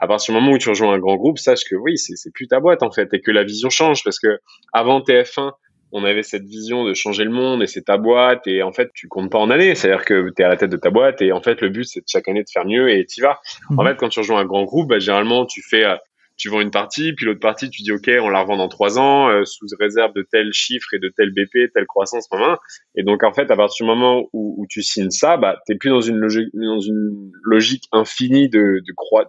À 0.00 0.06
partir 0.06 0.34
du 0.34 0.40
moment 0.40 0.52
où 0.54 0.58
tu 0.58 0.68
rejoins 0.70 0.94
un 0.94 0.98
grand 0.98 1.16
groupe, 1.16 1.38
sache 1.38 1.64
que 1.68 1.76
oui, 1.76 1.98
c'est 1.98 2.32
plus 2.32 2.48
ta 2.48 2.58
boîte 2.60 2.82
en 2.82 2.90
fait 2.90 3.12
et 3.12 3.20
que 3.20 3.30
la 3.30 3.44
vision 3.44 3.68
change 3.70 4.02
parce 4.02 4.18
que 4.18 4.38
avant 4.72 5.00
TF1, 5.00 5.52
on 5.92 6.04
avait 6.04 6.22
cette 6.22 6.44
vision 6.44 6.84
de 6.84 6.94
changer 6.94 7.24
le 7.24 7.30
monde 7.30 7.62
et 7.62 7.66
c'est 7.66 7.82
ta 7.82 7.96
boîte 7.98 8.46
et 8.46 8.62
en 8.62 8.72
fait 8.72 8.90
tu 8.94 9.08
comptes 9.08 9.30
pas 9.30 9.38
en 9.38 9.50
années, 9.50 9.74
c'est-à-dire 9.74 10.04
que 10.04 10.30
tu 10.34 10.40
es 10.40 10.44
à 10.44 10.48
la 10.48 10.56
tête 10.56 10.70
de 10.70 10.76
ta 10.76 10.90
boîte 10.90 11.20
et 11.20 11.32
en 11.32 11.42
fait 11.42 11.60
le 11.60 11.68
but 11.68 11.84
c'est 11.84 12.02
chaque 12.06 12.28
année 12.28 12.42
de 12.44 12.48
faire 12.52 12.64
mieux 12.64 12.90
et 12.90 13.04
tu 13.06 13.20
vas. 13.22 13.40
En 13.76 13.82
Mhm. 13.82 13.88
fait 13.88 13.96
quand 13.96 14.08
tu 14.08 14.20
rejoins 14.20 14.38
un 14.40 14.44
grand 14.44 14.62
groupe, 14.64 14.88
bah, 14.88 14.98
généralement 15.00 15.46
tu 15.46 15.62
fais 15.68 15.84
euh, 15.84 15.96
tu 16.40 16.48
vends 16.48 16.60
une 16.60 16.70
partie, 16.70 17.12
puis 17.12 17.26
l'autre 17.26 17.40
partie, 17.40 17.68
tu 17.70 17.82
dis 17.82 17.92
OK, 17.92 18.10
on 18.20 18.28
la 18.28 18.40
revend 18.42 18.56
dans 18.56 18.68
trois 18.68 18.98
ans 18.98 19.28
euh, 19.28 19.44
sous 19.44 19.66
réserve 19.78 20.12
de 20.14 20.26
tel 20.30 20.52
chiffre 20.52 20.94
et 20.94 20.98
de 20.98 21.12
tel 21.14 21.30
BP, 21.32 21.72
telle 21.72 21.86
croissance, 21.86 22.26
maman. 22.32 22.56
Et 22.96 23.02
donc 23.02 23.22
en 23.22 23.32
fait, 23.32 23.50
à 23.50 23.56
partir 23.56 23.84
du 23.84 23.90
moment 23.90 24.26
où, 24.32 24.54
où 24.58 24.66
tu 24.68 24.82
signes 24.82 25.10
ça, 25.10 25.36
bah 25.36 25.58
t'es 25.66 25.74
plus 25.74 25.90
dans 25.90 26.00
une 26.00 26.16
logique, 26.16 26.48
dans 26.54 26.80
une 26.80 27.30
logique 27.44 27.84
infinie 27.92 28.48
de 28.48 28.80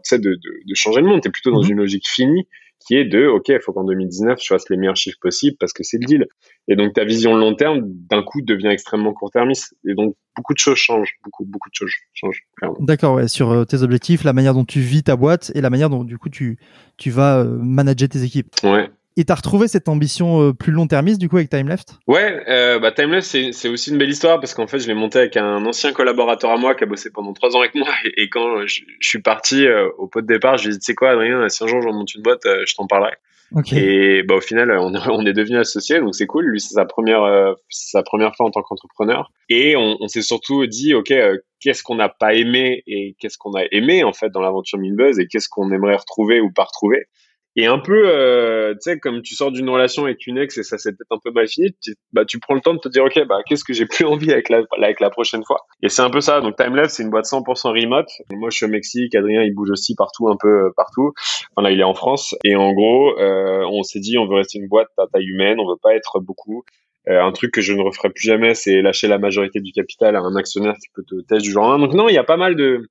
sais, 0.03 0.19
de, 0.19 0.31
de, 0.31 0.37
de 0.67 0.75
changer 0.75 1.01
le 1.01 1.07
monde. 1.07 1.21
T'es 1.21 1.29
plutôt 1.29 1.51
dans 1.51 1.61
Mhm. 1.61 1.71
une 1.71 1.77
logique 1.77 2.07
finie 2.07 2.47
qui 2.85 2.95
est 2.95 3.05
de 3.05 3.27
OK, 3.27 3.49
il 3.49 3.59
faut 3.61 3.73
qu'en 3.73 3.83
2019 3.83 4.39
tu 4.39 4.47
fasses 4.47 4.69
les 4.69 4.77
meilleurs 4.77 4.95
chiffres 4.95 5.17
possibles 5.21 5.57
parce 5.59 5.73
que 5.73 5.83
c'est 5.83 5.97
le 5.97 6.05
deal. 6.05 6.27
Et 6.67 6.75
donc 6.75 6.93
ta 6.93 7.03
vision 7.03 7.35
long 7.35 7.55
terme 7.55 7.81
d'un 7.83 8.23
coup 8.23 8.41
devient 8.41 8.67
extrêmement 8.67 9.13
court-termiste. 9.13 9.75
Et 9.87 9.93
donc 9.93 10.15
beaucoup 10.35 10.53
de 10.53 10.59
choses 10.59 10.77
changent, 10.77 11.13
beaucoup 11.23 11.45
beaucoup 11.45 11.69
de 11.69 11.75
choses 11.75 11.91
changent. 12.13 12.41
D'accord, 12.79 13.15
ouais, 13.15 13.27
sur 13.27 13.51
euh, 13.51 13.65
tes 13.65 13.83
objectifs, 13.83 14.23
la 14.23 14.33
manière 14.33 14.53
dont 14.53 14.65
tu 14.65 14.79
vis 14.79 15.03
ta 15.03 15.15
boîte 15.15 15.51
et 15.55 15.61
la 15.61 15.69
manière 15.69 15.89
dont 15.89 16.03
du 16.03 16.17
coup 16.17 16.29
tu, 16.29 16.57
tu 16.97 17.09
vas 17.09 17.39
euh, 17.39 17.57
manager 17.61 18.09
tes 18.09 18.23
équipes. 18.23 18.47
Ouais. 18.63 18.89
Et 19.17 19.25
t'as 19.25 19.35
retrouvé 19.35 19.67
cette 19.67 19.89
ambition 19.89 20.41
euh, 20.41 20.53
plus 20.53 20.71
long-termiste 20.71 21.19
du 21.19 21.27
coup 21.27 21.35
avec 21.37 21.49
Time 21.49 21.67
Left? 21.67 21.95
Ouais, 22.07 22.43
euh, 22.47 22.79
bah 22.79 22.91
Timeless 22.93 23.25
c'est 23.27 23.51
c'est 23.51 23.67
aussi 23.67 23.89
une 23.91 23.97
belle 23.97 24.09
histoire 24.09 24.39
parce 24.39 24.53
qu'en 24.53 24.67
fait 24.67 24.79
je 24.79 24.87
l'ai 24.87 24.93
monté 24.93 25.19
avec 25.19 25.35
un 25.35 25.65
ancien 25.65 25.91
collaborateur 25.91 26.49
à 26.51 26.57
moi 26.57 26.75
qui 26.75 26.85
a 26.85 26.87
bossé 26.87 27.09
pendant 27.11 27.33
trois 27.33 27.55
ans 27.55 27.59
avec 27.59 27.75
moi 27.75 27.89
et, 28.05 28.23
et 28.23 28.29
quand 28.29 28.65
je, 28.65 28.81
je 28.99 29.07
suis 29.07 29.21
parti 29.21 29.65
euh, 29.67 29.89
au 29.97 30.07
pot 30.07 30.21
de 30.21 30.27
départ, 30.27 30.57
je 30.57 30.63
lui 30.67 30.69
ai 30.69 30.73
dit 30.73 30.79
tu 30.79 30.85
sais 30.85 30.95
quoi 30.95 31.09
Adrien, 31.11 31.47
si 31.49 31.61
un 31.63 31.67
jour 31.67 31.81
je 31.81 31.87
remonte 31.89 32.13
une 32.15 32.21
boîte, 32.21 32.45
euh, 32.45 32.63
je 32.65 32.73
t'en 32.75 32.87
parlerai. 32.87 33.11
Et 33.75 34.23
bah 34.23 34.35
au 34.35 34.39
final 34.41 34.71
on, 34.79 34.93
est- 34.95 35.09
on 35.09 35.25
est 35.25 35.33
devenu 35.33 35.57
associés 35.57 35.99
donc 35.99 36.15
c'est 36.15 36.25
cool. 36.25 36.45
Lui 36.45 36.61
c'est 36.61 36.73
sa 36.75 36.85
première 36.85 37.53
sa 37.67 38.01
première 38.03 38.33
fois 38.33 38.45
en 38.45 38.49
tant 38.51 38.61
qu'entrepreneur 38.61 39.29
et 39.49 39.75
on, 39.75 39.97
on 39.99 40.07
s'est 40.07 40.21
surtout 40.21 40.65
dit 40.67 40.93
ok 40.93 41.13
qu'est-ce 41.59 41.83
qu'on 41.83 41.95
n'a 41.95 42.07
pas 42.07 42.33
aimé 42.33 42.81
et 42.87 43.17
qu'est-ce 43.19 43.37
qu'on 43.37 43.53
a 43.55 43.63
aimé 43.71 44.05
en 44.05 44.13
fait 44.13 44.29
dans 44.29 44.39
l'aventure 44.41 44.79
Minbuzz 44.79 45.19
et 45.19 45.27
qu'est-ce 45.27 45.49
qu'on 45.49 45.69
aimerait 45.73 45.97
retrouver 45.97 46.39
ou 46.39 46.49
pas 46.49 46.63
retrouver? 46.63 47.07
Et 47.55 47.65
un 47.65 47.79
peu, 47.79 48.03
euh, 48.07 48.73
tu 48.73 48.79
sais, 48.81 48.99
comme 48.99 49.21
tu 49.21 49.35
sors 49.35 49.51
d'une 49.51 49.69
relation 49.69 50.05
avec 50.05 50.25
une 50.25 50.37
ex 50.37 50.57
et 50.57 50.63
ça 50.63 50.77
s'est 50.77 50.91
peut-être 50.91 51.11
un 51.11 51.19
peu 51.21 51.31
mal 51.31 51.47
fini, 51.47 51.75
tu, 51.81 51.95
bah, 52.13 52.23
tu 52.23 52.39
prends 52.39 52.53
le 52.53 52.61
temps 52.61 52.73
de 52.73 52.79
te 52.79 52.87
dire, 52.87 53.03
ok, 53.03 53.27
bah, 53.27 53.39
qu'est-ce 53.45 53.65
que 53.65 53.73
j'ai 53.73 53.85
plus 53.85 54.05
envie 54.05 54.31
avec 54.31 54.49
la, 54.49 54.61
avec 54.77 54.99
la 55.01 55.09
prochaine 55.09 55.43
fois. 55.43 55.65
Et 55.83 55.89
c'est 55.89 56.01
un 56.01 56.09
peu 56.09 56.21
ça. 56.21 56.39
Donc, 56.39 56.55
TimeLeft, 56.55 56.91
c'est 56.91 57.03
une 57.03 57.09
boîte 57.09 57.25
100% 57.25 57.69
remote. 57.69 58.07
Moi, 58.31 58.49
je 58.49 58.57
suis 58.57 58.65
au 58.65 58.69
Mexique. 58.69 59.15
Adrien, 59.15 59.43
il 59.43 59.53
bouge 59.53 59.71
aussi 59.71 59.95
partout, 59.95 60.29
un 60.29 60.37
peu 60.39 60.47
euh, 60.47 60.69
partout. 60.75 61.11
Enfin, 61.55 61.67
là, 61.67 61.71
il 61.71 61.79
est 61.79 61.83
en 61.83 61.93
France. 61.93 62.35
Et 62.45 62.55
en 62.55 62.71
gros, 62.71 63.19
euh, 63.19 63.65
on 63.69 63.83
s'est 63.83 63.99
dit, 63.99 64.17
on 64.17 64.27
veut 64.27 64.35
rester 64.35 64.57
une 64.59 64.67
boîte 64.67 64.89
à 64.97 65.07
taille 65.11 65.27
humaine. 65.27 65.59
On 65.59 65.69
veut 65.69 65.79
pas 65.81 65.93
être 65.93 66.19
beaucoup. 66.19 66.63
Euh, 67.09 67.21
un 67.21 67.31
truc 67.31 67.51
que 67.51 67.61
je 67.61 67.73
ne 67.73 67.81
referai 67.81 68.11
plus 68.11 68.27
jamais, 68.27 68.53
c'est 68.53 68.81
lâcher 68.81 69.07
la 69.07 69.17
majorité 69.17 69.59
du 69.59 69.71
capital 69.71 70.15
à 70.15 70.19
un 70.19 70.35
actionnaire 70.35 70.75
qui 70.75 70.87
peut 70.93 71.03
te 71.03 71.15
tester 71.21 71.49
du 71.49 71.55
au 71.55 71.59
lendemain. 71.59 71.85
Donc, 71.85 71.95
non, 71.95 72.07
il 72.07 72.13
y 72.13 72.19
a 72.19 72.23
pas 72.23 72.37
mal 72.37 72.55
de, 72.55 72.87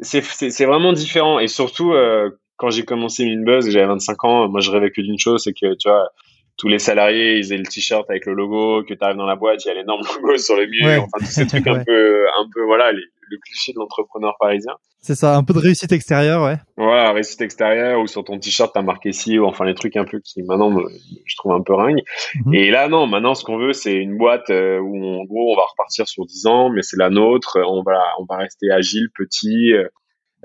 c'est 0.00 0.64
vraiment 0.64 0.92
différent. 0.92 1.38
Et 1.38 1.46
surtout, 1.46 1.92
euh, 1.92 2.30
quand 2.64 2.70
j'ai 2.70 2.84
commencé 2.84 3.24
Minbuzz, 3.26 3.70
j'avais 3.70 3.86
25 3.86 4.24
ans, 4.24 4.48
moi 4.48 4.60
je 4.60 4.70
rêvais 4.70 4.90
que 4.90 5.00
d'une 5.00 5.18
chose, 5.18 5.42
c'est 5.44 5.52
que 5.52 5.74
tu 5.74 5.88
vois, 5.88 6.08
tous 6.56 6.68
les 6.68 6.78
salariés, 6.78 7.38
ils 7.38 7.52
aient 7.52 7.56
le 7.58 7.64
t-shirt 7.66 8.08
avec 8.08 8.26
le 8.26 8.32
logo, 8.34 8.82
que 8.84 8.94
tu 8.94 8.98
arrives 9.02 9.16
dans 9.16 9.26
la 9.26 9.36
boîte, 9.36 9.64
il 9.64 9.68
y 9.68 9.70
a 9.72 9.74
l'énorme 9.74 10.02
logo 10.16 10.36
sur 10.38 10.56
le 10.56 10.66
mur, 10.66 10.86
Ouais. 10.86 10.98
enfin 10.98 11.18
tous 11.24 11.30
ces 11.32 11.46
trucs 11.46 11.66
un 11.66 11.72
Ouais. 11.78 11.84
peu, 11.84 12.26
un 12.40 12.46
peu 12.52 12.62
voilà, 12.64 12.92
les- 12.92 13.02
le 13.30 13.38
cliché 13.38 13.72
de 13.72 13.78
l'entrepreneur 13.78 14.36
parisien. 14.38 14.74
C'est 15.00 15.14
ça, 15.14 15.34
un 15.36 15.42
peu 15.44 15.52
de 15.54 15.58
réussite 15.58 15.92
extérieure, 15.92 16.44
ouais. 16.44 16.56
Voilà, 16.78 17.12
réussite 17.12 17.40
extérieure 17.42 18.00
ou 18.00 18.06
sur 18.06 18.22
ton 18.24 18.38
t-shirt 18.38 18.70
t'as 18.72 18.80
marqué 18.82 19.12
si 19.12 19.38
ou 19.38 19.44
enfin 19.46 19.64
les 19.66 19.74
trucs 19.74 19.96
un 19.96 20.04
peu 20.04 20.18
qui 20.20 20.42
maintenant 20.42 20.70
me- 20.70 20.88
je 21.26 21.36
trouve 21.36 21.52
un 21.52 21.60
peu 21.62 21.74
ringue. 21.74 22.02
Mhm. 22.46 22.54
Et 22.54 22.70
là 22.70 22.88
non, 22.88 23.06
maintenant 23.06 23.34
ce 23.34 23.44
qu'on 23.44 23.58
veut 23.58 23.72
c'est 23.74 23.94
une 23.94 24.16
boîte 24.16 24.48
euh, 24.50 24.78
où 24.78 24.96
en 25.20 25.24
gros 25.24 25.52
on 25.52 25.56
va 25.56 25.62
repartir 25.70 26.06
sur 26.08 26.24
10 26.26 26.46
ans, 26.46 26.70
mais 26.70 26.80
c'est 26.82 26.96
la 26.98 27.10
nôtre. 27.10 27.58
On 27.66 27.82
va 27.82 28.02
on 28.18 28.24
va 28.24 28.36
rester 28.38 28.70
agile, 28.70 29.08
petit. 29.14 29.72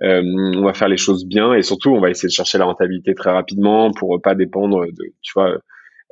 Euh, 0.01 0.21
euh, 0.21 0.51
on 0.55 0.63
va 0.63 0.73
faire 0.73 0.87
les 0.87 0.97
choses 0.97 1.25
bien 1.25 1.53
et 1.53 1.61
surtout 1.61 1.91
on 1.91 1.99
va 1.99 2.09
essayer 2.09 2.27
de 2.27 2.33
chercher 2.33 2.57
la 2.57 2.65
rentabilité 2.65 3.13
très 3.15 3.31
rapidement 3.31 3.91
pour 3.91 4.19
pas 4.21 4.35
dépendre 4.35 4.85
de 4.85 5.13
tu 5.21 5.31
vois 5.35 5.57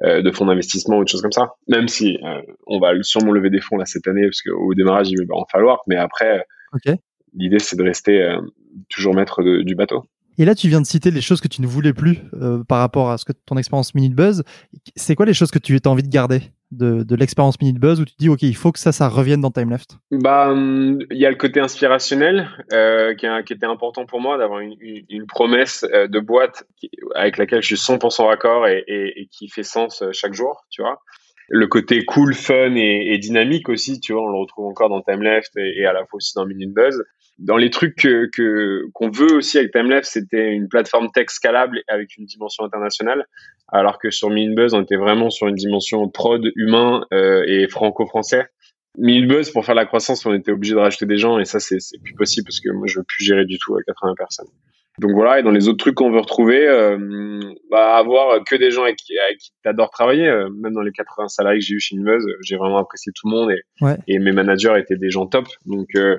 euh, 0.03 0.21
de 0.21 0.31
fonds 0.31 0.45
d'investissement 0.45 0.97
ou 0.97 1.03
de 1.03 1.09
choses 1.09 1.21
comme 1.21 1.31
ça. 1.31 1.53
Même 1.67 1.87
si 1.87 2.17
euh, 2.23 2.41
on 2.67 2.79
va 2.79 2.91
sûrement 3.01 3.31
lever 3.31 3.49
des 3.49 3.61
fonds 3.61 3.77
là 3.77 3.85
cette 3.85 4.07
année 4.07 4.23
parce 4.23 4.41
qu'au 4.41 4.73
démarrage 4.73 5.09
il 5.09 5.17
va 5.27 5.35
en 5.35 5.45
falloir, 5.51 5.81
mais 5.87 5.95
après 5.95 6.43
l'idée 7.33 7.59
c'est 7.59 7.75
de 7.77 7.83
rester 7.83 8.21
euh, 8.21 8.39
toujours 8.89 9.15
maître 9.15 9.41
de- 9.41 9.61
du 9.61 9.75
bateau. 9.75 10.03
Et 10.39 10.45
là, 10.45 10.53
tu 10.53 10.67
viens 10.67 10.81
de 10.81 10.85
citer 10.85 11.09
les 11.09 11.21
choses 11.21 11.41
que 11.41 11.47
tu 11.47 11.61
ne 11.61 11.67
voulais 11.67 11.93
plus 11.93 12.19
euh, 12.39 12.63
par 12.63 12.79
rapport 12.79 13.09
à 13.09 13.17
ce 13.17 13.25
que 13.25 13.33
ton 13.45 13.57
expérience 13.57 13.95
Minute 13.95 14.13
Buzz. 14.13 14.43
C'est 14.95 15.15
quoi 15.15 15.25
les 15.25 15.33
choses 15.33 15.49
que 15.49 15.57
tu 15.57 15.77
as 15.83 15.89
envie 15.89 16.03
de 16.03 16.09
garder 16.09 16.41
de, 16.69 17.15
l'expérience 17.15 17.59
Minute 17.59 17.79
Buzz 17.79 18.01
où 18.01 18.05
tu 18.05 18.13
te 18.13 18.17
dis, 18.19 18.29
OK, 18.29 18.43
il 18.43 18.55
faut 18.55 18.71
que 18.71 18.77
ça, 18.77 18.91
ça 18.91 19.07
revienne 19.07 19.41
dans 19.41 19.49
Time 19.49 19.71
Left? 19.71 19.97
Bah, 20.11 20.51
hum, 20.51 20.99
il 21.09 21.17
y 21.17 21.25
a 21.25 21.31
le 21.31 21.37
côté 21.37 21.59
inspirationnel 21.59 22.49
euh, 22.71 23.15
qui, 23.15 23.53
était 23.53 23.65
important 23.65 24.05
pour 24.05 24.21
moi 24.21 24.37
d'avoir 24.37 24.59
une, 24.59 25.25
promesse 25.27 25.85
euh, 25.91 26.07
de 26.07 26.19
boîte 26.19 26.65
avec 27.15 27.37
laquelle 27.37 27.63
je 27.63 27.75
suis 27.75 27.93
100% 27.93 28.27
raccord 28.27 28.67
et, 28.67 28.83
et, 28.87 29.27
qui 29.31 29.49
fait 29.49 29.63
sens 29.63 30.03
chaque 30.11 30.33
jour, 30.33 30.65
tu 30.69 30.83
vois. 30.83 31.01
Le 31.49 31.65
côté 31.65 32.03
cool, 32.03 32.33
fun 32.33 32.75
et, 32.75 33.13
et 33.13 33.17
dynamique 33.17 33.69
aussi, 33.69 34.01
tu 34.01 34.13
vois, 34.13 34.21
on 34.21 34.29
le 34.29 34.37
retrouve 34.37 34.67
encore 34.67 34.89
dans 34.89 35.01
Time 35.01 35.23
Left 35.23 35.55
et, 35.55 35.79
et 35.79 35.85
à 35.85 35.93
la 35.93 36.05
fois 36.05 36.17
aussi 36.17 36.33
dans 36.35 36.45
Minute 36.45 36.73
Buzz. 36.73 37.01
Dans 37.39 37.57
les 37.57 37.69
trucs 37.69 37.95
que 37.95 38.25
que- 38.33 38.85
qu'on 38.93 39.09
veut 39.11 39.33
aussi 39.35 39.57
avec 39.59 39.71
Time 39.71 39.89
Left, 39.89 40.05
c'était 40.09 40.51
une 40.53 40.67
plateforme 40.67 41.09
tech 41.11 41.27
scalable 41.29 41.81
avec 41.87 42.17
une 42.17 42.25
dimension 42.25 42.63
internationale, 42.65 43.25
alors 43.67 43.99
que 43.99 44.09
sur 44.09 44.29
Minute 44.31 44.55
Buzz, 44.55 44.73
on 44.73 44.81
était 44.81 44.95
vraiment 44.95 45.29
sur 45.29 45.47
une 45.47 45.55
dimension 45.55 46.07
prod 46.09 46.43
humain 46.55 47.05
euh, 47.13 47.43
et 47.47 47.67
franco-français. 47.67 48.47
Minute 48.97 49.27
Buzz, 49.29 49.51
pour 49.51 49.63
faire 49.65 49.75
la 49.75 49.85
croissance, 49.85 50.25
on 50.25 50.33
était 50.33 50.51
obligé 50.51 50.73
de 50.73 50.79
rajouter 50.79 51.05
des 51.05 51.17
gens 51.19 51.37
et 51.37 51.45
ça, 51.45 51.59
c'est 51.59 51.79
c'est 51.79 52.01
plus 52.01 52.15
possible 52.15 52.45
parce 52.45 52.59
que 52.59 52.69
moi, 52.71 52.87
je 52.87 52.97
veux 52.97 53.05
plus 53.07 53.23
gérer 53.23 53.45
du 53.45 53.59
tout 53.59 53.75
à 53.75 53.83
80 53.83 54.15
personnes. 54.17 54.47
Donc 54.99 55.11
voilà, 55.11 55.39
et 55.39 55.43
dans 55.43 55.51
les 55.51 55.67
autres 55.67 55.77
trucs 55.77 55.93
qu'on 55.93 56.09
veut 56.09 56.19
retrouver, 56.19 56.67
euh, 56.67 57.39
bah, 57.69 57.97
avoir 57.97 58.43
que 58.45 58.55
des 58.55 58.71
gens 58.71 58.81
avec, 58.81 58.95
qui- 58.95 59.15
avec 59.19 59.37
qui 59.37 59.51
t'adores 59.63 59.91
travailler, 59.91 60.27
euh, 60.27 60.49
même 60.49 60.73
dans 60.73 60.81
les 60.81 60.91
80 60.91 61.27
salariés 61.27 61.59
que 61.59 61.65
j'ai 61.67 61.75
eu 61.75 61.79
chez 61.79 61.95
Minute 61.97 62.11
Buzz, 62.13 62.25
euh, 62.25 62.33
j'ai 62.41 62.55
vraiment 62.55 62.79
apprécié 62.79 63.11
tout 63.13 63.29
le 63.29 63.35
monde 63.35 63.51
et, 63.51 63.61
Ouais. 63.81 63.95
et 64.07 64.17
mes 64.17 64.31
managers 64.31 64.73
étaient 64.79 64.97
des 64.97 65.11
gens 65.11 65.27
top. 65.27 65.45
Donc 65.67 65.89
euh, 65.95 66.17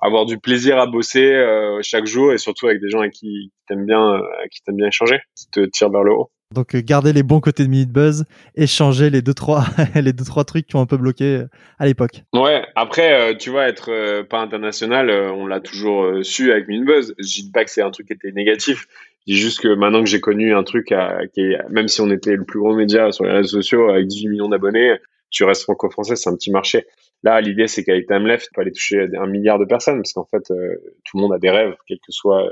avoir 0.00 0.26
du 0.26 0.38
plaisir 0.38 0.78
à 0.78 0.86
bosser 0.86 1.32
euh, 1.32 1.80
chaque 1.82 2.06
jour 2.06 2.32
et 2.32 2.38
surtout 2.38 2.66
avec 2.66 2.80
des 2.80 2.90
gens 2.90 3.00
avec 3.00 3.12
qui 3.12 3.52
t'aimes 3.66 3.86
bien, 3.86 4.14
euh, 4.14 4.20
qui 4.50 4.62
t'aimes 4.62 4.76
bien 4.76 4.88
échanger, 4.88 5.20
qui 5.36 5.50
te 5.50 5.60
tirent 5.66 5.90
vers 5.90 6.02
le 6.02 6.12
haut. 6.12 6.30
Donc, 6.54 6.74
euh, 6.74 6.80
garder 6.82 7.12
les 7.12 7.22
bons 7.22 7.40
côtés 7.40 7.62
de 7.64 7.68
Minute 7.68 7.90
Buzz 7.90 8.24
et 8.54 8.66
changer 8.66 9.10
les 9.10 9.20
deux, 9.20 9.34
trois, 9.34 9.64
les 9.94 10.12
deux, 10.14 10.24
trois 10.24 10.44
trucs 10.44 10.66
qui 10.66 10.76
ont 10.76 10.80
un 10.80 10.86
peu 10.86 10.96
bloqué 10.96 11.24
euh, 11.24 11.48
à 11.78 11.86
l'époque. 11.86 12.22
Ouais, 12.34 12.62
après, 12.74 13.12
euh, 13.32 13.36
tu 13.36 13.50
vois, 13.50 13.68
être 13.68 14.22
pas 14.22 14.40
international, 14.40 15.10
euh, 15.10 15.30
on 15.30 15.46
l'a 15.46 15.60
toujours 15.60 16.24
su 16.24 16.50
avec 16.50 16.68
Minbuzz. 16.68 17.14
Je 17.18 17.24
dis 17.42 17.50
pas 17.52 17.64
que 17.64 17.70
c'est 17.70 17.82
un 17.82 17.90
truc 17.90 18.06
qui 18.06 18.14
était 18.14 18.32
négatif. 18.32 18.86
Je 19.26 19.34
dis 19.34 19.38
juste 19.38 19.60
que 19.60 19.68
maintenant 19.68 20.00
que 20.02 20.08
j'ai 20.08 20.20
connu 20.20 20.54
un 20.54 20.62
truc 20.62 20.90
à- 20.90 21.18
qui 21.34 21.40
est, 21.42 21.58
même 21.68 21.88
si 21.88 22.00
on 22.00 22.10
était 22.10 22.34
le 22.34 22.44
plus 22.44 22.60
gros 22.60 22.74
média 22.74 23.12
sur 23.12 23.24
les 23.24 23.32
réseaux 23.32 23.60
sociaux 23.60 23.90
avec 23.90 24.06
18 24.06 24.28
millions 24.28 24.48
d'abonnés, 24.48 24.96
tu 25.30 25.44
restes 25.44 25.64
franco-français, 25.64 26.16
c'est 26.16 26.30
un 26.30 26.34
petit 26.34 26.50
marché. 26.50 26.86
Là, 27.24 27.40
l'idée, 27.40 27.66
c'est 27.66 27.84
qu'avec 27.84 28.06
Time 28.06 28.26
Left, 28.26 28.44
tu 28.44 28.50
peux 28.54 28.60
aller 28.60 28.72
toucher 28.72 29.06
un 29.18 29.26
milliard 29.26 29.58
de 29.58 29.64
personnes 29.64 29.96
parce 29.96 30.12
qu'en 30.12 30.26
fait, 30.26 30.50
euh, 30.50 30.76
tout 31.04 31.16
le 31.16 31.22
monde 31.22 31.32
a 31.32 31.38
des 31.38 31.50
rêves, 31.50 31.74
quel 31.86 31.98
que 31.98 32.12
soit 32.12 32.48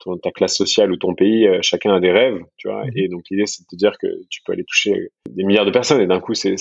ton, 0.00 0.16
ta 0.16 0.30
classe 0.30 0.56
sociale 0.56 0.90
ou 0.90 0.96
ton 0.96 1.14
pays, 1.14 1.46
euh, 1.46 1.58
chacun 1.62 1.94
a 1.94 2.00
des 2.00 2.10
rêves, 2.10 2.38
tu 2.56 2.68
vois. 2.68 2.82
Et 2.96 3.08
donc, 3.08 3.22
l'idée, 3.30 3.46
c'est 3.46 3.62
de 3.62 3.66
te 3.68 3.76
dire 3.76 3.92
que 4.00 4.06
tu 4.28 4.42
peux 4.44 4.52
aller 4.52 4.64
toucher 4.64 5.10
des 5.30 5.44
milliards 5.44 5.66
de 5.66 5.70
personnes 5.70 6.00
et 6.00 6.06
d'un 6.06 6.20
coup, 6.20 6.34
c'est, 6.34 6.56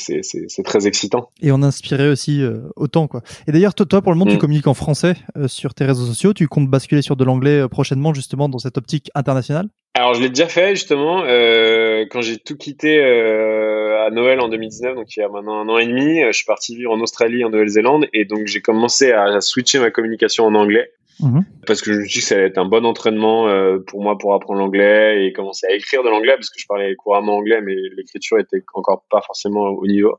très 0.63 0.87
excitant. 0.87 1.29
Et 1.41 1.51
on 1.51 1.63
inspirait 1.63 2.09
aussi 2.09 2.41
euh, 2.43 2.59
autant, 2.75 3.07
quoi. 3.07 3.21
Et 3.47 3.51
d'ailleurs, 3.51 3.73
toi, 3.73 3.85
toi, 3.85 4.01
pour 4.01 4.11
le 4.11 4.17
moment, 4.17 4.29
tu 4.29 4.37
Mm. 4.37 4.39
communiques 4.39 4.67
en 4.67 4.73
français 4.75 5.15
sur 5.47 5.73
tes 5.73 5.85
réseaux 5.85 6.05
sociaux. 6.05 6.33
Tu 6.33 6.47
comptes 6.47 6.69
basculer 6.69 7.01
sur 7.01 7.15
de 7.15 7.23
l'anglais 7.23 7.67
prochainement, 7.69 8.13
justement, 8.13 8.49
dans 8.49 8.59
cette 8.59 8.77
optique 8.77 9.09
internationale? 9.15 9.69
Alors 9.97 10.13
je 10.13 10.21
l'ai 10.21 10.29
déjà 10.29 10.47
fait 10.47 10.75
justement 10.75 11.23
euh, 11.25 12.05
quand 12.11 12.21
j'ai 12.21 12.37
tout 12.37 12.55
quitté 12.55 12.99
euh, 12.99 13.96
à 14.07 14.11
Noël 14.11 14.39
en 14.39 14.47
2019, 14.49 14.95
donc 14.95 15.15
il 15.15 15.19
y 15.19 15.23
a 15.23 15.29
maintenant 15.29 15.59
un 15.59 15.69
an 15.69 15.77
et 15.77 15.85
demi. 15.85 16.21
euh, 16.23 16.27
Je 16.31 16.37
suis 16.37 16.45
parti 16.45 16.75
vivre 16.75 16.91
en 16.91 16.99
Australie, 17.01 17.43
en 17.43 17.49
Nouvelle-Zélande, 17.49 18.07
et 18.13 18.25
donc 18.25 18.47
j'ai 18.47 18.61
commencé 18.61 19.11
à, 19.11 19.23
à 19.25 19.41
switcher 19.41 19.79
ma 19.79 19.91
communication 19.91 20.45
en 20.45 20.55
anglais 20.55 20.89
Mhm. 21.19 21.45
parce 21.65 21.81
que 21.81 21.91
je 21.93 21.97
me 21.97 22.03
suis 22.05 22.19
dit 22.19 22.19
que 22.19 22.25
ça 22.25 22.35
allait 22.35 22.45
être 22.45 22.59
un 22.59 22.65
bon 22.65 22.85
entraînement 22.85 23.47
euh, 23.47 23.79
pour 23.79 24.03
moi 24.03 24.19
pour 24.19 24.35
apprendre 24.35 24.59
l'anglais 24.59 25.25
et 25.25 25.33
commencer 25.33 25.65
à 25.65 25.73
écrire 25.73 26.03
de 26.03 26.09
l'anglais 26.09 26.35
parce 26.35 26.51
que 26.51 26.59
je 26.59 26.67
parlais 26.67 26.93
couramment 26.95 27.37
anglais, 27.37 27.59
mais 27.61 27.73
l'écriture 27.95 28.37
était 28.37 28.61
encore 28.75 29.03
pas 29.09 29.21
forcément 29.25 29.61
au 29.63 29.87
niveau. 29.87 30.15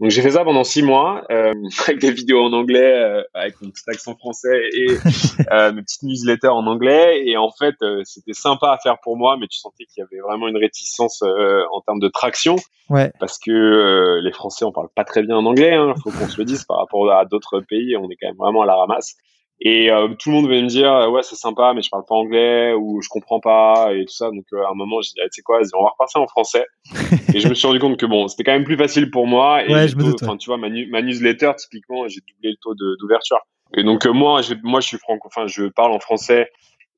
Donc 0.00 0.10
j'ai 0.10 0.22
fait 0.22 0.30
ça 0.30 0.44
pendant 0.44 0.62
six 0.62 0.82
mois 0.82 1.24
euh, 1.30 1.52
avec 1.86 1.98
des 1.98 2.12
vidéos 2.12 2.40
en 2.44 2.52
anglais, 2.52 2.92
euh, 2.92 3.22
avec 3.34 3.60
mon 3.60 3.70
petit 3.70 3.82
accent 3.88 4.14
français 4.14 4.60
et 4.72 4.86
euh, 5.52 5.72
mes 5.72 5.82
petites 5.82 6.04
newsletters 6.04 6.48
en 6.48 6.66
anglais. 6.66 7.22
Et 7.26 7.36
en 7.36 7.50
fait, 7.50 7.74
euh, 7.82 8.02
c'était 8.04 8.32
sympa 8.32 8.70
à 8.70 8.78
faire 8.78 8.98
pour 9.02 9.16
moi, 9.16 9.36
mais 9.40 9.48
tu 9.48 9.58
sentais 9.58 9.84
qu'il 9.86 10.00
y 10.00 10.04
avait 10.04 10.20
vraiment 10.20 10.46
une 10.46 10.56
réticence 10.56 11.22
euh, 11.22 11.64
en 11.72 11.80
termes 11.80 12.00
de 12.00 12.08
traction 12.08 12.56
Ouais. 12.90 13.12
parce 13.20 13.38
que 13.38 13.50
euh, 13.50 14.20
les 14.22 14.32
Français 14.32 14.64
on 14.64 14.72
parle 14.72 14.88
pas 14.94 15.04
très 15.04 15.22
bien 15.22 15.36
en 15.36 15.44
anglais. 15.44 15.74
Hein, 15.74 15.92
faut 16.02 16.10
qu'on 16.10 16.26
se 16.28 16.38
le 16.38 16.46
dise 16.46 16.64
par 16.64 16.78
rapport 16.78 17.10
à 17.12 17.26
d'autres 17.26 17.60
pays, 17.60 17.96
on 17.98 18.08
est 18.08 18.16
quand 18.16 18.28
même 18.28 18.38
vraiment 18.38 18.62
à 18.62 18.66
la 18.66 18.76
ramasse. 18.76 19.16
Et 19.60 19.90
euh, 19.90 20.08
tout 20.16 20.30
le 20.30 20.36
monde 20.36 20.46
venait 20.46 20.62
me 20.62 20.68
dire 20.68 21.10
ouais 21.10 21.22
c'est 21.24 21.34
sympa 21.34 21.72
mais 21.74 21.82
je 21.82 21.90
parle 21.90 22.04
pas 22.06 22.14
anglais 22.14 22.74
ou 22.74 23.00
je 23.02 23.08
comprends 23.08 23.40
pas 23.40 23.92
et 23.92 24.04
tout 24.04 24.14
ça. 24.14 24.30
Donc 24.30 24.44
à 24.52 24.70
un 24.70 24.74
moment 24.74 25.00
j'ai 25.00 25.10
dit 25.10 25.20
ah, 25.20 25.24
tu 25.24 25.36
sais 25.36 25.42
quoi, 25.42 25.60
on 25.74 25.82
va 25.82 25.90
repasser 25.90 26.18
en 26.18 26.28
français. 26.28 26.64
et 27.34 27.40
je 27.40 27.48
me 27.48 27.54
suis 27.54 27.66
rendu 27.66 27.80
compte 27.80 27.98
que 27.98 28.06
bon 28.06 28.28
c'était 28.28 28.44
quand 28.44 28.52
même 28.52 28.64
plus 28.64 28.76
facile 28.76 29.10
pour 29.10 29.26
moi. 29.26 29.64
Et 29.64 29.72
ouais, 29.72 29.88
je 29.88 29.96
me 29.96 30.04
doute, 30.04 30.22
tu 30.38 30.46
vois 30.50 30.58
ma, 30.58 30.68
ma, 30.68 31.02
newsletter 31.02 31.52
typiquement 31.56 32.06
j'ai 32.06 32.20
doublé 32.20 32.50
le 32.50 32.56
taux 32.62 32.74
d'ouverture. 33.00 33.38
Et 33.76 33.82
donc 33.82 34.06
moi 34.06 34.40
moi 34.62 34.80
je 34.80 34.86
suis 34.86 34.98
franco, 34.98 35.26
enfin 35.26 35.48
je 35.48 35.64
parle 35.64 35.92
en 35.92 36.00
français 36.00 36.50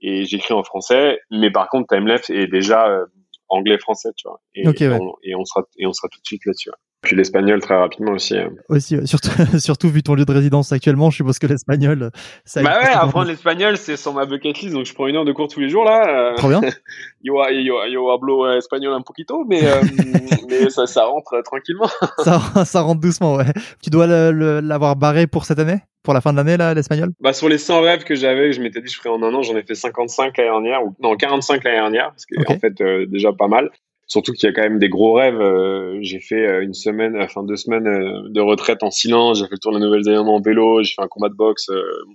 et 0.03 0.25
j'écris 0.25 0.53
en 0.53 0.63
français. 0.63 1.19
Mais 1.31 1.51
par 1.51 1.69
contre 1.71 1.95
Timeleft 1.95 2.29
est 2.29 2.47
déjà 2.47 3.07
anglais-français, 3.51 4.11
tu 4.17 4.29
vois. 4.29 4.41
Et, 4.55 4.67
on, 4.67 5.15
et, 5.23 5.35
on, 5.35 5.45
sera, 5.45 5.63
et 5.79 5.87
on 5.87 5.93
sera 5.93 6.09
tout 6.09 6.21
de 6.21 6.27
suite 6.27 6.45
là-dessus. 6.47 6.71
Puis 7.03 7.17
l'espagnol 7.17 7.61
très 7.61 7.77
rapidement 7.77 8.13
aussi. 8.13 8.37
Hein. 8.37 8.51
Aussi, 8.69 8.97
surtout, 9.07 9.31
surtout 9.59 9.89
vu 9.89 10.03
ton 10.03 10.15
lieu 10.15 10.27
de 10.27 10.33
résidence 10.33 10.71
actuellement, 10.73 11.11
je 11.11 11.17
suppose 11.17 11.39
que 11.39 11.47
l'espagnol. 11.47 12.11
Ça 12.45 12.63
bah 12.63 12.79
ouais, 12.83 12.91
apprendre 12.91 13.29
l'espagnol, 13.29 13.79
c'est 13.79 13.97
sur 13.97 14.13
ma 14.13 14.27
bucket 14.27 14.59
list, 14.61 14.75
donc 14.75 14.85
je 14.85 14.93
prends 14.93 15.07
une 15.07 15.17
heure 15.17 15.25
de 15.25 15.33
cours 15.33 15.49
tous 15.49 15.61
les 15.61 15.71
jours 15.71 15.85
là. 15.85 16.35
Trop 16.37 16.49
bien. 16.49 16.61
yo, 17.23 17.43
yo, 17.49 17.85
yo 17.87 18.11
hablo 18.11 18.53
espagnol 18.53 18.93
un 18.93 19.01
poquito, 19.01 19.45
mais, 19.49 19.65
euh, 19.65 19.81
mais 20.51 20.69
ça, 20.69 20.87
ça 20.87 21.05
rentre 21.07 21.41
tranquillement. 21.43 21.89
ça, 22.19 22.65
ça 22.67 22.83
rentre 22.83 23.01
doucement, 23.01 23.37
ouais. 23.37 23.53
Tu 23.83 23.89
dois 23.89 24.07
l'avoir 24.07 24.97
barré 24.97 25.27
pour 25.27 25.47
cette 25.47 25.59
année? 25.59 25.81
Pour 26.03 26.15
la 26.15 26.23
fin 26.23 26.33
de 26.33 26.39
l'année, 26.39 26.57
là, 26.57 26.73
l'espagnol? 26.73 27.11
Bah, 27.21 27.35
sur 27.35 27.49
les 27.49 27.59
100 27.59 27.83
rêves 27.83 28.05
que 28.05 28.15
j'avais, 28.15 28.53
je 28.53 28.63
m'étais 28.63 28.81
dit 28.81 28.91
je 28.91 28.97
ferais 28.97 29.11
en 29.11 29.23
un 29.23 29.35
an, 29.35 29.43
j'en 29.43 29.57
ai 29.57 29.63
fait 29.63 29.75
55 29.75 30.37
l'année 30.37 30.51
dernière, 30.51 30.85
ou 30.85 30.95
non, 31.01 31.15
45 31.15 31.63
l'année 31.65 31.77
dernière, 31.77 32.11
parce 32.11 32.25
que 32.25 32.37
en 32.51 32.59
fait, 32.59 32.81
euh, 32.81 33.07
déjà 33.07 33.33
pas 33.33 33.49
mal. 33.49 33.71
Surtout 34.11 34.33
qu'il 34.33 34.49
y 34.49 34.51
a 34.51 34.53
quand 34.53 34.63
même 34.63 34.81
des 34.81 34.89
gros 34.89 35.13
rêves. 35.13 35.41
Euh, 35.41 35.97
j'ai 36.03 36.19
fait 36.19 36.45
euh, 36.45 36.65
une 36.65 36.75
semaine, 36.75 37.17
enfin 37.23 37.45
deux 37.45 37.55
semaines 37.55 37.87
euh, 37.87 38.29
de 38.29 38.41
retraite 38.41 38.83
en 38.83 38.91
silence. 38.91 39.39
J'ai 39.39 39.45
fait 39.45 39.53
le 39.53 39.59
tour 39.59 39.71
de 39.71 39.79
la 39.79 39.87
Nouvelle-Zélande 39.87 40.29
en 40.29 40.41
vélo. 40.41 40.83
J'ai 40.83 40.95
fait 40.95 41.03
un 41.03 41.07
combat 41.07 41.29
de 41.29 41.35
boxe, 41.35 41.71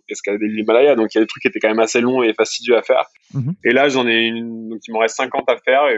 escalader 0.10 0.48
l'Himalaya. 0.50 0.96
Donc 0.96 1.16
il 1.16 1.18
y 1.18 1.20
a 1.20 1.24
des 1.24 1.28
trucs 1.28 1.42
qui 1.42 1.48
étaient 1.48 1.62
quand 1.62 1.70
même 1.70 1.80
assez 1.80 2.02
longs 2.02 2.22
et 2.22 2.34
fastidieux 2.34 2.76
à 2.76 2.82
faire. 2.82 3.06
Mhm. 3.34 3.54
Et 3.64 3.72
là, 3.72 3.88
j'en 3.88 4.06
ai 4.10 4.24
une, 4.24 4.68
donc 4.68 4.80
il 4.86 4.92
m'en 4.92 5.00
reste 5.00 5.16
50 5.16 5.50
à 5.50 5.56
faire. 5.56 5.88
Et 5.88 5.98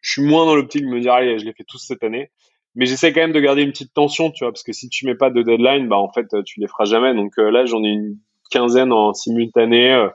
je 0.00 0.10
suis 0.10 0.22
moins 0.22 0.46
dans 0.46 0.54
l'optique 0.54 0.82
de 0.82 0.88
me 0.88 0.98
dire 0.98 1.12
allez, 1.12 1.38
je 1.38 1.44
les 1.44 1.52
fais 1.52 1.64
tous 1.68 1.84
cette 1.86 2.02
année. 2.02 2.30
Mais 2.74 2.86
j'essaie 2.86 3.12
quand 3.12 3.20
même 3.20 3.32
de 3.32 3.40
garder 3.40 3.60
une 3.60 3.72
petite 3.72 3.92
tension, 3.92 4.30
tu 4.30 4.44
vois, 4.44 4.52
parce 4.52 4.62
que 4.62 4.72
si 4.72 4.88
tu 4.88 5.04
mets 5.04 5.14
pas 5.14 5.28
de 5.28 5.42
deadline, 5.42 5.88
bah 5.88 5.98
en 5.98 6.10
fait 6.10 6.28
tu 6.46 6.58
les 6.58 6.68
feras 6.68 6.86
jamais. 6.86 7.12
Donc 7.12 7.32
là, 7.36 7.66
j'en 7.66 7.84
ai 7.84 7.88
une 7.88 8.16
quinzaine 8.50 8.92
en 8.94 9.12
simultané 9.12 10.08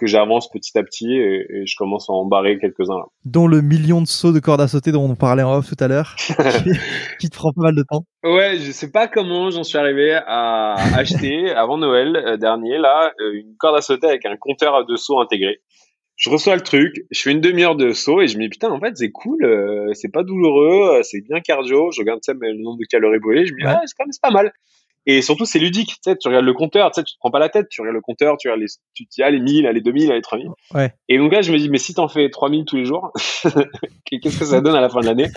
que 0.00 0.06
j'avance 0.06 0.48
petit 0.50 0.76
à 0.78 0.82
petit 0.82 1.12
et, 1.12 1.66
je 1.66 1.76
commence 1.76 2.08
à 2.08 2.12
en 2.14 2.24
barrer 2.24 2.58
quelques-uns. 2.58 3.04
Dont 3.26 3.46
le 3.46 3.60
million 3.60 4.00
de 4.00 4.06
sauts 4.06 4.32
de 4.32 4.40
corde 4.40 4.62
à 4.62 4.68
sauter 4.68 4.92
dont 4.92 5.04
on 5.04 5.14
parlait 5.14 5.42
en 5.42 5.58
off 5.58 5.68
tout 5.68 5.84
à 5.84 5.88
l'heure, 5.88 6.16
qui, 7.20 7.28
te 7.28 7.36
prend 7.36 7.52
pas 7.52 7.62
mal 7.62 7.74
de 7.74 7.84
temps. 7.88 8.04
Ouais, 8.24 8.56
je 8.58 8.72
sais 8.72 8.90
pas 8.90 9.08
comment 9.08 9.50
j'en 9.50 9.62
suis 9.62 9.76
arrivé 9.76 10.18
à 10.26 10.72
acheter 10.96 11.50
avant 11.54 11.76
Noël 11.76 12.16
euh, 12.16 12.36
dernier 12.38 12.78
là 12.78 13.12
euh, 13.20 13.34
une 13.34 13.54
corde 13.58 13.76
à 13.76 13.82
sauter 13.82 14.06
avec 14.06 14.24
un 14.24 14.36
compteur 14.36 14.86
de 14.86 14.96
sauts 14.96 15.20
intégré. 15.20 15.60
Je 16.16 16.28
reçois 16.30 16.54
le 16.54 16.62
truc, 16.62 17.06
je 17.10 17.20
fais 17.20 17.30
une 17.30 17.40
demi-heure 17.40 17.76
de 17.76 17.92
saut 17.92 18.20
et 18.20 18.26
je 18.26 18.36
me 18.36 18.42
dis 18.42 18.48
putain 18.48 18.70
en 18.70 18.80
fait 18.80 18.96
c'est 18.96 19.10
cool, 19.10 19.44
euh, 19.44 19.92
c'est 19.94 20.12
pas 20.12 20.22
douloureux, 20.22 21.00
c'est 21.02 21.20
bien 21.20 21.40
cardio. 21.40 21.90
Je 21.92 22.00
regarde 22.00 22.20
le 22.26 22.62
nombre 22.62 22.78
de 22.78 22.84
calories 22.84 23.20
brûlées, 23.20 23.46
je 23.46 23.52
me 23.52 23.60
dis 23.60 23.66
ah, 23.66 23.80
c'est 23.84 23.94
quand 23.96 24.06
même 24.06 24.12
pas 24.22 24.30
mal. 24.30 24.52
Et 25.06 25.22
surtout, 25.22 25.44
c'est 25.44 25.58
ludique. 25.58 25.88
Tu 25.88 25.96
sais, 26.04 26.16
tu 26.16 26.28
regardes 26.28 26.44
le 26.44 26.52
compteur, 26.52 26.90
tu 26.90 27.00
sais, 27.00 27.04
tu 27.04 27.14
te 27.14 27.18
prends 27.18 27.30
pas 27.30 27.38
la 27.38 27.48
tête, 27.48 27.68
tu 27.70 27.80
regardes 27.80 27.96
le 27.96 28.02
compteur, 28.02 28.36
tu 28.36 28.48
regardes 28.48 28.60
les, 28.60 28.68
tu 28.94 29.04
dis, 29.04 29.22
ah, 29.22 29.30
les 29.30 29.40
1000, 29.40 29.66
les 29.66 29.80
2000, 29.80 30.10
les 30.10 30.20
3000. 30.20 30.48
Ouais. 30.74 30.92
Et 31.08 31.18
donc 31.18 31.32
là, 31.32 31.42
je 31.42 31.52
me 31.52 31.58
dis, 31.58 31.70
mais 31.70 31.78
si 31.78 31.94
t'en 31.94 32.08
fais 32.08 32.28
3000 32.28 32.64
tous 32.64 32.76
les 32.76 32.84
jours, 32.84 33.12
qu'est-ce 34.04 34.38
que 34.38 34.44
ça 34.44 34.60
donne 34.60 34.76
à 34.76 34.80
la 34.80 34.90
fin 34.90 35.00
de 35.00 35.06
l'année? 35.06 35.28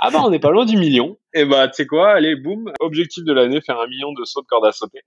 ah 0.00 0.10
bah, 0.10 0.22
on 0.24 0.30
n'est 0.30 0.38
pas 0.38 0.50
loin 0.50 0.64
du 0.64 0.76
million. 0.76 1.18
Et 1.34 1.44
bah, 1.44 1.68
tu 1.68 1.74
sais 1.74 1.86
quoi, 1.86 2.12
allez, 2.12 2.34
boum, 2.34 2.72
objectif 2.80 3.24
de 3.24 3.32
l'année, 3.32 3.60
faire 3.60 3.78
un 3.78 3.86
million 3.86 4.12
de 4.12 4.24
sauts 4.24 4.42
de 4.42 4.46
corde 4.46 4.64
à 4.64 4.72
sauter. 4.72 5.00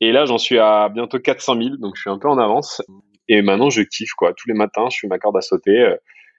Et 0.00 0.12
là, 0.12 0.26
j'en 0.26 0.38
suis 0.38 0.58
à 0.58 0.88
bientôt 0.88 1.18
400 1.18 1.56
000, 1.60 1.76
donc 1.78 1.96
je 1.96 2.02
suis 2.02 2.10
un 2.10 2.18
peu 2.18 2.28
en 2.28 2.38
avance. 2.38 2.82
Et 3.28 3.42
maintenant, 3.42 3.70
je 3.70 3.82
kiffe, 3.82 4.12
quoi. 4.16 4.32
Tous 4.34 4.48
les 4.48 4.54
matins, 4.54 4.88
je 4.90 4.98
fais 5.00 5.08
ma 5.08 5.18
corde 5.18 5.36
à 5.36 5.40
sauter. 5.40 5.80
Euh, 5.80 5.96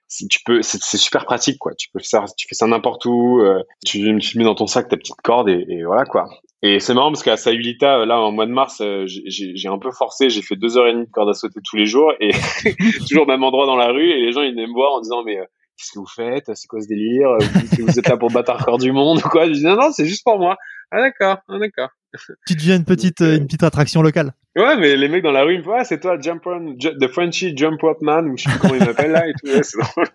si 0.08 0.26
tu 0.26 0.40
peux, 0.44 0.60
c'est 0.62 0.80
super 0.96 1.24
pratique, 1.24 1.58
quoi. 1.58 1.72
Tu 1.74 1.88
peux 1.92 2.00
faire, 2.00 2.24
tu 2.36 2.48
fais 2.48 2.54
ça 2.54 2.66
n'importe 2.66 3.04
où. 3.06 3.40
Euh, 3.40 3.62
tu, 3.86 4.18
tu 4.18 4.38
mets 4.38 4.44
dans 4.44 4.56
ton 4.56 4.66
sac 4.66 4.88
ta 4.88 4.96
petite 4.96 5.20
corde 5.22 5.48
et, 5.48 5.64
et 5.68 5.84
voilà, 5.84 6.04
quoi. 6.04 6.28
Et 6.62 6.78
c'est 6.78 6.92
marrant 6.92 7.10
parce 7.10 7.22
qu'à 7.22 7.36
Sayulita, 7.38 8.04
là, 8.04 8.20
en 8.20 8.32
mois 8.32 8.46
de 8.46 8.52
mars, 8.52 8.80
euh, 8.82 9.04
j'ai 9.06 9.68
un 9.68 9.78
peu 9.78 9.90
forcé. 9.90 10.28
J'ai 10.28 10.42
fait 10.42 10.56
deux 10.56 10.76
heures 10.76 10.88
et 10.88 10.92
demie 10.92 11.06
de 11.06 11.10
corde 11.10 11.30
à 11.30 11.34
sauter 11.34 11.60
tous 11.64 11.76
les 11.76 11.86
jours 11.86 12.12
et 12.20 12.32
toujours 13.08 13.22
au 13.22 13.26
même 13.26 13.42
endroit 13.42 13.66
dans 13.66 13.76
la 13.76 13.88
rue. 13.88 14.10
Et 14.10 14.20
les 14.20 14.32
gens, 14.32 14.42
ils 14.42 14.52
venaient 14.52 14.66
me 14.66 14.72
voir 14.72 14.92
en 14.92 15.00
disant, 15.00 15.22
mais 15.24 15.38
euh, 15.38 15.44
qu'est-ce 15.78 15.92
que 15.92 15.98
vous 15.98 16.06
faites? 16.06 16.54
C'est 16.54 16.66
quoi 16.68 16.80
ce 16.82 16.88
délire? 16.88 17.30
Vous, 17.40 17.86
vous 17.86 17.98
êtes 17.98 18.08
là 18.08 18.18
pour 18.18 18.30
battre 18.30 18.52
un 18.52 18.56
record 18.56 18.76
du 18.76 18.92
monde 18.92 19.18
ou 19.24 19.28
quoi? 19.28 19.46
Je 19.46 19.52
dis, 19.52 19.64
non, 19.64 19.76
non, 19.76 19.90
c'est 19.90 20.04
juste 20.04 20.22
pour 20.22 20.38
moi. 20.38 20.56
Ah 20.90 21.00
d'accord, 21.00 21.38
ah, 21.48 21.58
d'accord. 21.58 21.88
Tu 22.46 22.54
deviens 22.56 22.76
une 22.76 22.84
petite, 22.84 23.20
euh, 23.20 23.36
une 23.36 23.46
petite 23.46 23.62
attraction 23.62 24.02
locale. 24.02 24.32
Ouais, 24.56 24.76
mais 24.76 24.96
les 24.96 25.08
mecs 25.08 25.22
dans 25.22 25.30
la 25.30 25.44
rue, 25.44 25.54
ils 25.54 25.60
me 25.60 25.64
font, 25.64 25.76
ah, 25.78 25.84
c'est 25.84 26.00
toi, 26.00 26.18
Jump 26.20 26.42
on, 26.46 26.76
The 26.76 27.08
Frenchy 27.08 27.56
Jump 27.56 27.80
Rope 27.80 28.02
Man, 28.02 28.28
ou 28.28 28.36
je 28.36 28.42
sais 28.42 28.50
plus 28.50 28.58
comment 28.58 28.74
ils 28.74 28.84
m'appellent 28.84 29.12
là 29.12 29.28
et 29.28 29.32
tout. 29.32 29.50
Ouais, 29.50 29.62
c'est 29.62 29.78
drôle. 29.78 30.08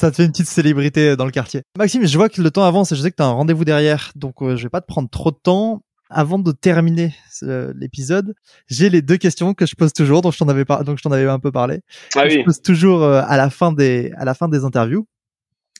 Ça 0.00 0.10
te 0.10 0.16
fait 0.16 0.24
une 0.24 0.30
petite 0.30 0.46
célébrité 0.46 1.14
dans 1.14 1.26
le 1.26 1.30
quartier. 1.30 1.60
Maxime, 1.76 2.06
je 2.06 2.16
vois 2.16 2.30
que 2.30 2.40
le 2.40 2.50
temps 2.50 2.64
avance 2.64 2.90
et 2.90 2.96
je 2.96 3.02
sais 3.02 3.10
que 3.10 3.16
tu 3.16 3.22
as 3.22 3.26
un 3.26 3.32
rendez-vous 3.32 3.66
derrière, 3.66 4.12
donc 4.14 4.36
je 4.40 4.62
vais 4.62 4.70
pas 4.70 4.80
te 4.80 4.86
prendre 4.86 5.10
trop 5.10 5.30
de 5.30 5.36
temps 5.36 5.82
avant 6.08 6.38
de 6.38 6.52
terminer 6.52 7.14
l'épisode, 7.42 8.32
j'ai 8.66 8.88
les 8.88 9.02
deux 9.02 9.18
questions 9.18 9.52
que 9.52 9.66
je 9.66 9.74
pose 9.74 9.92
toujours, 9.92 10.22
dont 10.22 10.30
je 10.30 10.38
t'en 10.38 10.48
avais 10.48 10.64
pas, 10.64 10.84
donc 10.84 10.96
je 10.96 11.02
t'en 11.02 11.12
avais 11.12 11.28
un 11.28 11.38
peu 11.38 11.52
parlé. 11.52 11.82
Ah 12.16 12.22
oui. 12.24 12.38
Je 12.38 12.44
pose 12.44 12.62
toujours 12.62 13.02
euh, 13.02 13.20
à 13.26 13.36
la 13.36 13.50
fin 13.50 13.72
des, 13.72 14.10
à 14.16 14.24
la 14.24 14.32
fin 14.32 14.48
des 14.48 14.64
interviews. 14.64 15.06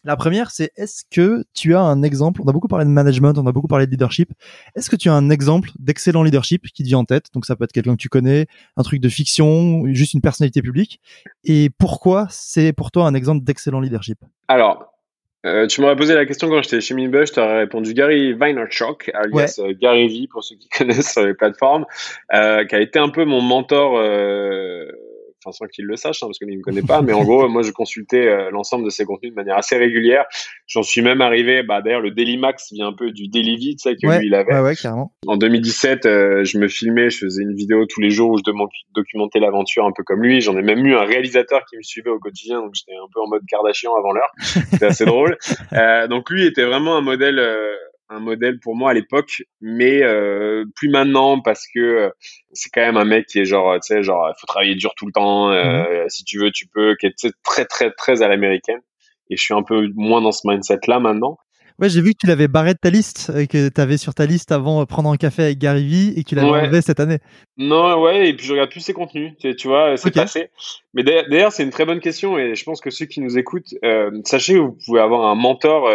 La 0.02 0.16
première, 0.16 0.50
c'est 0.50 0.72
est-ce 0.76 1.02
que 1.10 1.44
tu 1.52 1.74
as 1.74 1.80
un 1.80 2.02
exemple 2.02 2.40
On 2.42 2.48
a 2.48 2.52
beaucoup 2.52 2.68
parlé 2.68 2.86
de 2.86 2.90
management, 2.90 3.36
on 3.36 3.46
a 3.46 3.52
beaucoup 3.52 3.68
parlé 3.68 3.84
de 3.86 3.90
leadership. 3.90 4.32
Est-ce 4.74 4.88
que 4.88 4.96
tu 4.96 5.10
as 5.10 5.12
un 5.12 5.28
exemple 5.28 5.70
d'excellent 5.78 6.22
leadership 6.22 6.66
qui 6.74 6.82
te 6.82 6.88
vient 6.88 6.98
en 6.98 7.04
tête? 7.04 7.26
Donc 7.34 7.44
ça 7.44 7.54
peut 7.54 7.64
être 7.64 7.72
quelqu'un 7.72 7.92
que 7.92 8.00
tu 8.00 8.08
connais, 8.08 8.46
un 8.78 8.82
truc 8.82 9.00
de 9.00 9.08
fiction, 9.10 9.84
juste 9.88 10.14
une 10.14 10.22
personnalité 10.22 10.62
publique. 10.62 11.00
Et 11.44 11.68
pourquoi 11.78 12.26
c'est 12.30 12.72
pour 12.72 12.90
toi 12.90 13.06
un 13.06 13.14
exemple 13.14 13.44
d'excellent 13.44 13.80
leadership? 13.80 14.18
Alors, 14.48 14.90
euh, 15.46 15.66
tu 15.66 15.82
m'aurais 15.82 15.96
posé 15.96 16.14
la 16.14 16.24
question 16.24 16.48
quand 16.48 16.62
j'étais 16.62 16.80
chez 16.80 16.94
Minbush, 16.94 17.28
je 17.28 17.34
t'aurais 17.34 17.58
répondu 17.60 17.94
Gary 17.94 18.32
Vaynerchuk, 18.34 19.10
alias 19.14 19.58
euh, 19.58 19.74
Gary 19.78 20.08
V 20.08 20.28
pour 20.30 20.44
ceux 20.44 20.56
qui 20.56 20.68
connaissent 20.78 21.18
les 21.18 21.34
plateformes, 21.34 21.84
euh, 22.34 22.64
qui 22.64 22.74
a 22.74 22.80
été 22.80 22.98
un 22.98 23.08
peu 23.10 23.24
mon 23.24 23.40
mentor 23.40 23.98
euh, 23.98 24.90
enfin 25.44 25.53
sans 25.53 25.66
qu'il 25.66 25.85
le 25.85 25.96
sache, 25.96 26.22
hein, 26.22 26.26
parce 26.26 26.38
qu'il 26.38 26.48
ne 26.48 26.57
me 26.57 26.62
connaît 26.62 26.83
pas, 26.83 27.03
mais 27.03 27.12
en 27.12 27.24
gros, 27.24 27.48
moi, 27.48 27.62
je 27.62 27.70
consultais 27.70 28.26
euh, 28.26 28.50
l'ensemble 28.50 28.85
de 28.85 28.90
ses 28.90 29.05
contenus 29.05 29.33
de 29.33 29.37
manière 29.37 29.57
assez 29.57 29.76
régulière. 29.76 30.24
J'en 30.66 30.83
suis 30.83 31.03
même 31.03 31.20
arrivé, 31.20 31.62
bah, 31.62 31.83
d'ailleurs, 31.83 32.00
le 32.00 32.11
Daily 32.11 32.37
Max 32.37 32.72
vient 32.72 32.88
un 32.88 32.92
peu 32.92 33.11
du 33.11 33.29
Daily 33.29 33.57
V, 33.57 33.72
tu 33.72 33.79
sais, 33.79 33.96
que 33.96 34.07
lui, 34.07 34.26
il 34.26 34.35
avait. 34.35 34.53
Ouais, 34.53 34.61
ouais, 34.61 34.76
carrément. 34.76 35.12
En 35.26 35.37
2017, 35.37 36.07
euh, 36.07 36.44
je 36.44 36.59
me 36.59 36.68
filmais, 36.68 37.11
je 37.11 37.18
faisais 37.18 37.42
une 37.42 37.55
vidéo 37.55 37.87
tous 37.87 38.00
les 38.00 38.11
jours 38.11 38.31
où 38.31 38.38
je 38.38 38.42
documentais 38.94 39.40
l'aventure 39.40 39.85
un 39.85 39.92
peu 39.92 40.03
comme 40.05 40.22
lui. 40.22 40.40
J'en 40.40 40.57
ai 40.57 40.62
même 40.62 40.85
eu 40.87 40.94
un 40.94 41.05
réalisateur 41.05 41.64
qui 41.68 41.76
me 41.76 41.83
suivait 41.83 42.11
au 42.11 42.18
quotidien, 42.18 42.61
donc 42.61 42.74
j'étais 42.74 42.92
un 42.92 43.09
peu 43.12 43.20
en 43.20 43.29
mode 43.29 43.42
Kardashian 43.48 43.94
avant 43.94 44.12
l'heure. 44.12 44.31
C'était 44.70 44.87
assez 44.87 45.05
drôle. 45.07 45.38
Euh, 45.72 46.07
donc 46.09 46.31
lui 46.31 46.46
était 46.46 46.64
vraiment 46.64 46.96
un 46.96 47.00
modèle 47.00 47.38
euh, 47.38 47.74
un 48.11 48.20
modèle 48.20 48.59
pour 48.59 48.75
moi 48.75 48.90
à 48.90 48.94
l'époque, 48.94 49.42
mais 49.61 50.03
euh, 50.03 50.64
plus 50.75 50.90
maintenant 50.90 51.40
parce 51.40 51.64
que 51.73 51.81
euh, 51.81 52.11
c'est 52.53 52.68
quand 52.70 52.81
même 52.81 52.96
un 52.96 53.05
mec 53.05 53.27
qui 53.27 53.38
est 53.38 53.44
genre, 53.44 53.75
tu 53.75 53.94
sais, 53.94 54.03
genre, 54.03 54.29
faut 54.38 54.46
travailler 54.46 54.75
dur 54.75 54.92
tout 54.96 55.07
le 55.07 55.12
temps, 55.12 55.51
euh, 55.51 56.03
mhm. 56.03 56.09
si 56.09 56.25
tu 56.25 56.38
veux, 56.38 56.51
tu 56.51 56.66
peux, 56.66 56.96
qui 56.96 57.07
est 57.07 57.33
très, 57.44 57.64
très, 57.64 57.90
très 57.92 58.23
à 58.23 58.29
l'américaine. 58.29 58.81
Et 59.31 59.37
je 59.37 59.42
suis 59.42 59.55
un 59.55 59.62
peu 59.62 59.88
moins 59.94 60.20
dans 60.20 60.33
ce 60.33 60.40
mindset-là 60.44 60.99
maintenant. 60.99 61.38
Ouais, 61.79 61.88
j'ai 61.88 62.03
vu 62.03 62.12
que 62.12 62.18
tu 62.18 62.27
l'avais 62.27 62.49
barré 62.49 62.75
de 62.75 62.79
ta 62.79 62.90
liste, 62.90 63.33
que 63.46 63.68
tu 63.70 63.81
avais 63.81 63.96
sur 63.96 64.12
ta 64.12 64.27
liste 64.27 64.53
avant 64.53 64.85
prendre 64.85 65.09
un 65.09 65.16
café 65.16 65.44
avec 65.44 65.59
Gary 65.59 65.87
Vee 65.87 66.12
et 66.14 66.25
que 66.25 66.29
tu 66.29 66.35
l'avais 66.35 66.49
enlevé 66.49 66.83
cette 66.83 67.01
année. 67.01 67.20
Non, 67.57 68.03
ouais, 68.03 68.29
et 68.29 68.35
puis 68.35 68.44
je 68.44 68.53
regarde 68.53 68.70
plus 68.70 68.81
ses 68.81 68.92
contenus, 68.92 69.33
tu, 69.38 69.68
vois, 69.68 69.96
c'est 69.96 70.12
passé. 70.12 70.51
Mais 70.92 71.05
d'ailleurs, 71.05 71.53
c'est 71.53 71.62
une 71.62 71.70
très 71.70 71.87
bonne 71.87 72.01
question 72.01 72.37
et 72.37 72.55
je 72.55 72.64
pense 72.64 72.83
que 72.83 72.90
ceux 72.90 73.07
qui 73.07 73.20
nous 73.20 73.38
écoutent, 73.38 73.73
sachez 74.25 74.55
que 74.55 74.59
vous 74.59 74.77
pouvez 74.85 75.01
avoir 75.01 75.31
un 75.31 75.37
mentor 75.37 75.88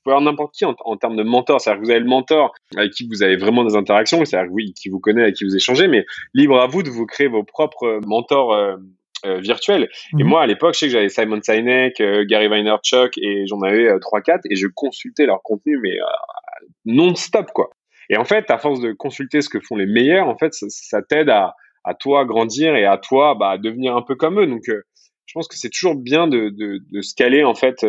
vous 0.00 0.04
pouvez 0.04 0.16
avoir 0.16 0.32
n'importe 0.32 0.54
qui 0.54 0.64
en, 0.64 0.96
termes 0.96 1.16
de 1.16 1.22
mentor. 1.22 1.60
C'est-à-dire 1.60 1.80
que 1.80 1.84
vous 1.84 1.90
avez 1.90 2.00
le 2.00 2.06
mentor 2.06 2.54
avec 2.74 2.92
qui 2.92 3.06
vous 3.06 3.22
avez 3.22 3.36
vraiment 3.36 3.64
des 3.64 3.76
interactions, 3.76 4.24
c'est-à-dire 4.24 4.50
oui, 4.50 4.72
qui 4.72 4.88
vous 4.88 4.98
connaît, 4.98 5.24
avec 5.24 5.34
qui 5.34 5.44
vous 5.44 5.54
échangez, 5.54 5.88
mais 5.88 6.06
libre 6.32 6.58
à 6.58 6.66
vous 6.66 6.82
de 6.82 6.88
vous 6.88 7.04
créer 7.04 7.26
vos 7.26 7.44
propres 7.44 8.00
mentors 8.06 8.54
euh, 8.54 8.76
euh, 9.26 9.40
virtuels. 9.40 9.90
Et 10.18 10.22
mhm. 10.22 10.28
moi, 10.28 10.42
à 10.42 10.46
l'époque, 10.46 10.72
je 10.72 10.78
sais 10.78 10.86
que 10.86 10.92
j'avais 10.92 11.10
Simon 11.10 11.40
Sinek, 11.42 12.00
euh, 12.00 12.24
Gary 12.24 12.48
Vaynerchuk, 12.48 13.18
et 13.18 13.46
j'en 13.46 13.60
avais 13.60 13.90
trois, 14.00 14.22
quatre, 14.22 14.46
et 14.48 14.56
je 14.56 14.68
consultais 14.68 15.26
leur 15.26 15.42
contenu, 15.42 15.78
mais 15.82 15.96
non-stop, 16.86 17.50
quoi. 17.52 17.68
Et 18.08 18.16
en 18.16 18.24
fait, 18.24 18.50
à 18.50 18.56
force 18.56 18.80
de 18.80 18.92
consulter 18.92 19.42
ce 19.42 19.50
que 19.50 19.60
font 19.60 19.76
les 19.76 19.86
meilleurs, 19.86 20.28
en 20.28 20.38
fait, 20.38 20.54
ça, 20.54 21.02
t'aide 21.02 21.28
à, 21.28 21.54
à 21.84 21.92
toi 21.92 22.24
grandir 22.24 22.74
et 22.74 22.86
à 22.86 22.96
toi 22.96 23.34
bah, 23.38 23.58
devenir 23.58 23.96
un 23.96 24.02
peu 24.02 24.14
comme 24.14 24.40
eux. 24.40 24.46
Donc, 24.46 24.62
je 24.66 25.32
pense 25.34 25.46
que 25.46 25.56
c'est 25.56 25.68
toujours 25.68 25.94
bien 25.94 26.26
de, 26.26 26.48
de, 26.48 26.80
de 26.90 27.00
se 27.02 27.14
caler 27.14 27.44
en 27.44 27.54
fait 27.54 27.84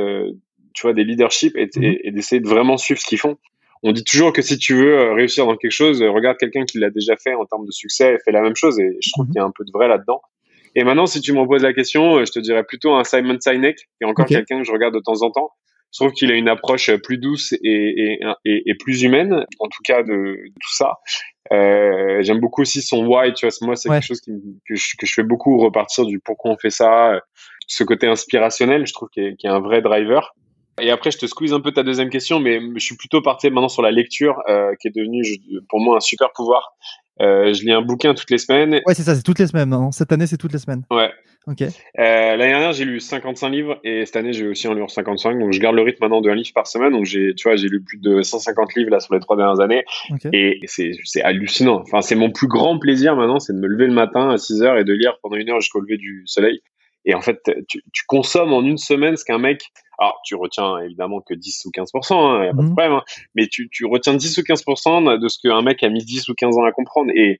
tu 0.74 0.84
vois, 0.84 0.94
des 0.94 1.04
leaderships 1.04 1.56
mhm. 1.56 1.84
et, 2.04 2.12
d'essayer 2.12 2.42
de 2.42 2.48
vraiment 2.48 2.78
suivre 2.78 3.00
ce 3.00 3.06
qu'ils 3.06 3.20
font. 3.20 3.38
On 3.84 3.92
dit 3.92 4.04
toujours 4.04 4.32
que 4.32 4.42
si 4.42 4.58
tu 4.58 4.76
veux 4.76 4.98
euh, 4.98 5.14
réussir 5.14 5.46
dans 5.46 5.58
quelque 5.58 5.72
chose, 5.72 6.02
euh, 6.02 6.12
regarde 6.12 6.38
quelqu'un 6.38 6.66
qui 6.66 6.78
l'a 6.78 6.92
déjà 6.92 7.16
fait 7.18 7.34
en 7.34 7.46
termes 7.46 7.66
de 7.66 7.72
succès 7.72 8.14
et 8.14 8.18
fait 8.24 8.32
la 8.32 8.42
même 8.42 8.56
chose. 8.56 8.80
Et 8.80 8.98
je 9.02 9.10
trouve 9.12 9.26
mhm. 9.26 9.32
qu'il 9.32 9.40
y 9.40 9.44
a 9.44 9.46
un 9.46 9.52
peu 9.56 9.66
de 9.66 9.72
vrai 9.72 9.88
là-dedans. 9.88 10.22
Et 10.76 10.84
maintenant, 10.84 11.06
si 11.06 11.20
tu 11.20 11.34
me 11.34 11.46
poses 11.46 11.64
la 11.64 11.74
question, 11.74 12.18
euh, 12.18 12.26
je 12.26 12.32
te 12.32 12.40
dirais 12.40 12.64
plutôt 12.64 12.94
un 12.94 13.04
Simon 13.04 13.38
Sinek, 13.40 13.76
qui 13.76 13.86
est 14.02 14.06
encore 14.06 14.26
quelqu'un 14.26 14.60
que 14.60 14.66
je 14.66 14.72
regarde 14.72 14.94
de 14.94 15.02
temps 15.02 15.22
en 15.24 15.32
temps. 15.32 15.52
Je 15.94 16.00
trouve 16.00 16.14
qu'il 16.14 16.32
a 16.32 16.36
une 16.36 16.48
approche 16.48 16.90
plus 17.04 17.18
douce 17.18 17.52
et, 17.52 18.22
et, 18.46 18.64
et, 18.66 18.76
plus 18.76 19.02
humaine, 19.02 19.46
en 19.60 19.68
tout 19.68 19.82
cas 19.84 20.04
de, 20.04 20.38
tout 20.46 20.74
ça. 20.74 20.94
Euh, 21.52 22.22
J'aime 22.22 22.40
beaucoup 22.40 22.62
aussi 22.62 22.82
son 22.82 23.06
why, 23.06 23.34
tu 23.34 23.46
vois. 23.46 23.54
Moi, 23.68 23.76
c'est 23.76 23.90
quelque 23.90 24.06
chose 24.06 24.22
qui, 24.22 24.32
que, 24.70 24.76
je, 24.76 24.96
que 24.98 25.06
je 25.06 25.14
fais 25.14 25.24
beaucoup 25.24 25.58
repartir 25.58 26.06
du 26.06 26.22
pourquoi 26.22 26.52
on 26.52 26.58
fait 26.58 26.70
ça, 26.70 27.20
ce 27.72 27.84
côté 27.84 28.08
inspirationnel, 28.08 28.86
je 28.86 28.94
trouve 28.94 29.10
qu'il 29.10 29.24
est, 29.24 29.48
un 29.48 29.60
vrai 29.60 29.82
driver. 29.82 30.34
Et 30.82 30.92
après, 30.92 31.12
je 31.12 31.18
te 31.18 31.26
squeeze 31.26 31.54
un 31.54 31.62
peu 31.62 31.72
ta 31.72 31.84
deuxième 31.84 32.10
question, 32.10 32.40
mais 32.40 32.60
je 32.76 32.84
suis 32.84 32.96
plutôt 32.96 33.22
parti 33.22 33.50
maintenant 33.50 33.70
sur 33.70 33.82
la 33.82 33.92
lecture, 33.92 34.42
euh, 34.50 34.74
qui 34.82 34.88
est 34.88 34.96
devenue 34.96 35.24
pour 35.70 35.80
moi 35.80 35.98
un 35.98 36.00
super 36.00 36.32
pouvoir. 36.34 36.76
Euh, 37.22 37.54
je 37.54 37.64
lis 37.64 37.72
un 37.72 37.82
bouquin 37.82 38.14
toutes 38.14 38.32
les 38.32 38.38
semaines. 38.38 38.82
Ouais, 38.86 38.94
c'est 38.94 39.04
ça, 39.04 39.16
c'est 39.16 39.22
toutes 39.22 39.40
les 39.40 39.48
semaines. 39.48 39.74
Hein. 39.74 39.92
Cette 39.92 40.12
année, 40.12 40.26
c'est 40.26 40.38
toutes 40.38 40.54
les 40.54 40.60
semaines. 40.60 40.84
Ouais. 40.90 41.12
Ok. 41.48 41.62
Euh, 41.62 41.68
L'année 41.98 42.52
dernière, 42.52 42.72
j'ai 42.72 42.86
lu 42.86 43.00
55 43.00 43.50
livres 43.50 43.80
et 43.84 44.06
cette 44.06 44.16
année, 44.16 44.32
j'ai 44.32 44.48
aussi 44.48 44.68
en 44.68 44.74
lu 44.74 44.84
55. 44.88 45.40
Donc, 45.40 45.52
je 45.54 45.60
garde 45.60 45.76
le 45.76 45.82
rythme 45.82 45.98
maintenant 46.02 46.22
d'un 46.22 46.36
livre 46.36 46.52
par 46.54 46.68
semaine. 46.68 46.92
Donc, 46.92 47.06
j'ai, 47.06 47.34
tu 47.36 47.48
vois, 47.48 47.56
j'ai 47.56 47.68
lu 47.68 47.82
plus 47.82 47.98
de 48.00 48.22
150 48.22 48.76
livres 48.76 48.92
là 48.92 49.00
sur 49.00 49.14
les 49.14 49.20
trois 49.20 49.36
dernières 49.36 49.60
années. 49.60 49.84
Et 50.34 50.60
c'est, 50.66 50.92
c'est 51.04 51.22
hallucinant. 51.22 51.82
Enfin, 51.82 52.02
c'est 52.02 52.16
mon 52.16 52.32
plus 52.32 52.48
grand 52.48 52.78
plaisir 52.80 53.16
maintenant, 53.16 53.40
c'est 53.40 53.54
de 53.54 53.60
me 53.60 53.68
lever 53.68 53.88
le 53.88 53.94
matin 53.94 54.30
à 54.30 54.38
6 54.38 54.62
heures 54.62 54.78
et 54.78 54.84
de 54.84 54.94
lire 54.94 55.18
pendant 55.22 55.36
une 55.36 55.50
heure 55.50 55.60
jusqu'au 55.60 55.80
lever 55.80 55.98
du 55.98 56.24
soleil. 56.26 56.62
Et 57.06 57.16
en 57.16 57.22
fait, 57.22 57.40
tu, 57.68 57.82
tu 57.92 58.04
consommes 58.08 58.54
en 58.54 58.62
une 58.62 58.78
semaine 58.78 59.16
ce 59.18 59.26
qu'un 59.26 59.40
mec. 59.40 59.64
Alors, 60.02 60.20
tu 60.26 60.34
retiens 60.34 60.80
évidemment 60.80 61.22
que 61.22 61.36
10 61.36 61.66
ou 61.66 61.70
15%, 61.70 62.14
hein, 62.16 62.46
y 62.46 62.48
a 62.48 62.54
pas 62.54 62.58
de 62.58 62.62
mhm. 62.64 62.76
problème, 62.76 62.94
hein, 62.94 63.04
mais 63.36 63.46
tu, 63.46 63.70
tu 63.70 63.86
retiens 63.86 64.16
10 64.16 64.40
ou 64.40 64.42
15% 64.42 65.20
de 65.20 65.28
ce 65.28 65.38
qu'un 65.40 65.62
mec 65.62 65.84
a 65.84 65.90
mis 65.90 66.04
10 66.04 66.28
ou 66.30 66.34
15 66.34 66.58
ans 66.58 66.64
à 66.64 66.72
comprendre. 66.72 67.12
Et, 67.16 67.40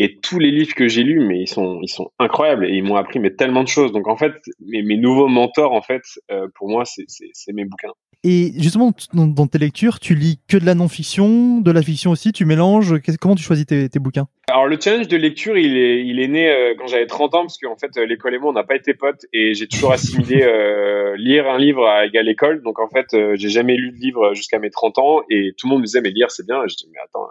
et 0.00 0.18
tous 0.18 0.40
les 0.40 0.50
livres 0.50 0.74
que 0.74 0.88
j'ai 0.88 1.04
lus, 1.04 1.20
mais 1.20 1.42
ils 1.42 1.46
sont, 1.46 1.78
ils 1.80 1.88
sont 1.88 2.10
incroyables 2.18 2.66
et 2.66 2.72
ils 2.72 2.82
m'ont 2.82 2.96
appris 2.96 3.20
mais 3.20 3.30
tellement 3.30 3.62
de 3.62 3.68
choses. 3.68 3.92
Donc 3.92 4.08
en 4.08 4.16
fait, 4.16 4.32
mes, 4.58 4.82
mes 4.82 4.96
nouveaux 4.96 5.28
mentors, 5.28 5.72
en 5.72 5.80
fait, 5.80 6.02
euh, 6.32 6.48
pour 6.56 6.68
moi, 6.68 6.82
c'est 6.84 7.52
mes 7.52 7.64
bouquins. 7.64 7.92
Et 8.24 8.52
justement, 8.56 8.92
dans, 9.14 9.46
tes 9.46 9.58
lectures, 9.58 9.98
tu 9.98 10.14
lis 10.14 10.38
que 10.48 10.56
de 10.56 10.64
la 10.64 10.74
non-fiction, 10.74 11.60
de 11.60 11.70
la 11.70 11.82
fiction 11.82 12.12
aussi, 12.12 12.32
tu 12.32 12.44
mélanges. 12.44 12.94
Comment 13.20 13.34
tu 13.34 13.42
choisis 13.42 13.66
tes, 13.66 13.88
tes 13.88 13.98
bouquins? 13.98 14.28
Alors 14.48 14.66
le 14.66 14.78
challenge 14.80 15.08
de 15.08 15.16
lecture, 15.16 15.58
il 15.58 15.76
est, 15.76 16.04
il 16.04 16.20
est 16.20 16.28
né 16.28 16.48
euh, 16.48 16.74
quand 16.78 16.86
j'avais 16.86 17.06
30 17.06 17.34
ans, 17.34 17.40
parce 17.42 17.58
qu'en 17.58 17.76
fait, 17.76 17.96
euh, 17.96 18.06
l'école 18.06 18.34
et 18.34 18.38
moi, 18.38 18.50
on 18.50 18.54
n'a 18.54 18.64
pas 18.64 18.76
été 18.76 18.94
potes 18.94 19.26
et 19.32 19.54
j'ai 19.54 19.66
toujours 19.66 19.92
assimilé 19.92 20.36
lire 21.16 21.48
un 21.48 21.58
livre 21.58 21.86
à 21.86 22.06
égal 22.06 22.28
école. 22.28 22.62
Donc 22.62 22.78
en 22.78 22.88
fait, 22.88 23.06
j'ai 23.34 23.48
jamais 23.48 23.76
lu 23.76 23.90
de 23.90 23.96
livre 23.96 24.34
jusqu'à 24.34 24.58
mes 24.58 24.70
30 24.70 24.98
ans 24.98 25.22
et 25.28 25.54
tout 25.58 25.66
le 25.66 25.72
monde 25.72 25.80
me 25.80 25.86
disait 25.86 26.00
mais 26.00 26.10
lire 26.10 26.30
c'est 26.30 26.46
bien. 26.46 26.62
je 26.68 26.76
dis 26.76 26.88
mais 26.92 27.00
attends 27.04 27.28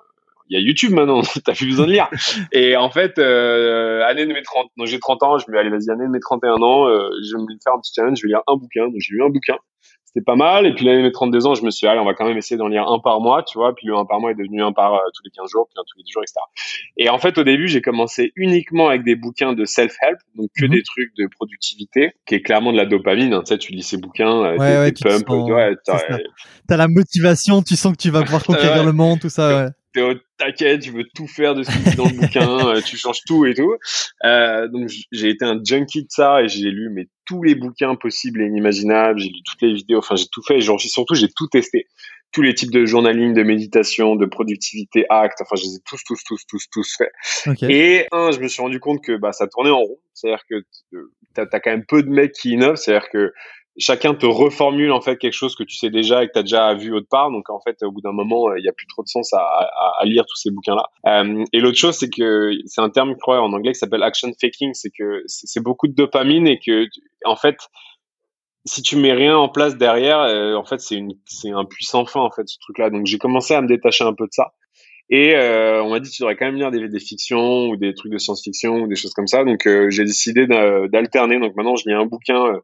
il 0.51 0.59
y 0.59 0.61
a 0.61 0.65
YouTube 0.65 0.91
maintenant, 0.91 1.21
t'as 1.45 1.55
plus 1.55 1.67
besoin 1.67 1.87
de 1.87 1.93
lire. 1.93 2.09
Et 2.51 2.75
en 2.75 2.91
fait, 2.91 3.17
euh, 3.17 4.03
année 4.05 4.25
de 4.25 4.33
mes 4.33 4.43
30, 4.43 4.67
donc 4.77 4.85
j'ai 4.85 4.99
30 4.99 5.23
ans, 5.23 5.37
je 5.37 5.45
me 5.47 5.53
dis, 5.55 5.59
allez, 5.59 5.69
vas-y, 5.69 5.89
année 5.89 6.05
de 6.05 6.11
mes 6.11 6.19
31 6.19 6.55
ans, 6.61 6.87
euh, 6.87 7.09
je 7.25 7.37
vais 7.37 7.41
me 7.41 7.47
faire 7.63 7.73
un 7.73 7.79
petit 7.79 7.93
challenge, 7.95 8.17
je 8.17 8.23
vais 8.23 8.33
lire 8.33 8.41
un 8.47 8.55
bouquin. 8.57 8.85
Donc 8.87 8.97
j'ai 8.99 9.15
lu 9.15 9.23
un 9.23 9.29
bouquin. 9.29 9.55
C'était 10.13 10.25
pas 10.25 10.35
mal. 10.35 10.65
Et 10.65 10.73
puis 10.73 10.85
l'année 10.85 10.99
de 10.99 11.03
mes 11.03 11.11
32 11.11 11.47
ans, 11.47 11.53
je 11.55 11.63
me 11.63 11.71
suis 11.71 11.85
dit, 11.85 11.89
allez, 11.89 11.99
on 11.99 12.05
va 12.05 12.13
quand 12.13 12.25
même 12.25 12.37
essayer 12.37 12.57
d'en 12.57 12.67
lire 12.67 12.87
un 12.87 12.99
par 12.99 13.21
mois, 13.21 13.43
tu 13.43 13.57
vois. 13.57 13.73
Puis 13.73 13.87
le 13.87 13.95
un 13.95 14.05
par 14.05 14.19
mois 14.19 14.31
est 14.31 14.35
devenu 14.35 14.61
un 14.61 14.73
par 14.73 14.93
euh, 14.93 14.99
tous 15.15 15.23
les 15.23 15.31
15 15.31 15.49
jours, 15.49 15.67
puis 15.69 15.79
un 15.79 15.83
tous 15.87 15.97
les 15.97 16.03
10 16.03 16.11
jours, 16.11 16.23
etc. 16.23 16.39
Et 16.97 17.09
en 17.09 17.17
fait, 17.17 17.37
au 17.37 17.43
début, 17.43 17.67
j'ai 17.67 17.81
commencé 17.81 18.33
uniquement 18.35 18.89
avec 18.89 19.03
des 19.03 19.15
bouquins 19.15 19.53
de 19.53 19.63
self-help, 19.63 20.17
donc 20.35 20.49
que 20.57 20.65
mhm. 20.65 20.71
des 20.71 20.83
trucs 20.83 21.15
de 21.17 21.27
productivité, 21.27 22.11
qui 22.25 22.35
est 22.35 22.41
clairement 22.41 22.73
de 22.73 22.77
la 22.77 22.85
dopamine. 22.85 23.33
Hein. 23.33 23.43
Tu 23.45 23.53
sais, 23.53 23.57
tu 23.57 23.71
lis 23.71 23.83
ces 23.83 23.97
bouquins, 23.97 24.43
euh, 24.43 24.57
ouais, 24.57 24.91
des, 24.91 25.01
pumps, 25.01 25.29
ouais, 25.29 25.75
t'as 25.85 26.77
la 26.77 26.87
motivation, 26.87 27.61
tu 27.61 27.75
sens 27.75 27.93
que 27.93 28.01
tu 28.01 28.09
vas 28.09 28.23
pouvoir 28.23 28.43
conquérir 28.45 28.83
le 28.83 28.91
monde, 28.91 29.19
tout 29.19 29.29
ça, 29.29 29.63
ouais 29.63 29.69
t'es 29.93 30.01
au 30.01 30.13
taquet, 30.37 30.79
tu 30.79 30.91
veux 30.91 31.05
tout 31.15 31.27
faire 31.27 31.55
de 31.55 31.63
ce 31.63 31.71
qui 31.71 31.89
est 31.89 31.95
dans 31.95 32.05
le 32.05 32.13
bouquin, 32.19 32.67
euh, 32.67 32.81
tu 32.81 32.97
changes 32.97 33.21
tout 33.25 33.45
et 33.45 33.53
tout. 33.53 33.75
Euh, 34.23 34.67
donc 34.67 34.89
j'ai 35.11 35.29
été 35.29 35.45
un 35.45 35.59
junkie 35.63 36.03
de 36.03 36.09
ça 36.09 36.41
et 36.41 36.47
j'ai 36.47 36.69
lu 36.69 36.89
mais 36.89 37.07
tous 37.25 37.43
les 37.43 37.55
bouquins 37.55 37.95
possibles 37.95 38.41
et 38.41 38.45
inimaginables, 38.45 39.19
j'ai 39.19 39.29
lu 39.29 39.41
toutes 39.45 39.61
les 39.61 39.73
vidéos, 39.73 39.99
enfin 39.99 40.15
j'ai 40.15 40.27
tout 40.31 40.41
fait. 40.43 40.57
Et 40.57 40.61
surtout 40.61 41.15
j'ai 41.15 41.29
tout 41.29 41.47
testé. 41.47 41.87
Tous 42.31 42.41
les 42.41 42.53
types 42.53 42.71
de 42.71 42.85
journaling, 42.85 43.33
de 43.33 43.43
méditation, 43.43 44.15
de 44.15 44.25
productivité, 44.25 45.05
acte, 45.09 45.41
enfin 45.41 45.57
je 45.57 45.63
les 45.63 45.75
ai 45.75 45.79
tous, 45.85 46.01
tous, 46.05 46.23
tous, 46.23 46.45
tous, 46.47 46.65
tous 46.71 46.97
fait. 46.97 47.11
Et 47.69 48.07
un, 48.13 48.31
je 48.31 48.39
me 48.39 48.47
suis 48.47 48.61
rendu 48.61 48.79
compte 48.79 49.03
que 49.03 49.17
bah 49.17 49.33
ça 49.33 49.47
tournait 49.47 49.69
en 49.69 49.79
rond, 49.79 49.99
c'est-à-dire 50.13 50.43
que 50.49 50.63
t'as 51.33 51.45
as 51.51 51.59
quand 51.59 51.71
même 51.71 51.85
peu 51.85 52.03
de 52.03 52.09
mecs 52.09 52.31
qui 52.31 52.51
innovent, 52.51 52.77
c'est-à-dire 52.77 53.09
que 53.09 53.33
chacun 53.77 54.13
te 54.13 54.25
reformule 54.25 54.91
en 54.91 55.01
fait 55.01 55.17
quelque 55.17 55.33
chose 55.33 55.55
que 55.55 55.63
tu 55.63 55.75
sais 55.75 55.89
déjà 55.89 56.23
et 56.23 56.27
que 56.27 56.33
tu 56.33 56.39
as 56.39 56.43
déjà 56.43 56.73
vu 56.73 56.93
autre 56.93 57.07
part. 57.09 57.31
Donc 57.31 57.49
en 57.49 57.59
fait, 57.61 57.81
au 57.83 57.91
bout 57.91 58.01
d'un 58.01 58.11
moment, 58.11 58.49
euh, 58.49 58.59
il 58.59 58.63
n'y 58.63 58.69
a 58.69 58.73
plus 58.73 58.87
trop 58.87 59.03
de 59.03 59.07
sens 59.07 59.33
à, 59.33 59.39
à, 59.39 59.93
à 59.99 60.05
lire 60.05 60.25
tous 60.25 60.35
ces 60.35 60.51
bouquins-là. 60.51 60.85
Euh, 61.07 61.43
et 61.53 61.59
l'autre 61.59 61.77
chose, 61.77 61.95
c'est 61.95 62.09
que 62.09 62.51
c'est 62.65 62.81
un 62.81 62.89
terme, 62.89 63.15
je 63.17 63.31
en 63.31 63.53
anglais 63.53 63.71
qui 63.71 63.79
s'appelle 63.79 64.03
action 64.03 64.31
faking. 64.39 64.73
C'est 64.73 64.91
que 64.91 65.23
c'est 65.27 65.63
beaucoup 65.63 65.87
de 65.87 65.93
dopamine 65.93 66.47
et 66.47 66.59
que 66.59 66.87
en 67.25 67.35
fait, 67.35 67.57
si 68.65 68.81
tu 68.81 68.95
mets 68.97 69.13
rien 69.13 69.37
en 69.37 69.49
place 69.49 69.77
derrière, 69.77 70.19
euh, 70.19 70.55
en 70.55 70.65
fait, 70.65 70.79
c'est 70.79 71.01
c'est 71.25 71.51
un 71.51 71.65
puissant 71.65 72.05
fin 72.05 72.19
en 72.19 72.31
fait 72.31 72.47
ce 72.47 72.59
truc-là. 72.59 72.89
Donc 72.89 73.05
j'ai 73.05 73.17
commencé 73.17 73.53
à 73.53 73.61
me 73.61 73.67
détacher 73.67 74.03
un 74.03 74.13
peu 74.13 74.25
de 74.25 74.33
ça. 74.33 74.53
Et 75.09 75.35
euh, 75.35 75.83
on 75.83 75.89
m'a 75.89 75.99
dit 75.99 76.09
tu 76.09 76.21
devrais 76.21 76.37
quand 76.37 76.45
même 76.45 76.55
lire 76.55 76.71
des, 76.71 76.87
des 76.87 76.99
fictions 76.99 77.67
ou 77.67 77.75
des 77.75 77.93
trucs 77.93 78.13
de 78.13 78.17
science-fiction 78.17 78.81
ou 78.81 78.87
des 78.87 78.95
choses 78.95 79.13
comme 79.13 79.27
ça. 79.27 79.43
Donc 79.43 79.65
euh, 79.65 79.89
j'ai 79.89 80.03
décidé 80.03 80.45
d'alterner. 80.47 81.39
Donc 81.39 81.55
maintenant 81.55 81.75
je 81.75 81.87
lis 81.87 81.95
un 81.95 82.05
bouquin 82.05 82.61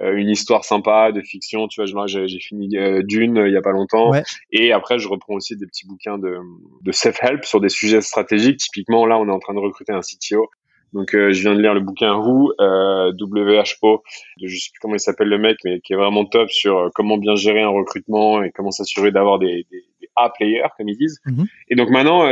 une 0.00 0.28
histoire 0.28 0.64
sympa 0.64 1.12
de 1.12 1.22
fiction. 1.22 1.68
Tu 1.68 1.82
vois, 1.82 2.06
j'ai 2.06 2.38
fini 2.38 2.76
euh, 2.76 3.02
Dune 3.02 3.38
euh, 3.38 3.48
il 3.48 3.54
y 3.54 3.56
a 3.56 3.62
pas 3.62 3.72
longtemps. 3.72 4.12
Et 4.52 4.72
après, 4.72 4.98
je 4.98 5.08
reprends 5.08 5.34
aussi 5.34 5.56
des 5.56 5.66
petits 5.66 5.86
bouquins 5.86 6.18
de, 6.18 6.38
de 6.82 6.92
self-help 6.92 7.44
sur 7.44 7.60
des 7.60 7.68
sujets 7.68 8.00
stratégiques. 8.00 8.58
Typiquement, 8.58 9.06
là, 9.06 9.18
on 9.18 9.28
est 9.28 9.32
en 9.32 9.38
train 9.38 9.54
de 9.54 9.60
recruter 9.60 9.92
un 9.92 10.00
CTO. 10.00 10.48
Donc, 10.92 11.10
je 11.12 11.40
viens 11.40 11.54
de 11.54 11.60
lire 11.60 11.74
le 11.74 11.80
bouquin 11.80 12.14
Who, 12.14 12.52
euh, 12.60 13.12
WHO, 13.20 14.02
de 14.40 14.46
je 14.46 14.56
sais 14.56 14.70
plus 14.72 14.78
comment 14.80 14.94
il 14.94 15.00
s'appelle 15.00 15.28
le 15.28 15.38
mec, 15.38 15.58
mais 15.64 15.80
qui 15.80 15.92
est 15.92 15.96
vraiment 15.96 16.24
top 16.24 16.50
sur 16.50 16.90
comment 16.94 17.18
bien 17.18 17.34
gérer 17.34 17.62
un 17.62 17.68
recrutement 17.68 18.42
et 18.42 18.50
comment 18.50 18.70
s'assurer 18.70 19.10
d'avoir 19.10 19.38
des, 19.38 19.66
des, 19.70 19.84
des 20.00 20.08
A-players, 20.14 20.68
comme 20.76 20.88
ils 20.88 20.96
disent. 20.96 21.20
Mm-hmm. 21.26 21.46
Et 21.70 21.74
donc 21.74 21.90
maintenant, 21.90 22.30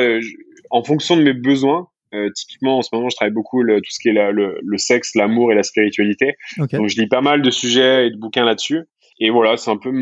en 0.71 0.83
fonction 0.83 1.17
de 1.17 1.23
mes 1.23 1.35
besoins, 1.35 1.89
euh, 2.15 2.31
typiquement, 2.35 2.79
en 2.79 2.83
ce 2.83 2.91
moment, 2.93 3.09
je 3.09 3.17
travaille 3.17 3.35
beaucoup 3.35 3.63
le, 3.63 3.81
tout 3.81 3.91
ce 3.91 3.99
qui 3.99 4.09
est 4.09 4.13
le, 4.13 4.59
le, 4.63 4.79
sexe, 4.79 5.15
l'amour 5.15 5.53
et 5.53 5.55
la 5.55 5.63
spiritualité. 5.63 6.37
Donc, 6.59 6.89
je 6.89 6.97
lis 6.97 7.09
pas 7.09 7.21
mal 7.21 7.43
de 7.43 7.51
sujets 7.51 8.07
et 8.07 8.11
de 8.11 8.17
bouquins 8.17 8.45
là-dessus. 8.45 8.85
Et 9.21 9.31
voilà, 9.31 9.57
c'est 9.57 9.71
un 9.71 9.77
peu 9.77 9.93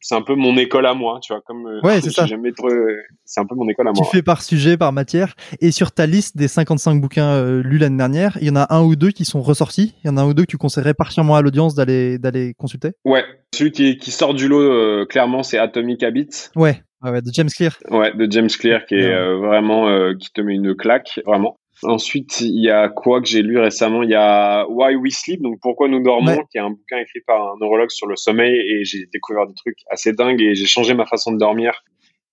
c'est 0.00 0.14
un 0.14 0.22
peu 0.22 0.36
mon 0.36 0.56
école 0.56 0.86
à 0.86 0.94
moi, 0.94 1.18
tu 1.20 1.32
vois, 1.32 1.42
comme 1.44 1.66
euh, 1.66 1.80
ouais, 1.82 2.00
c'est 2.00 2.10
ça. 2.10 2.24
c'est 2.24 3.40
un 3.40 3.46
peu 3.46 3.54
mon 3.56 3.68
école 3.68 3.88
à 3.88 3.92
moi. 3.92 4.04
Tu 4.04 4.16
fais 4.16 4.22
par 4.22 4.42
sujet, 4.42 4.76
par 4.76 4.92
matière. 4.92 5.34
Et 5.60 5.72
sur 5.72 5.90
ta 5.90 6.06
liste 6.06 6.36
des 6.36 6.46
55 6.46 7.00
bouquins 7.00 7.30
euh, 7.30 7.62
lus 7.64 7.78
l'année 7.78 7.96
dernière, 7.96 8.38
il 8.40 8.46
y 8.46 8.50
en 8.50 8.56
a 8.56 8.72
un 8.72 8.84
ou 8.84 8.94
deux 8.94 9.10
qui 9.10 9.24
sont 9.24 9.42
ressortis? 9.42 9.96
Il 10.04 10.06
y 10.06 10.10
en 10.10 10.16
a 10.18 10.22
un 10.22 10.28
ou 10.28 10.34
deux 10.34 10.44
que 10.44 10.50
tu 10.50 10.56
conseillerais 10.56 10.94
particulièrement 10.94 11.34
à 11.34 11.42
l'audience 11.42 11.74
d'aller 11.74 12.18
d'aller 12.18 12.54
consulter? 12.54 12.92
Ouais, 13.04 13.24
celui 13.52 13.72
qui, 13.72 13.96
qui 13.96 14.12
sort 14.12 14.34
du 14.34 14.46
lot 14.46 15.04
clairement, 15.06 15.42
c'est 15.42 15.58
Atomic 15.58 16.04
Habits. 16.04 16.50
Ouais. 16.54 16.80
Ouais, 17.04 17.20
de 17.20 17.30
James 17.32 17.50
Clear. 17.54 17.76
Ouais, 17.90 18.12
de 18.14 18.26
James 18.30 18.48
Clear 18.48 18.86
qui 18.86 18.94
est 18.94 19.12
euh, 19.12 19.36
vraiment 19.36 19.88
euh, 19.88 20.14
qui 20.14 20.32
te 20.32 20.40
met 20.40 20.54
une 20.54 20.74
claque, 20.74 21.20
vraiment. 21.26 21.56
Ensuite, 21.82 22.40
il 22.40 22.62
y 22.62 22.70
a 22.70 22.88
quoi 22.88 23.20
que 23.20 23.28
j'ai 23.28 23.42
lu 23.42 23.58
récemment? 23.58 24.02
Il 24.02 24.10
y 24.10 24.14
a 24.14 24.64
Why 24.68 24.96
We 24.96 25.12
Sleep, 25.12 25.42
donc 25.42 25.58
Pourquoi 25.60 25.88
nous 25.88 26.02
dormons, 26.02 26.44
qui 26.50 26.56
est 26.56 26.60
un 26.60 26.70
bouquin 26.70 26.98
écrit 26.98 27.20
par 27.26 27.42
un 27.42 27.56
neurologue 27.60 27.90
sur 27.90 28.06
le 28.06 28.16
sommeil, 28.16 28.54
et 28.54 28.84
j'ai 28.84 29.06
découvert 29.12 29.46
des 29.46 29.54
trucs 29.54 29.78
assez 29.90 30.12
dingues 30.12 30.40
et 30.40 30.54
j'ai 30.54 30.66
changé 30.66 30.94
ma 30.94 31.04
façon 31.04 31.32
de 31.32 31.38
dormir 31.38 31.74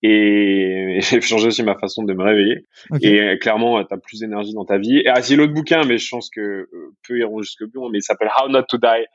et 0.02 0.98
j'ai 1.00 1.20
changé 1.20 1.48
aussi 1.48 1.62
ma 1.62 1.76
façon 1.76 2.02
de 2.02 2.14
me 2.14 2.22
réveiller. 2.22 2.66
Et 3.02 3.20
euh, 3.20 3.36
clairement, 3.36 3.84
tu 3.84 3.92
as 3.92 3.98
plus 3.98 4.20
d'énergie 4.20 4.54
dans 4.54 4.64
ta 4.64 4.78
vie. 4.78 4.98
Et 4.98 5.08
ah, 5.08 5.20
c'est 5.22 5.36
l'autre 5.36 5.52
bouquin, 5.52 5.84
mais 5.84 5.98
je 5.98 6.08
pense 6.08 6.30
que 6.30 6.68
peu 7.06 7.18
iront 7.18 7.42
jusque 7.42 7.64
bout, 7.64 7.88
mais 7.90 7.98
il 7.98 8.02
s'appelle 8.02 8.30
How 8.40 8.48
Not 8.48 8.62
to 8.68 8.78
Die 8.78 9.06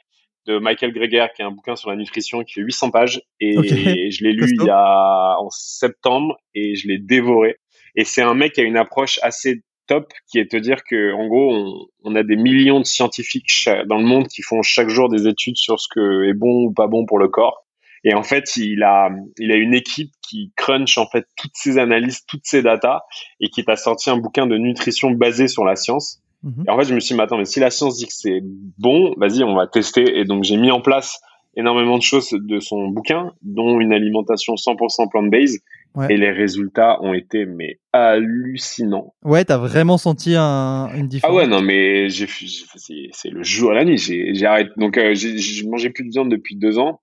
de 0.48 0.60
Michael 0.60 0.94
Greger, 0.94 1.28
qui 1.36 1.42
est 1.42 1.46
un 1.46 1.52
bouquin 1.52 1.76
sur 1.76 1.90
la 1.90 1.96
nutrition 1.96 2.44
qui 2.44 2.54
fait 2.54 2.62
800 2.62 2.92
pages. 2.92 3.22
Et 3.40 3.54
je 4.12 4.24
l'ai 4.24 4.34
lu 4.34 4.48
il 4.50 4.66
y 4.66 4.70
a 4.70 5.36
en 5.40 5.50
septembre 5.50 6.38
et 6.56 6.76
je 6.76 6.88
l'ai 6.88 6.98
dévoré. 6.98 7.58
Et 7.96 8.06
c'est 8.06 8.22
un 8.22 8.34
mec 8.34 8.54
qui 8.54 8.62
a 8.62 8.64
une 8.64 8.78
approche 8.78 9.20
assez 9.22 9.64
top, 9.88 10.12
qui 10.30 10.40
est 10.40 10.46
de 10.46 10.50
te 10.50 10.58
dire 10.58 10.84
que 10.90 11.14
en 11.14 11.28
gros, 11.28 11.54
on, 11.54 11.88
on, 12.04 12.16
a 12.16 12.24
des 12.24 12.36
millions 12.36 12.80
de 12.80 12.86
scientifiques 12.86 13.50
dans 13.88 13.98
le 13.98 14.06
monde 14.06 14.28
qui 14.28 14.42
font 14.42 14.62
chaque 14.62 14.90
jour 14.90 15.10
des 15.10 15.28
études 15.28 15.58
sur 15.58 15.80
ce 15.80 15.88
que 15.90 16.30
est 16.30 16.34
bon 16.34 16.66
ou 16.66 16.74
pas 16.74 16.88
bon 16.88 17.06
pour 17.06 17.20
le 17.20 17.30
corps. 17.30 17.68
Et 18.04 18.14
en 18.14 18.24
fait, 18.24 18.56
il 18.58 18.84
a, 18.84 19.10
il 19.38 19.52
a 19.52 19.56
une 19.56 19.74
équipe 19.74 20.12
qui 20.22 20.54
crunch 20.56 20.98
en 20.98 21.08
fait 21.08 21.26
toutes 21.36 21.56
ces 21.56 21.78
analyses, 21.78 22.24
toutes 22.28 22.46
ces 22.46 22.62
datas, 22.62 23.02
et 23.40 23.50
qui 23.50 23.66
t'a 23.66 23.76
sorti 23.76 24.10
un 24.10 24.18
bouquin 24.18 24.48
de 24.48 24.58
nutrition 24.58 25.12
basé 25.12 25.48
sur 25.48 25.66
la 25.66 25.76
science. 25.76 26.22
Mhm. 26.44 26.64
Et 26.68 26.70
en 26.70 26.78
fait, 26.78 26.86
je 26.86 26.94
me 26.94 27.00
suis 27.00 27.14
dit, 27.14 27.18
mais 27.18 27.24
attends, 27.24 27.38
mais 27.38 27.46
si 27.46 27.60
la 27.60 27.70
science 27.70 27.98
dit 27.98 28.08
que 28.08 28.14
c'est 28.14 28.42
bon, 28.78 29.14
vas-y, 29.18 29.44
on 29.44 29.56
va 29.56 29.68
tester. 29.68 30.20
Et 30.20 30.26
donc, 30.26 30.44
j'ai 30.44 30.58
mis 30.58 30.72
en 30.72 30.82
place 30.82 31.20
énormément 31.56 31.98
de 31.98 32.04
choses 32.04 32.30
de 32.32 32.60
son 32.60 32.88
bouquin, 32.90 33.34
dont 33.42 33.80
une 33.80 33.92
alimentation 33.92 34.54
100% 34.54 35.10
plant-based. 35.10 35.62
Et 36.12 36.18
les 36.18 36.30
résultats 36.30 37.02
ont 37.02 37.16
été 37.16 37.48
mais 37.48 37.80
hallucinants. 37.92 39.16
Ouais, 39.24 39.44
t'as 39.44 39.58
vraiment 39.58 39.98
senti 39.98 40.36
un, 40.38 40.90
une 40.96 41.08
différence. 41.08 41.36
Ah 41.36 41.40
ouais, 41.40 41.48
non, 41.48 41.60
mais 41.60 42.08
j'ai, 42.10 42.28
c'est 42.28 43.30
le 43.30 43.42
jour 43.42 43.72
et 43.72 43.76
la 43.76 43.84
nuit. 43.84 43.98
J'ai 43.98 44.46
arrêté. 44.46 44.70
Donc, 44.78 44.96
euh, 44.98 45.16
j'ai 45.16 45.68
mangé 45.68 45.90
plus 45.90 46.04
de 46.04 46.12
viande 46.12 46.30
depuis 46.30 46.56
deux 46.56 46.78
ans, 46.78 47.02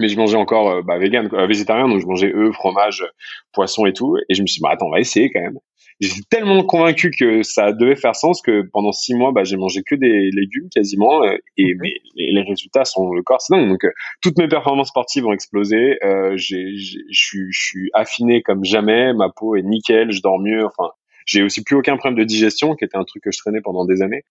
mais 0.00 0.08
je 0.08 0.16
mangeais 0.16 0.36
encore 0.36 0.70
euh, 0.70 0.82
bah, 0.82 0.98
vegan, 0.98 1.28
végétarien, 1.46 1.88
donc 1.88 2.00
je 2.00 2.06
mangeais 2.06 2.34
œufs, 2.34 2.52
fromage, 2.52 3.04
poisson 3.52 3.86
et 3.86 3.92
tout. 3.92 4.16
Et 4.28 4.34
je 4.34 4.42
me 4.42 4.48
suis 4.48 4.58
dit, 4.58 4.62
bah 4.62 4.70
attends, 4.72 4.86
on 4.86 4.92
va 4.92 4.98
essayer 4.98 5.30
quand 5.30 5.42
même. 5.42 5.58
J'étais 6.00 6.20
tellement 6.28 6.62
convaincu 6.62 7.10
que 7.10 7.42
ça 7.42 7.72
devait 7.72 7.96
faire 7.96 8.14
sens 8.14 8.42
que 8.42 8.68
pendant 8.72 8.92
six 8.92 9.14
mois, 9.14 9.32
bah, 9.32 9.44
j'ai 9.44 9.56
mangé 9.56 9.82
que 9.82 9.94
des 9.94 10.30
légumes 10.30 10.68
quasiment, 10.74 11.24
euh, 11.24 11.36
et 11.56 11.74
mais, 11.80 11.94
les 12.16 12.42
résultats 12.42 12.84
sont 12.84 13.12
le 13.12 13.22
corps, 13.22 13.40
c'est 13.40 13.54
dingue. 13.54 13.68
Donc, 13.68 13.84
euh, 13.84 13.92
toutes 14.20 14.38
mes 14.38 14.48
performances 14.48 14.88
sportives 14.88 15.24
ont 15.26 15.32
explosé. 15.32 15.98
Euh, 16.04 16.36
j'ai, 16.36 16.76
je 16.76 17.48
suis 17.50 17.90
affiné 17.94 18.42
comme 18.42 18.64
jamais, 18.64 19.14
ma 19.14 19.30
peau 19.30 19.56
est 19.56 19.62
nickel, 19.62 20.12
je 20.12 20.20
dors 20.20 20.38
mieux. 20.38 20.66
Enfin, 20.66 20.90
j'ai 21.26 21.42
aussi 21.42 21.62
plus 21.64 21.76
aucun 21.76 21.96
problème 21.96 22.18
de 22.18 22.24
digestion, 22.24 22.76
qui 22.76 22.84
était 22.84 22.96
un 22.96 23.04
truc 23.04 23.24
que 23.24 23.32
je 23.32 23.38
traînais 23.38 23.60
pendant 23.60 23.84
des 23.84 24.00
années. 24.00 24.24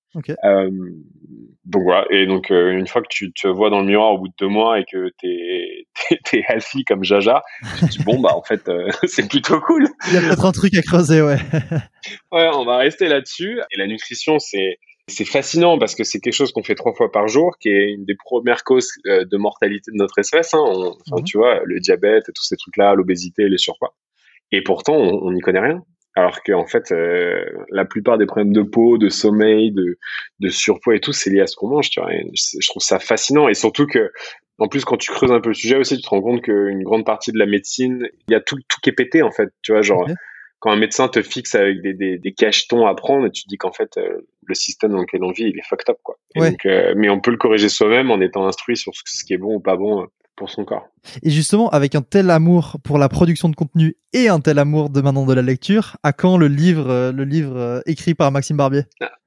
Euh, 0.46 0.72
donc 1.66 1.84
voilà. 1.84 2.06
Et 2.10 2.26
donc 2.26 2.52
euh, 2.52 2.72
une 2.72 2.88
fois 2.88 3.02
que 3.02 3.10
tu 3.10 3.34
te 3.34 3.50
vois 3.50 3.70
dans 3.70 3.82
le 3.82 3.86
miroir 3.86 4.14
au 4.14 4.18
bout 4.18 4.30
de 4.30 4.34
deux 4.40 4.48
mois 4.48 4.80
et 4.80 4.86
que 4.86 5.12
t'es 5.22 5.88
t'es, 6.24 6.44
healthy 6.48 6.86
comme 6.86 7.04
Jaja, 7.04 7.44
tu 7.80 7.86
te 7.86 7.92
dis 7.92 8.04
bon 8.04 8.20
bah 8.20 8.34
en 8.34 8.42
fait 8.42 8.68
euh, 8.70 8.90
c'est 9.04 9.28
plutôt 9.28 9.60
cool. 9.60 9.88
Il 10.08 10.14
y 10.14 10.18
a 10.18 10.22
peut-être 10.22 10.46
un 10.46 10.54
truc 10.54 10.74
à 10.76 10.82
creuser, 10.82 11.22
ouais. 11.22 11.38
ouais, 12.32 12.50
on 12.54 12.64
va 12.64 12.78
rester 12.78 13.10
là-dessus. 13.10 13.60
Et 13.72 13.78
la 13.78 13.88
nutrition, 13.88 14.40
c'est 14.40 14.80
c'est 15.08 15.26
fascinant 15.26 15.78
parce 15.78 15.96
que 15.96 16.04
c'est 16.04 16.20
quelque 16.20 16.34
chose 16.34 16.54
qu'on 16.54 16.64
fait 16.64 16.76
trois 16.76 16.94
fois 16.94 17.12
par 17.12 17.28
jour, 17.28 17.58
qui 17.60 17.70
est 17.70 17.92
une 17.92 18.06
des 18.06 18.16
premières 18.16 18.64
causes 18.64 18.90
de 19.06 19.38
mortalité 19.38 19.92
de 19.92 19.98
notre 19.98 20.18
espèce. 20.18 20.54
Hein. 20.54 20.64
mhm. 21.12 21.24
Tu 21.26 21.38
vois, 21.38 21.60
le 21.64 21.80
diabète, 21.80 22.24
tous 22.34 22.44
ces 22.44 22.56
trucs-là, 22.56 22.96
l'obésité, 22.96 23.48
les 23.48 23.60
surpoids. 23.60 23.94
Et 24.52 24.64
pourtant, 24.64 24.96
on 24.96 25.32
n'y 25.32 25.42
connaît 25.42 25.60
rien. 25.60 25.84
Alors 26.16 26.42
qu'en 26.44 26.62
en 26.62 26.66
fait, 26.66 26.92
euh, 26.92 27.44
la 27.72 27.84
plupart 27.84 28.18
des 28.18 28.26
problèmes 28.26 28.54
de 28.54 28.62
peau, 28.62 28.98
de 28.98 29.10
sommeil, 29.10 29.72
de, 29.72 29.98
de 30.40 30.50
surpoids 30.50 30.96
et 30.96 31.02
tout, 31.02 31.12
c'est 31.12 31.30
lié 31.30 31.42
à 31.42 31.48
ce 31.48 31.56
qu'on 31.56 31.68
mange. 31.68 31.90
Tu 31.90 32.00
vois. 32.00 32.10
je 32.12 32.68
trouve 32.68 32.82
ça 32.82 33.00
fascinant 33.00 33.50
et 33.50 33.54
surtout 33.54 33.86
que, 33.86 34.12
en 34.58 34.70
plus, 34.70 34.86
quand 34.86 34.96
tu 34.96 35.12
creuses 35.12 35.32
un 35.32 35.42
peu 35.42 35.50
le 35.50 35.56
sujet 35.56 35.76
aussi, 35.76 35.98
tu 35.98 36.04
te 36.04 36.10
rends 36.10 36.22
compte 36.22 36.42
qu'une 36.42 36.84
grande 36.84 37.06
partie 37.06 37.34
de 37.34 37.38
la 37.38 37.46
médecine, 37.46 38.08
il 38.30 38.32
y 38.32 38.36
a 38.36 38.40
tout, 38.40 38.56
tout 38.56 38.78
qui 38.82 38.90
est 38.90 38.94
pété 38.94 39.24
en 39.24 39.32
fait. 39.32 39.50
Tu 39.62 39.74
vois, 39.74 39.82
genre 39.82 40.08
quand 40.60 40.72
un 40.72 40.78
médecin 40.78 41.10
te 41.10 41.22
fixe 41.22 41.54
avec 41.54 41.82
des, 41.82 41.94
des, 41.94 42.18
des 42.18 42.34
cachetons 42.34 42.88
à 42.88 42.96
prendre, 42.96 43.28
tu 43.30 43.44
te 43.44 43.50
dis 43.50 43.58
qu'en 43.58 43.74
fait, 43.74 43.98
euh, 43.98 44.26
le 44.46 44.56
système 44.56 44.94
dans 44.94 45.02
lequel 45.02 45.24
on 45.24 45.32
vit, 45.32 45.44
il 45.44 45.60
est 45.60 45.68
fucked 45.68 45.90
up 45.90 45.98
quoi. 46.02 46.18
Donc, 46.36 46.66
euh, 46.66 46.94
mais 46.96 47.10
on 47.10 47.20
peut 47.20 47.32
le 47.32 47.38
corriger 47.38 47.70
soi-même 47.70 48.10
en 48.10 48.22
étant 48.22 48.48
instruit 48.48 48.78
sur 48.78 48.94
ce 48.96 49.24
qui 49.26 49.34
est 49.34 49.38
bon 49.38 49.56
ou 49.56 49.60
pas 49.60 49.76
bon 49.76 50.08
pour 50.36 50.50
son 50.50 50.66
corps. 50.66 50.88
Et 51.24 51.30
justement, 51.30 51.70
avec 51.70 51.96
un 51.96 52.02
tel 52.02 52.30
amour 52.30 52.78
pour 52.84 52.98
la 52.98 53.10
production 53.10 53.50
de 53.50 53.56
contenu 53.56 53.96
et 54.14 54.28
un 54.28 54.40
tel 54.40 54.60
amour 54.60 54.90
de 54.90 55.02
maintenant 55.02 55.26
de 55.26 55.34
la 55.34 55.42
lecture, 55.42 55.98
à 56.04 56.14
quand 56.14 56.38
le 56.38 56.48
livre, 56.48 56.90
euh, 56.90 57.12
le 57.12 57.24
livre 57.24 57.56
euh, 57.58 57.82
écrit 57.86 58.14
par 58.14 58.32
Maxime 58.32 58.58
Barbier? 58.58 58.84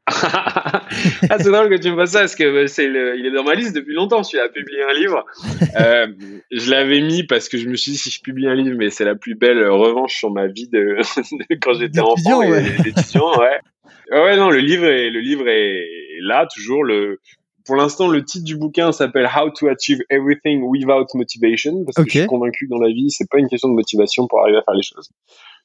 Ah, 1.31 1.39
c'est 1.39 1.51
drôle 1.51 1.69
que 1.69 1.77
tu 1.77 1.91
me 1.91 1.97
fasses 1.97 2.13
ça 2.13 2.21
parce 2.21 2.35
que 2.35 2.45
euh, 2.45 2.67
c'est 2.67 2.87
il 2.87 3.27
est 3.27 3.31
dans 3.31 3.45
ma 3.45 3.55
liste 3.55 3.75
depuis 3.75 3.95
longtemps. 3.95 4.23
Je 4.23 4.29
suis 4.29 4.41
à 4.41 4.49
publier 4.49 4.83
un 4.83 4.95
livre. 4.95 5.25
Euh, 5.79 6.09
je 6.51 6.71
l'avais 6.71 7.01
mis 7.01 7.25
parce 7.25 7.49
que 7.49 7.59
je 7.59 7.69
me 7.69 7.77
suis 7.77 7.93
dit 7.93 7.99
si 7.99 8.11
je 8.11 8.21
publie 8.21 8.49
un 8.49 8.55
livre, 8.55 8.75
mais 8.77 8.91
c'est 8.91 9.05
la 9.05 9.15
plus 9.15 9.35
belle 9.35 9.65
revanche 9.69 10.17
sur 10.17 10.31
ma 10.31 10.47
vie 10.47 10.69
de, 10.69 10.97
quand 11.63 11.75
j'étais 11.75 12.01
enfant 12.01 12.43
et 12.43 12.63
d'étudiant. 12.83 13.39
Ouais. 13.39 13.61
ouais, 14.11 14.37
non, 14.37 14.51
le 14.51 14.59
livre 14.59 14.87
est 14.87 15.11
le 15.11 15.21
livre 15.21 15.47
est 15.47 15.87
là 16.21 16.49
toujours. 16.53 16.85
Le 16.85 17.21
pour 17.69 17.77
l'instant, 17.77 18.09
le 18.09 18.25
titre 18.25 18.47
du 18.47 18.57
bouquin 18.57 18.93
s'appelle 18.93 19.27
How 19.27 19.51
to 19.51 19.69
Achieve 19.69 19.99
Everything 20.09 20.62
Without 20.62 21.05
Motivation, 21.12 21.85
parce 21.85 21.97
que 21.97 22.11
je 22.11 22.21
suis 22.21 22.27
convaincu 22.27 22.66
que 22.66 22.71
dans 22.71 22.81
la 22.81 22.89
vie, 22.89 23.11
c'est 23.11 23.29
pas 23.31 23.39
une 23.39 23.47
question 23.47 23.69
de 23.69 23.75
motivation 23.75 24.27
pour 24.27 24.41
arriver 24.41 24.57
à 24.57 24.62
faire 24.62 24.75
les 24.75 24.83
choses. 24.83 25.11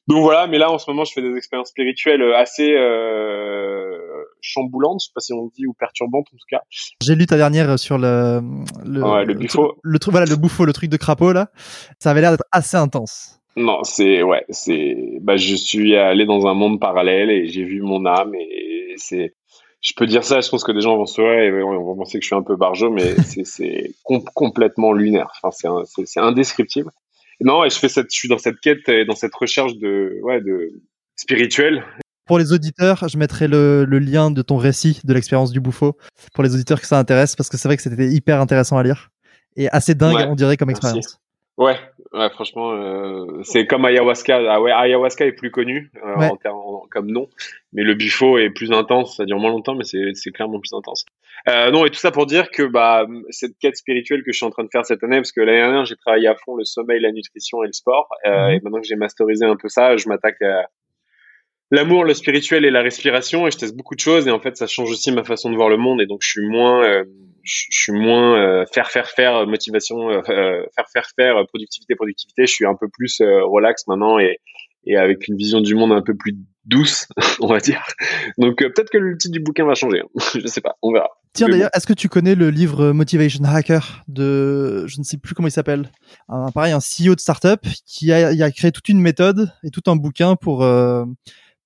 Donc 0.06 0.22
voilà, 0.22 0.46
mais 0.46 0.58
là, 0.58 0.70
en 0.70 0.76
ce 0.76 0.90
moment, 0.90 1.04
je 1.06 1.14
fais 1.14 1.22
des 1.22 1.34
expériences 1.34 1.70
spirituelles 1.70 2.22
assez 2.34 2.74
euh, 2.76 3.96
chamboulantes, 4.42 5.00
je 5.00 5.06
sais 5.06 5.12
pas 5.14 5.22
si 5.22 5.32
on 5.32 5.46
dit, 5.56 5.66
ou 5.66 5.72
perturbantes 5.72 6.26
en 6.26 6.36
tout 6.36 6.46
cas. 6.50 6.60
J'ai 7.00 7.14
lu 7.14 7.24
ta 7.24 7.38
dernière 7.38 7.78
sur 7.78 7.96
le 7.96 8.42
le, 8.84 9.02
ouais, 9.02 9.24
le, 9.24 9.32
buffo. 9.32 9.78
Le, 9.82 9.98
truc, 9.98 10.12
voilà, 10.12 10.26
le 10.26 10.36
bouffo, 10.36 10.66
le 10.66 10.74
truc 10.74 10.90
de 10.90 10.98
crapaud 10.98 11.32
là. 11.32 11.48
Ça 12.00 12.10
avait 12.10 12.20
l'air 12.20 12.32
d'être 12.32 12.44
assez 12.52 12.76
intense. 12.76 13.40
Non, 13.56 13.82
c'est 13.82 14.22
ouais, 14.22 14.44
c'est 14.50 14.94
bah 15.22 15.36
je 15.36 15.54
suis 15.54 15.96
allé 15.96 16.26
dans 16.26 16.46
un 16.46 16.54
monde 16.54 16.78
parallèle 16.78 17.30
et 17.30 17.46
j'ai 17.46 17.64
vu 17.64 17.80
mon 17.80 18.04
âme 18.04 18.34
et 18.34 18.92
c'est 18.98 19.32
je 19.84 19.92
peux 19.94 20.06
dire 20.06 20.24
ça, 20.24 20.40
je 20.40 20.48
pense 20.48 20.64
que 20.64 20.72
des 20.72 20.80
gens 20.80 20.96
vont 20.96 21.06
se 21.06 21.20
et 21.20 21.50
vont 21.50 21.96
penser 21.96 22.18
que 22.18 22.22
je 22.22 22.28
suis 22.28 22.34
un 22.34 22.42
peu 22.42 22.56
barjot, 22.56 22.90
mais 22.90 23.14
c'est 23.44 23.94
complètement 24.02 24.92
lunaire. 24.92 25.30
Enfin, 25.42 25.68
c'est 26.04 26.20
indescriptible. 26.20 26.90
non, 27.40 27.64
et 27.64 27.70
je 27.70 27.78
fais 27.78 27.90
cette, 27.90 28.10
je 28.10 28.16
suis 28.16 28.28
dans 28.28 28.38
cette 28.38 28.58
quête 28.60 28.88
et 28.88 29.04
dans 29.04 29.14
cette 29.14 29.34
recherche 29.34 29.74
de, 29.76 30.18
ouais, 30.22 30.40
de 30.40 30.72
spirituelle. 31.16 31.84
Pour 32.26 32.38
les 32.38 32.52
auditeurs, 32.52 33.06
je 33.06 33.18
mettrai 33.18 33.46
le, 33.46 33.84
le 33.84 33.98
lien 33.98 34.30
de 34.30 34.40
ton 34.40 34.56
récit 34.56 35.00
de 35.04 35.12
l'expérience 35.12 35.52
du 35.52 35.60
bouffo 35.60 35.98
pour 36.32 36.42
les 36.42 36.54
auditeurs 36.54 36.80
que 36.80 36.86
ça 36.86 36.98
intéresse, 36.98 37.36
parce 37.36 37.50
que 37.50 37.58
c'est 37.58 37.68
vrai 37.68 37.76
que 37.76 37.82
c'était 37.82 38.08
hyper 38.08 38.40
intéressant 38.40 38.78
à 38.78 38.82
lire 38.82 39.10
et 39.56 39.68
assez 39.68 39.94
dingue, 39.94 40.26
on 40.28 40.34
dirait, 40.34 40.56
comme 40.56 40.70
expérience. 40.70 41.18
Ouais, 41.56 41.76
ouais, 42.12 42.30
franchement, 42.30 42.72
euh, 42.72 43.42
c'est 43.44 43.66
comme 43.66 43.84
ayahuasca. 43.84 44.40
Ah 44.50 44.60
ouais, 44.60 44.72
ayahuasca 44.72 45.24
est 45.24 45.32
plus 45.32 45.52
connu 45.52 45.92
euh, 46.04 46.30
en 46.50 46.86
comme 46.90 47.10
nom, 47.12 47.28
mais 47.72 47.84
le 47.84 47.94
bifo 47.94 48.38
est 48.38 48.50
plus 48.50 48.72
intense. 48.72 49.18
Ça 49.18 49.24
dure 49.24 49.38
moins 49.38 49.50
longtemps, 49.50 49.76
mais 49.76 49.84
c'est 49.84 50.30
clairement 50.32 50.58
plus 50.58 50.76
intense. 50.76 51.04
Euh, 51.48 51.70
non, 51.70 51.86
et 51.86 51.90
tout 51.90 51.98
ça 51.98 52.10
pour 52.10 52.26
dire 52.26 52.50
que 52.50 52.64
bah 52.64 53.06
cette 53.30 53.56
quête 53.58 53.76
spirituelle 53.76 54.24
que 54.24 54.32
je 54.32 54.36
suis 54.36 54.46
en 54.46 54.50
train 54.50 54.64
de 54.64 54.68
faire 54.72 54.84
cette 54.84 55.04
année, 55.04 55.18
parce 55.18 55.30
que 55.30 55.40
l'année 55.40 55.60
dernière 55.60 55.84
j'ai 55.84 55.96
travaillé 55.96 56.26
à 56.26 56.34
fond 56.34 56.56
le 56.56 56.64
sommeil, 56.64 57.00
la 57.00 57.12
nutrition 57.12 57.62
et 57.62 57.66
le 57.66 57.72
sport, 57.72 58.08
euh, 58.26 58.30
mhm. 58.30 58.50
et 58.50 58.60
maintenant 58.60 58.80
que 58.80 58.86
j'ai 58.86 58.96
masterisé 58.96 59.44
un 59.44 59.56
peu 59.56 59.68
ça, 59.68 59.96
je 59.96 60.08
m'attaque 60.08 60.42
à 60.42 60.68
l'amour, 61.74 62.04
le 62.04 62.14
spirituel 62.14 62.64
et 62.64 62.70
la 62.70 62.82
respiration, 62.82 63.46
et 63.46 63.50
je 63.50 63.58
teste 63.58 63.76
beaucoup 63.76 63.94
de 63.94 64.00
choses, 64.00 64.26
et 64.26 64.30
en 64.30 64.40
fait 64.40 64.56
ça 64.56 64.66
change 64.66 64.90
aussi 64.90 65.12
ma 65.12 65.24
façon 65.24 65.50
de 65.50 65.56
voir 65.56 65.68
le 65.68 65.76
monde, 65.76 66.00
et 66.00 66.06
donc 66.06 66.20
je 66.22 66.28
suis 66.28 66.46
moins 66.46 66.84
euh, 66.84 67.04
je 67.44 67.66
suis 67.70 67.92
moins 67.92 68.38
euh, 68.38 68.64
faire 68.72 68.90
faire 68.90 69.08
faire 69.08 69.46
motivation 69.46 70.10
euh, 70.10 70.20
euh, 70.30 70.64
faire 70.74 70.86
faire 70.92 71.06
faire 71.16 71.46
productivité 71.46 71.94
productivité. 71.94 72.46
Je 72.46 72.52
suis 72.52 72.66
un 72.66 72.74
peu 72.74 72.88
plus 72.88 73.20
relax 73.20 73.86
maintenant 73.86 74.18
et 74.18 74.38
et 74.86 74.96
avec 74.96 75.28
une 75.28 75.36
vision 75.36 75.62
du 75.62 75.74
monde 75.74 75.92
un 75.92 76.02
peu 76.02 76.14
plus 76.14 76.36
douce 76.64 77.06
on 77.40 77.46
va 77.46 77.58
dire. 77.58 77.82
Donc 78.38 78.58
peut-être 78.58 78.90
que 78.90 78.98
le 78.98 79.16
titre 79.16 79.32
du 79.32 79.40
bouquin 79.40 79.66
va 79.66 79.74
changer 79.74 80.00
hein. 80.00 80.20
je 80.34 80.46
sais 80.46 80.60
pas 80.60 80.76
on 80.82 80.92
verra. 80.92 81.10
Tiens 81.34 81.48
d'ailleurs, 81.48 81.70
est-ce 81.74 81.88
que 81.88 81.92
tu 81.92 82.08
connais 82.08 82.36
le 82.36 82.48
livre 82.48 82.92
Motivation 82.92 83.42
Hacker 83.44 84.04
de, 84.06 84.86
je 84.86 85.00
ne 85.00 85.04
sais 85.04 85.16
plus 85.16 85.34
comment 85.34 85.48
il 85.48 85.50
s'appelle, 85.50 85.90
un, 86.28 86.52
pareil 86.52 86.72
un 86.72 86.78
CEO 86.78 87.16
de 87.16 87.20
startup 87.20 87.58
qui 87.84 88.12
a, 88.12 88.28
a, 88.28 88.50
créé 88.52 88.70
toute 88.70 88.88
une 88.88 89.00
méthode 89.00 89.50
et 89.64 89.70
tout 89.70 89.82
un 89.88 89.96
bouquin 89.96 90.36
pour 90.36 90.62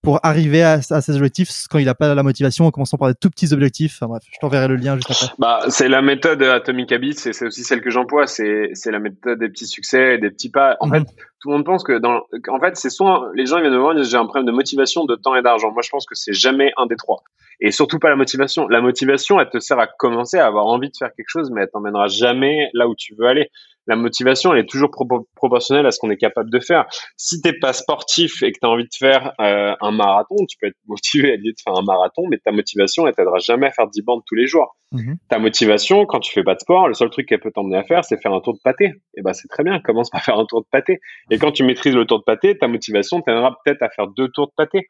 pour 0.09 0.21
arriver 0.23 0.63
à, 0.63 0.81
à, 0.89 1.03
ses 1.03 1.17
objectifs 1.17 1.51
quand 1.69 1.77
il 1.77 1.85
n'a 1.85 1.95
pas 1.95 2.15
la 2.15 2.23
motivation 2.23 2.65
en 2.65 2.71
commençant 2.71 2.97
par 2.97 3.09
des 3.09 3.15
tout 3.15 3.29
petits 3.29 3.53
objectifs. 3.53 3.99
Enfin, 4.01 4.07
bref, 4.07 4.23
je 4.33 4.39
t'enverrai 4.41 4.67
le 4.67 4.77
lien 4.77 4.95
juste 4.95 5.11
après. 5.11 5.27
Bah, 5.39 5.61
c'est 5.69 5.87
la 5.87 6.01
méthode 6.01 6.43
Atomic 6.43 6.93
Habits 6.93 7.11
et 7.27 7.35
c'est 7.35 7.45
aussi 7.45 7.63
celle 7.63 7.83
que 7.83 7.91
j'emploie. 7.91 8.27
C'est, 8.27 8.71
c'est 8.73 8.91
la 8.91 9.01
méthode 9.01 9.39
des 9.39 9.51
petits 9.51 9.67
succès 9.67 10.15
et 10.15 10.19
des 10.19 10.31
petits 10.31 10.49
pas. 10.49 10.79
En 10.81 10.87
mhm. 10.87 10.95
fait, 10.95 11.15
tout 11.41 11.51
le 11.51 11.57
monde 11.57 11.67
pense 11.67 11.85
que 11.85 11.99
dans, 11.99 12.23
en 12.49 12.59
fait, 12.59 12.79
c'est 12.79 12.89
soit 12.89 13.31
les 13.35 13.45
gens 13.45 13.61
viennent 13.61 13.75
me 13.75 13.79
voir 13.79 13.93
et 13.93 14.01
disent 14.01 14.11
j'ai 14.11 14.17
un 14.17 14.25
problème 14.25 14.47
de 14.47 14.53
motivation, 14.53 15.05
de 15.05 15.15
temps 15.15 15.35
et 15.35 15.43
d'argent. 15.43 15.73
Moi, 15.73 15.83
je 15.85 15.91
pense 15.91 16.07
que 16.07 16.15
c'est 16.15 16.33
jamais 16.33 16.73
un 16.79 16.87
des 16.87 16.97
trois. 16.97 17.23
Et 17.61 17.71
surtout 17.71 17.99
pas 17.99 18.09
la 18.09 18.17
motivation. 18.17 18.69
La 18.69 18.81
motivation, 18.81 19.41
elle 19.41 19.51
te 19.51 19.59
sert 19.59 19.79
à 19.79 19.87
commencer 19.87 20.39
à 20.39 20.47
avoir 20.47 20.67
envie 20.67 20.89
de 20.89 20.97
faire 20.97 21.11
quelque 21.17 21.29
chose, 21.29 21.51
mais 21.53 21.63
elle 21.63 21.71
t'emmènera 21.71 22.07
jamais 22.07 22.71
là 22.73 22.89
où 22.89 22.95
tu 22.97 23.15
veux 23.19 23.27
aller 23.27 23.51
la 23.89 23.97
motivation, 23.97 24.53
elle 24.53 24.61
est 24.61 24.69
toujours 24.69 24.91
proportionnelle 25.35 25.87
à 25.87 25.91
ce 25.91 25.99
qu'on 25.99 26.11
est 26.11 26.19
capable 26.19 26.51
de 26.51 26.61
faire. 26.61 26.85
Si 27.17 27.41
t'es 27.41 27.55
pas 27.55 27.73
sportif 27.73 28.43
et 28.43 28.53
que 28.53 28.59
tu 28.61 28.67
as 28.67 28.69
envie 28.69 28.85
de 28.85 28.95
faire 28.97 29.33
euh, 29.41 29.75
un 29.81 29.91
marathon, 29.91 30.37
tu 30.47 30.59
peux 30.61 30.67
être 30.67 30.77
motivé 30.87 31.33
à 31.33 31.37
l'idée 31.37 31.53
de 31.53 31.61
faire 31.65 31.75
un 31.75 31.83
marathon, 31.83 32.27
mais 32.31 32.37
ta 32.37 32.53
motivation, 32.53 33.07
elle 33.07 33.15
t'aidera 33.15 33.39
jamais 33.39 33.69
à 33.69 33.71
faire 33.71 33.89
10 33.89 34.03
bandes 34.03 34.21
tous 34.27 34.35
les 34.35 34.47
jours. 34.47 34.77
Mhm. 34.93 35.17
Ta 35.31 35.39
motivation, 35.39 36.05
quand 36.05 36.21
tu 36.21 36.33
fais 36.33 36.45
pas 36.45 36.55
de 36.55 36.61
sport, 36.61 36.87
le 36.87 36.95
seul 36.95 37.09
truc 37.09 37.29
qu'elle 37.29 37.41
peut 37.41 37.51
t'emmener 37.51 37.79
à 37.79 37.85
faire, 37.85 38.05
c'est 38.05 38.21
faire 38.21 38.33
un 38.33 38.41
tour 38.41 38.53
de 38.53 38.61
pâté. 38.63 38.85
Et 38.85 39.21
eh 39.21 39.23
ben 39.23 39.33
c'est 39.33 39.49
très 39.49 39.65
bien, 39.65 39.81
commence 39.81 40.11
par 40.11 40.23
faire 40.23 40.39
un 40.39 40.45
tour 40.45 40.61
de 40.61 40.69
pâté. 40.71 41.01
Et 41.31 41.39
quand 41.39 41.53
tu 41.53 41.65
maîtrises 41.65 41.95
le 41.95 42.05
tour 42.05 42.19
de 42.19 42.25
pâté, 42.25 42.59
ta 42.59 42.69
motivation 42.69 43.23
t'aidera 43.23 43.57
peut-être 43.65 43.83
à 43.83 43.89
faire 43.89 44.07
deux 44.09 44.29
tours 44.29 44.49
de 44.49 44.53
pâté 44.55 44.89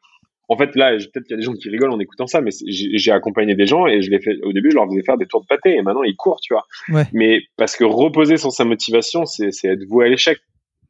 en 0.49 0.57
fait, 0.57 0.75
là, 0.75 0.97
peut-être 0.97 1.25
qu'il 1.25 1.31
y 1.31 1.33
a 1.35 1.37
des 1.37 1.43
gens 1.43 1.53
qui 1.53 1.69
rigolent 1.69 1.91
en 1.91 1.99
écoutant 1.99 2.25
ça, 2.25 2.41
mais 2.41 2.49
j'ai 2.67 3.11
accompagné 3.11 3.55
des 3.55 3.67
gens 3.67 3.85
et 3.85 4.01
je 4.01 4.09
fait 4.19 4.37
au 4.43 4.51
début, 4.51 4.71
je 4.71 4.75
leur 4.75 4.87
faisais 4.87 5.03
faire 5.03 5.17
des 5.17 5.27
tours 5.27 5.41
de 5.41 5.45
pâté 5.45 5.75
et 5.75 5.81
maintenant 5.83 6.03
ils 6.03 6.15
courent, 6.15 6.41
tu 6.41 6.53
vois. 6.53 6.65
Mais 7.13 7.43
parce 7.55 7.75
que 7.75 7.83
reposer 7.83 8.37
sur 8.37 8.51
sa 8.51 8.65
motivation, 8.65 9.25
c'est 9.25 9.51
être 9.63 9.85
voué 9.85 10.07
à 10.07 10.09
l'échec. 10.09 10.39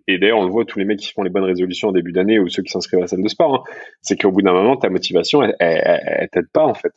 Et 0.08 0.18
d'ailleurs, 0.18 0.40
on 0.40 0.46
le 0.46 0.50
voit, 0.50 0.66
tous 0.66 0.80
les 0.80 0.86
mecs 0.86 0.98
qui 0.98 1.12
font 1.12 1.22
les 1.22 1.30
bonnes 1.30 1.44
résolutions 1.44 1.90
en 1.90 1.92
début 1.92 2.12
d'année 2.12 2.40
ou 2.40 2.50
ceux 2.50 2.64
qui 2.64 2.72
s'inscrivent 2.72 3.00
à 3.00 3.02
la 3.04 3.08
salle 3.08 3.22
de 3.22 3.28
sport, 3.28 3.54
hein, 3.54 3.64
c'est 4.02 4.20
qu'au 4.20 4.32
bout 4.32 4.42
d'un 4.42 4.54
moment, 4.54 4.76
ta 4.76 4.90
motivation, 4.90 5.44
elle, 5.44 5.56
elle 5.60 6.30
t'aide 6.32 6.50
pas, 6.52 6.66
en 6.66 6.74
fait. 6.74 6.94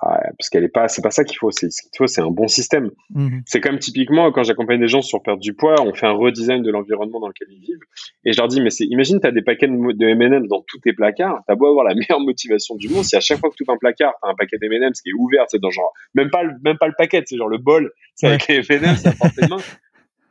Ah, 0.00 0.20
parce 0.38 0.48
qu'elle 0.48 0.64
est 0.64 0.68
pas, 0.68 0.88
c'est 0.88 1.02
pas 1.02 1.10
ça 1.10 1.22
qu'il 1.22 1.36
faut. 1.36 1.50
C'est 1.50 1.70
ce 1.70 1.82
qu'il 1.82 1.90
faut, 1.96 2.06
c'est 2.06 2.22
un 2.22 2.30
bon 2.30 2.48
système. 2.48 2.90
Mhm. 3.14 3.42
C'est 3.46 3.60
comme 3.60 3.78
typiquement 3.78 4.32
quand 4.32 4.42
j'accompagne 4.42 4.80
des 4.80 4.88
gens 4.88 5.02
sur 5.02 5.22
perdre 5.22 5.40
du 5.40 5.54
poids, 5.54 5.74
on 5.82 5.92
fait 5.92 6.06
un 6.06 6.12
redesign 6.12 6.62
de 6.62 6.70
l'environnement 6.70 7.20
dans 7.20 7.28
lequel 7.28 7.48
ils 7.50 7.60
vivent, 7.60 7.80
et 8.24 8.32
je 8.32 8.38
leur 8.38 8.48
dis 8.48 8.60
mais 8.60 8.70
c'est, 8.70 8.84
imagine 8.84 9.20
t'as 9.20 9.30
des 9.30 9.42
paquets 9.42 9.68
de 9.68 10.08
M&M's 10.08 10.48
dans 10.48 10.64
tous 10.66 10.78
tes 10.78 10.92
placards, 10.92 11.42
t'as 11.46 11.54
beau 11.54 11.66
avoir 11.66 11.84
la 11.84 11.94
meilleure 11.94 12.20
motivation 12.20 12.74
du 12.74 12.88
monde, 12.88 13.04
si 13.04 13.16
à 13.16 13.20
chaque 13.20 13.38
fois 13.38 13.50
que 13.50 13.54
tu 13.54 13.64
ouvres 13.64 13.74
un 13.74 13.78
placard 13.78 14.14
t'as 14.22 14.30
un 14.30 14.34
paquet 14.34 14.56
d'M&M's 14.58 15.00
qui 15.02 15.10
est 15.10 15.14
ouvert, 15.16 15.44
c'est 15.48 15.60
dans 15.60 15.70
genre 15.70 15.92
même 16.14 16.30
pas 16.30 16.42
le, 16.42 16.54
même 16.64 16.78
pas 16.78 16.88
le 16.88 16.94
paquet, 16.96 17.22
c'est 17.26 17.36
genre 17.36 17.48
le 17.48 17.58
bol, 17.58 17.92
c'est 18.14 18.28
avec 18.28 18.48
les 18.48 18.56
M&M's 18.56 19.06
à 19.06 19.12
portée 19.12 19.42
de 19.42 19.48
main. 19.48 19.58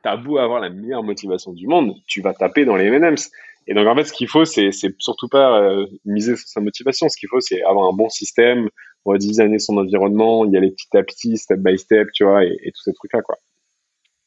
T'as 0.03 0.17
beau 0.17 0.39
avoir 0.39 0.59
la 0.59 0.71
meilleure 0.71 1.03
motivation 1.03 1.53
du 1.53 1.67
monde, 1.67 1.93
tu 2.07 2.21
vas 2.21 2.33
taper 2.33 2.65
dans 2.65 2.75
les 2.75 2.85
M&M's. 2.85 3.29
Et 3.67 3.75
donc 3.75 3.87
en 3.87 3.95
fait, 3.95 4.05
ce 4.05 4.13
qu'il 4.13 4.27
faut, 4.27 4.43
c'est, 4.43 4.71
c'est 4.71 4.95
surtout 4.99 5.27
pas 5.27 5.61
euh, 5.61 5.85
miser 6.03 6.35
sur 6.35 6.47
sa 6.47 6.61
motivation. 6.61 7.07
Ce 7.09 7.17
qu'il 7.17 7.29
faut, 7.29 7.39
c'est 7.39 7.61
avoir 7.61 7.87
un 7.87 7.93
bon 7.93 8.09
système, 8.09 8.67
redesigner 9.05 9.59
son 9.59 9.77
environnement, 9.77 10.45
y 10.45 10.57
aller 10.57 10.71
petit 10.71 10.97
à 10.97 11.03
petit, 11.03 11.37
step 11.37 11.59
by 11.59 11.77
step, 11.77 12.09
tu 12.13 12.23
vois, 12.23 12.43
et, 12.43 12.57
et 12.63 12.71
tous 12.71 12.83
ces 12.83 12.93
trucs-là, 12.93 13.21
quoi. 13.21 13.37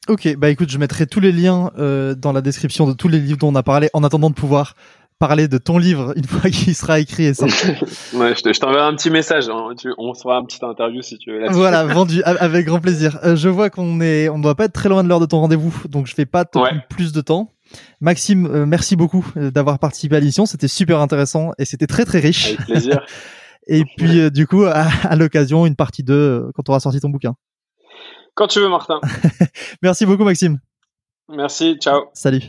Ok, 0.06 0.36
bah 0.36 0.50
écoute, 0.50 0.70
je 0.70 0.76
mettrai 0.76 1.06
tous 1.06 1.20
les 1.20 1.32
liens 1.32 1.70
euh, 1.78 2.14
dans 2.14 2.32
la 2.32 2.42
description 2.42 2.86
de 2.86 2.92
tous 2.92 3.08
les 3.08 3.18
livres 3.18 3.38
dont 3.38 3.48
on 3.48 3.54
a 3.54 3.62
parlé 3.62 3.88
en 3.94 4.04
attendant 4.04 4.28
de 4.28 4.34
pouvoir 4.34 4.74
parler 5.18 5.48
de 5.48 5.56
ton 5.56 5.78
livre 5.78 6.12
une 6.16 6.24
fois 6.24 6.50
qu'il 6.50 6.74
sera 6.74 7.00
écrit. 7.00 7.24
Et 7.24 7.30
ouais, 8.14 8.34
je 8.34 8.60
t'enverrai 8.60 8.84
un 8.84 8.94
petit 8.94 9.08
message. 9.08 9.48
Hein. 9.48 9.74
on 9.96 10.12
se 10.12 10.20
fera 10.20 10.36
un 10.36 10.44
petit 10.44 10.62
interview 10.62 11.00
si 11.00 11.16
tu 11.16 11.32
veux. 11.32 11.48
Voilà, 11.50 11.84
vendu 11.94 12.22
avec 12.24 12.66
grand 12.66 12.80
plaisir. 12.80 13.18
Euh, 13.24 13.34
je 13.34 13.48
vois 13.48 13.70
qu'on 13.70 14.02
est, 14.02 14.28
on 14.28 14.36
ne 14.36 14.42
doit 14.42 14.54
pas 14.54 14.66
être 14.66 14.74
très 14.74 14.90
loin 14.90 15.02
de 15.02 15.08
l'heure 15.08 15.20
de 15.20 15.26
ton 15.26 15.40
rendez-vous, 15.40 15.74
donc 15.88 16.06
je 16.06 16.14
vais 16.14 16.26
pas 16.26 16.44
te 16.44 16.58
prendre 16.58 16.86
plus 16.90 17.12
de 17.12 17.22
temps. 17.22 17.50
Maxime, 18.02 18.46
euh, 18.46 18.66
merci 18.66 18.94
beaucoup 18.96 19.24
d'avoir 19.36 19.78
participé 19.78 20.16
à 20.16 20.20
l'émission. 20.20 20.44
C'était 20.44 20.68
super 20.68 21.00
intéressant 21.00 21.52
et 21.58 21.64
c'était 21.64 21.86
très 21.86 22.04
très 22.04 22.20
riche. 22.20 22.52
Avec 22.52 22.66
plaisir. 22.66 23.06
Et 23.66 23.84
puis 23.96 24.30
du 24.30 24.46
coup, 24.46 24.64
à, 24.64 24.86
à 25.02 25.16
l'occasion, 25.16 25.66
une 25.66 25.76
partie 25.76 26.02
2 26.02 26.50
quand 26.54 26.62
tu 26.62 26.70
auras 26.70 26.80
sorti 26.80 27.00
ton 27.00 27.10
bouquin. 27.10 27.34
Quand 28.34 28.48
tu 28.48 28.60
veux, 28.60 28.68
Martin. 28.68 29.00
merci 29.82 30.06
beaucoup, 30.06 30.24
Maxime. 30.24 30.58
Merci, 31.28 31.76
ciao. 31.80 32.06
Salut. 32.12 32.42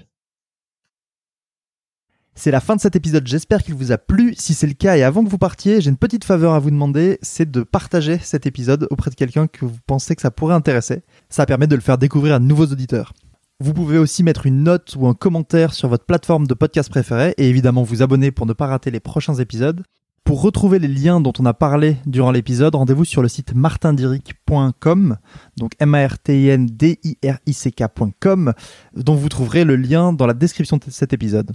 C'est 2.37 2.51
la 2.51 2.59
fin 2.59 2.75
de 2.75 2.81
cet 2.81 2.97
épisode, 2.97 3.25
j'espère 3.25 3.63
qu'il 3.63 3.75
vous 3.75 3.93
a 3.93 3.97
plu. 3.97 4.35
Si 4.37 4.53
c'est 4.53 4.67
le 4.67 4.73
cas 4.73 4.97
et 4.97 5.03
avant 5.03 5.23
que 5.23 5.29
vous 5.29 5.37
partiez, 5.37 5.79
j'ai 5.79 5.89
une 5.89 5.95
petite 5.95 6.25
faveur 6.25 6.53
à 6.53 6.59
vous 6.59 6.69
demander, 6.69 7.17
c'est 7.21 7.49
de 7.49 7.63
partager 7.63 8.19
cet 8.19 8.45
épisode 8.45 8.87
auprès 8.91 9.09
de 9.09 9.15
quelqu'un 9.15 9.47
que 9.47 9.63
vous 9.63 9.77
pensez 9.87 10.17
que 10.17 10.21
ça 10.21 10.31
pourrait 10.31 10.53
intéresser. 10.53 11.03
Ça 11.29 11.45
permet 11.45 11.67
de 11.67 11.75
le 11.75 11.81
faire 11.81 11.97
découvrir 11.97 12.35
à 12.35 12.39
de 12.39 12.43
nouveaux 12.43 12.65
auditeurs. 12.65 13.13
Vous 13.61 13.73
pouvez 13.73 13.97
aussi 13.97 14.21
mettre 14.21 14.45
une 14.47 14.63
note 14.63 14.97
ou 14.97 15.07
un 15.07 15.13
commentaire 15.13 15.73
sur 15.73 15.87
votre 15.87 16.03
plateforme 16.03 16.45
de 16.45 16.53
podcast 16.53 16.89
préférée 16.89 17.33
et 17.37 17.47
évidemment 17.47 17.83
vous 17.83 18.01
abonner 18.03 18.31
pour 18.31 18.45
ne 18.45 18.51
pas 18.51 18.67
rater 18.67 18.91
les 18.91 18.99
prochains 18.99 19.35
épisodes. 19.35 19.81
Pour 20.25 20.41
retrouver 20.41 20.79
les 20.79 20.87
liens 20.87 21.21
dont 21.21 21.33
on 21.37 21.45
a 21.45 21.53
parlé 21.53 21.97
durant 22.07 22.31
l'épisode, 22.31 22.73
rendez-vous 22.73 23.05
sur 23.05 23.21
le 23.21 23.27
site 23.27 23.53
martindiric.com, 23.53 25.17
donc 25.55 25.73
m 25.79 25.93
a 25.93 26.07
r 26.07 26.17
t 26.17 26.41
i 26.41 26.49
n 26.49 26.65
d 26.65 26.99
i 27.03 27.15
r 27.23 27.37
i 27.45 27.53
c 27.53 27.71
k.com, 27.71 28.53
dont 28.95 29.13
vous 29.13 29.29
trouverez 29.29 29.63
le 29.65 29.75
lien 29.75 30.13
dans 30.13 30.25
la 30.25 30.33
description 30.33 30.77
de 30.77 30.89
cet 30.89 31.13
épisode. 31.13 31.51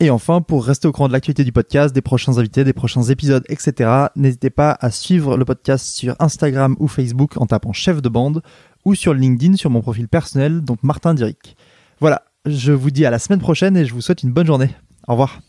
Et 0.00 0.10
enfin, 0.10 0.40
pour 0.40 0.64
rester 0.64 0.88
au 0.88 0.92
courant 0.92 1.06
de 1.06 1.12
l'actualité 1.12 1.44
du 1.44 1.52
podcast, 1.52 1.94
des 1.94 2.02
prochains 2.02 2.38
invités, 2.38 2.64
des 2.64 2.72
prochains 2.72 3.04
épisodes, 3.04 3.44
etc., 3.48 4.06
n'hésitez 4.16 4.50
pas 4.50 4.76
à 4.80 4.90
suivre 4.90 5.36
le 5.36 5.44
podcast 5.44 5.86
sur 5.86 6.16
Instagram 6.18 6.74
ou 6.80 6.88
Facebook 6.88 7.36
en 7.36 7.46
tapant 7.46 7.72
chef 7.72 8.02
de 8.02 8.08
bande 8.08 8.42
ou 8.84 8.96
sur 8.96 9.14
LinkedIn 9.14 9.54
sur 9.54 9.70
mon 9.70 9.80
profil 9.80 10.08
personnel, 10.08 10.62
donc 10.62 10.82
Martin 10.82 11.14
Diric. 11.14 11.56
Voilà, 12.00 12.22
je 12.46 12.72
vous 12.72 12.90
dis 12.90 13.06
à 13.06 13.10
la 13.10 13.20
semaine 13.20 13.40
prochaine 13.40 13.76
et 13.76 13.84
je 13.84 13.94
vous 13.94 14.00
souhaite 14.00 14.24
une 14.24 14.32
bonne 14.32 14.46
journée. 14.48 14.70
Au 15.06 15.12
revoir. 15.12 15.40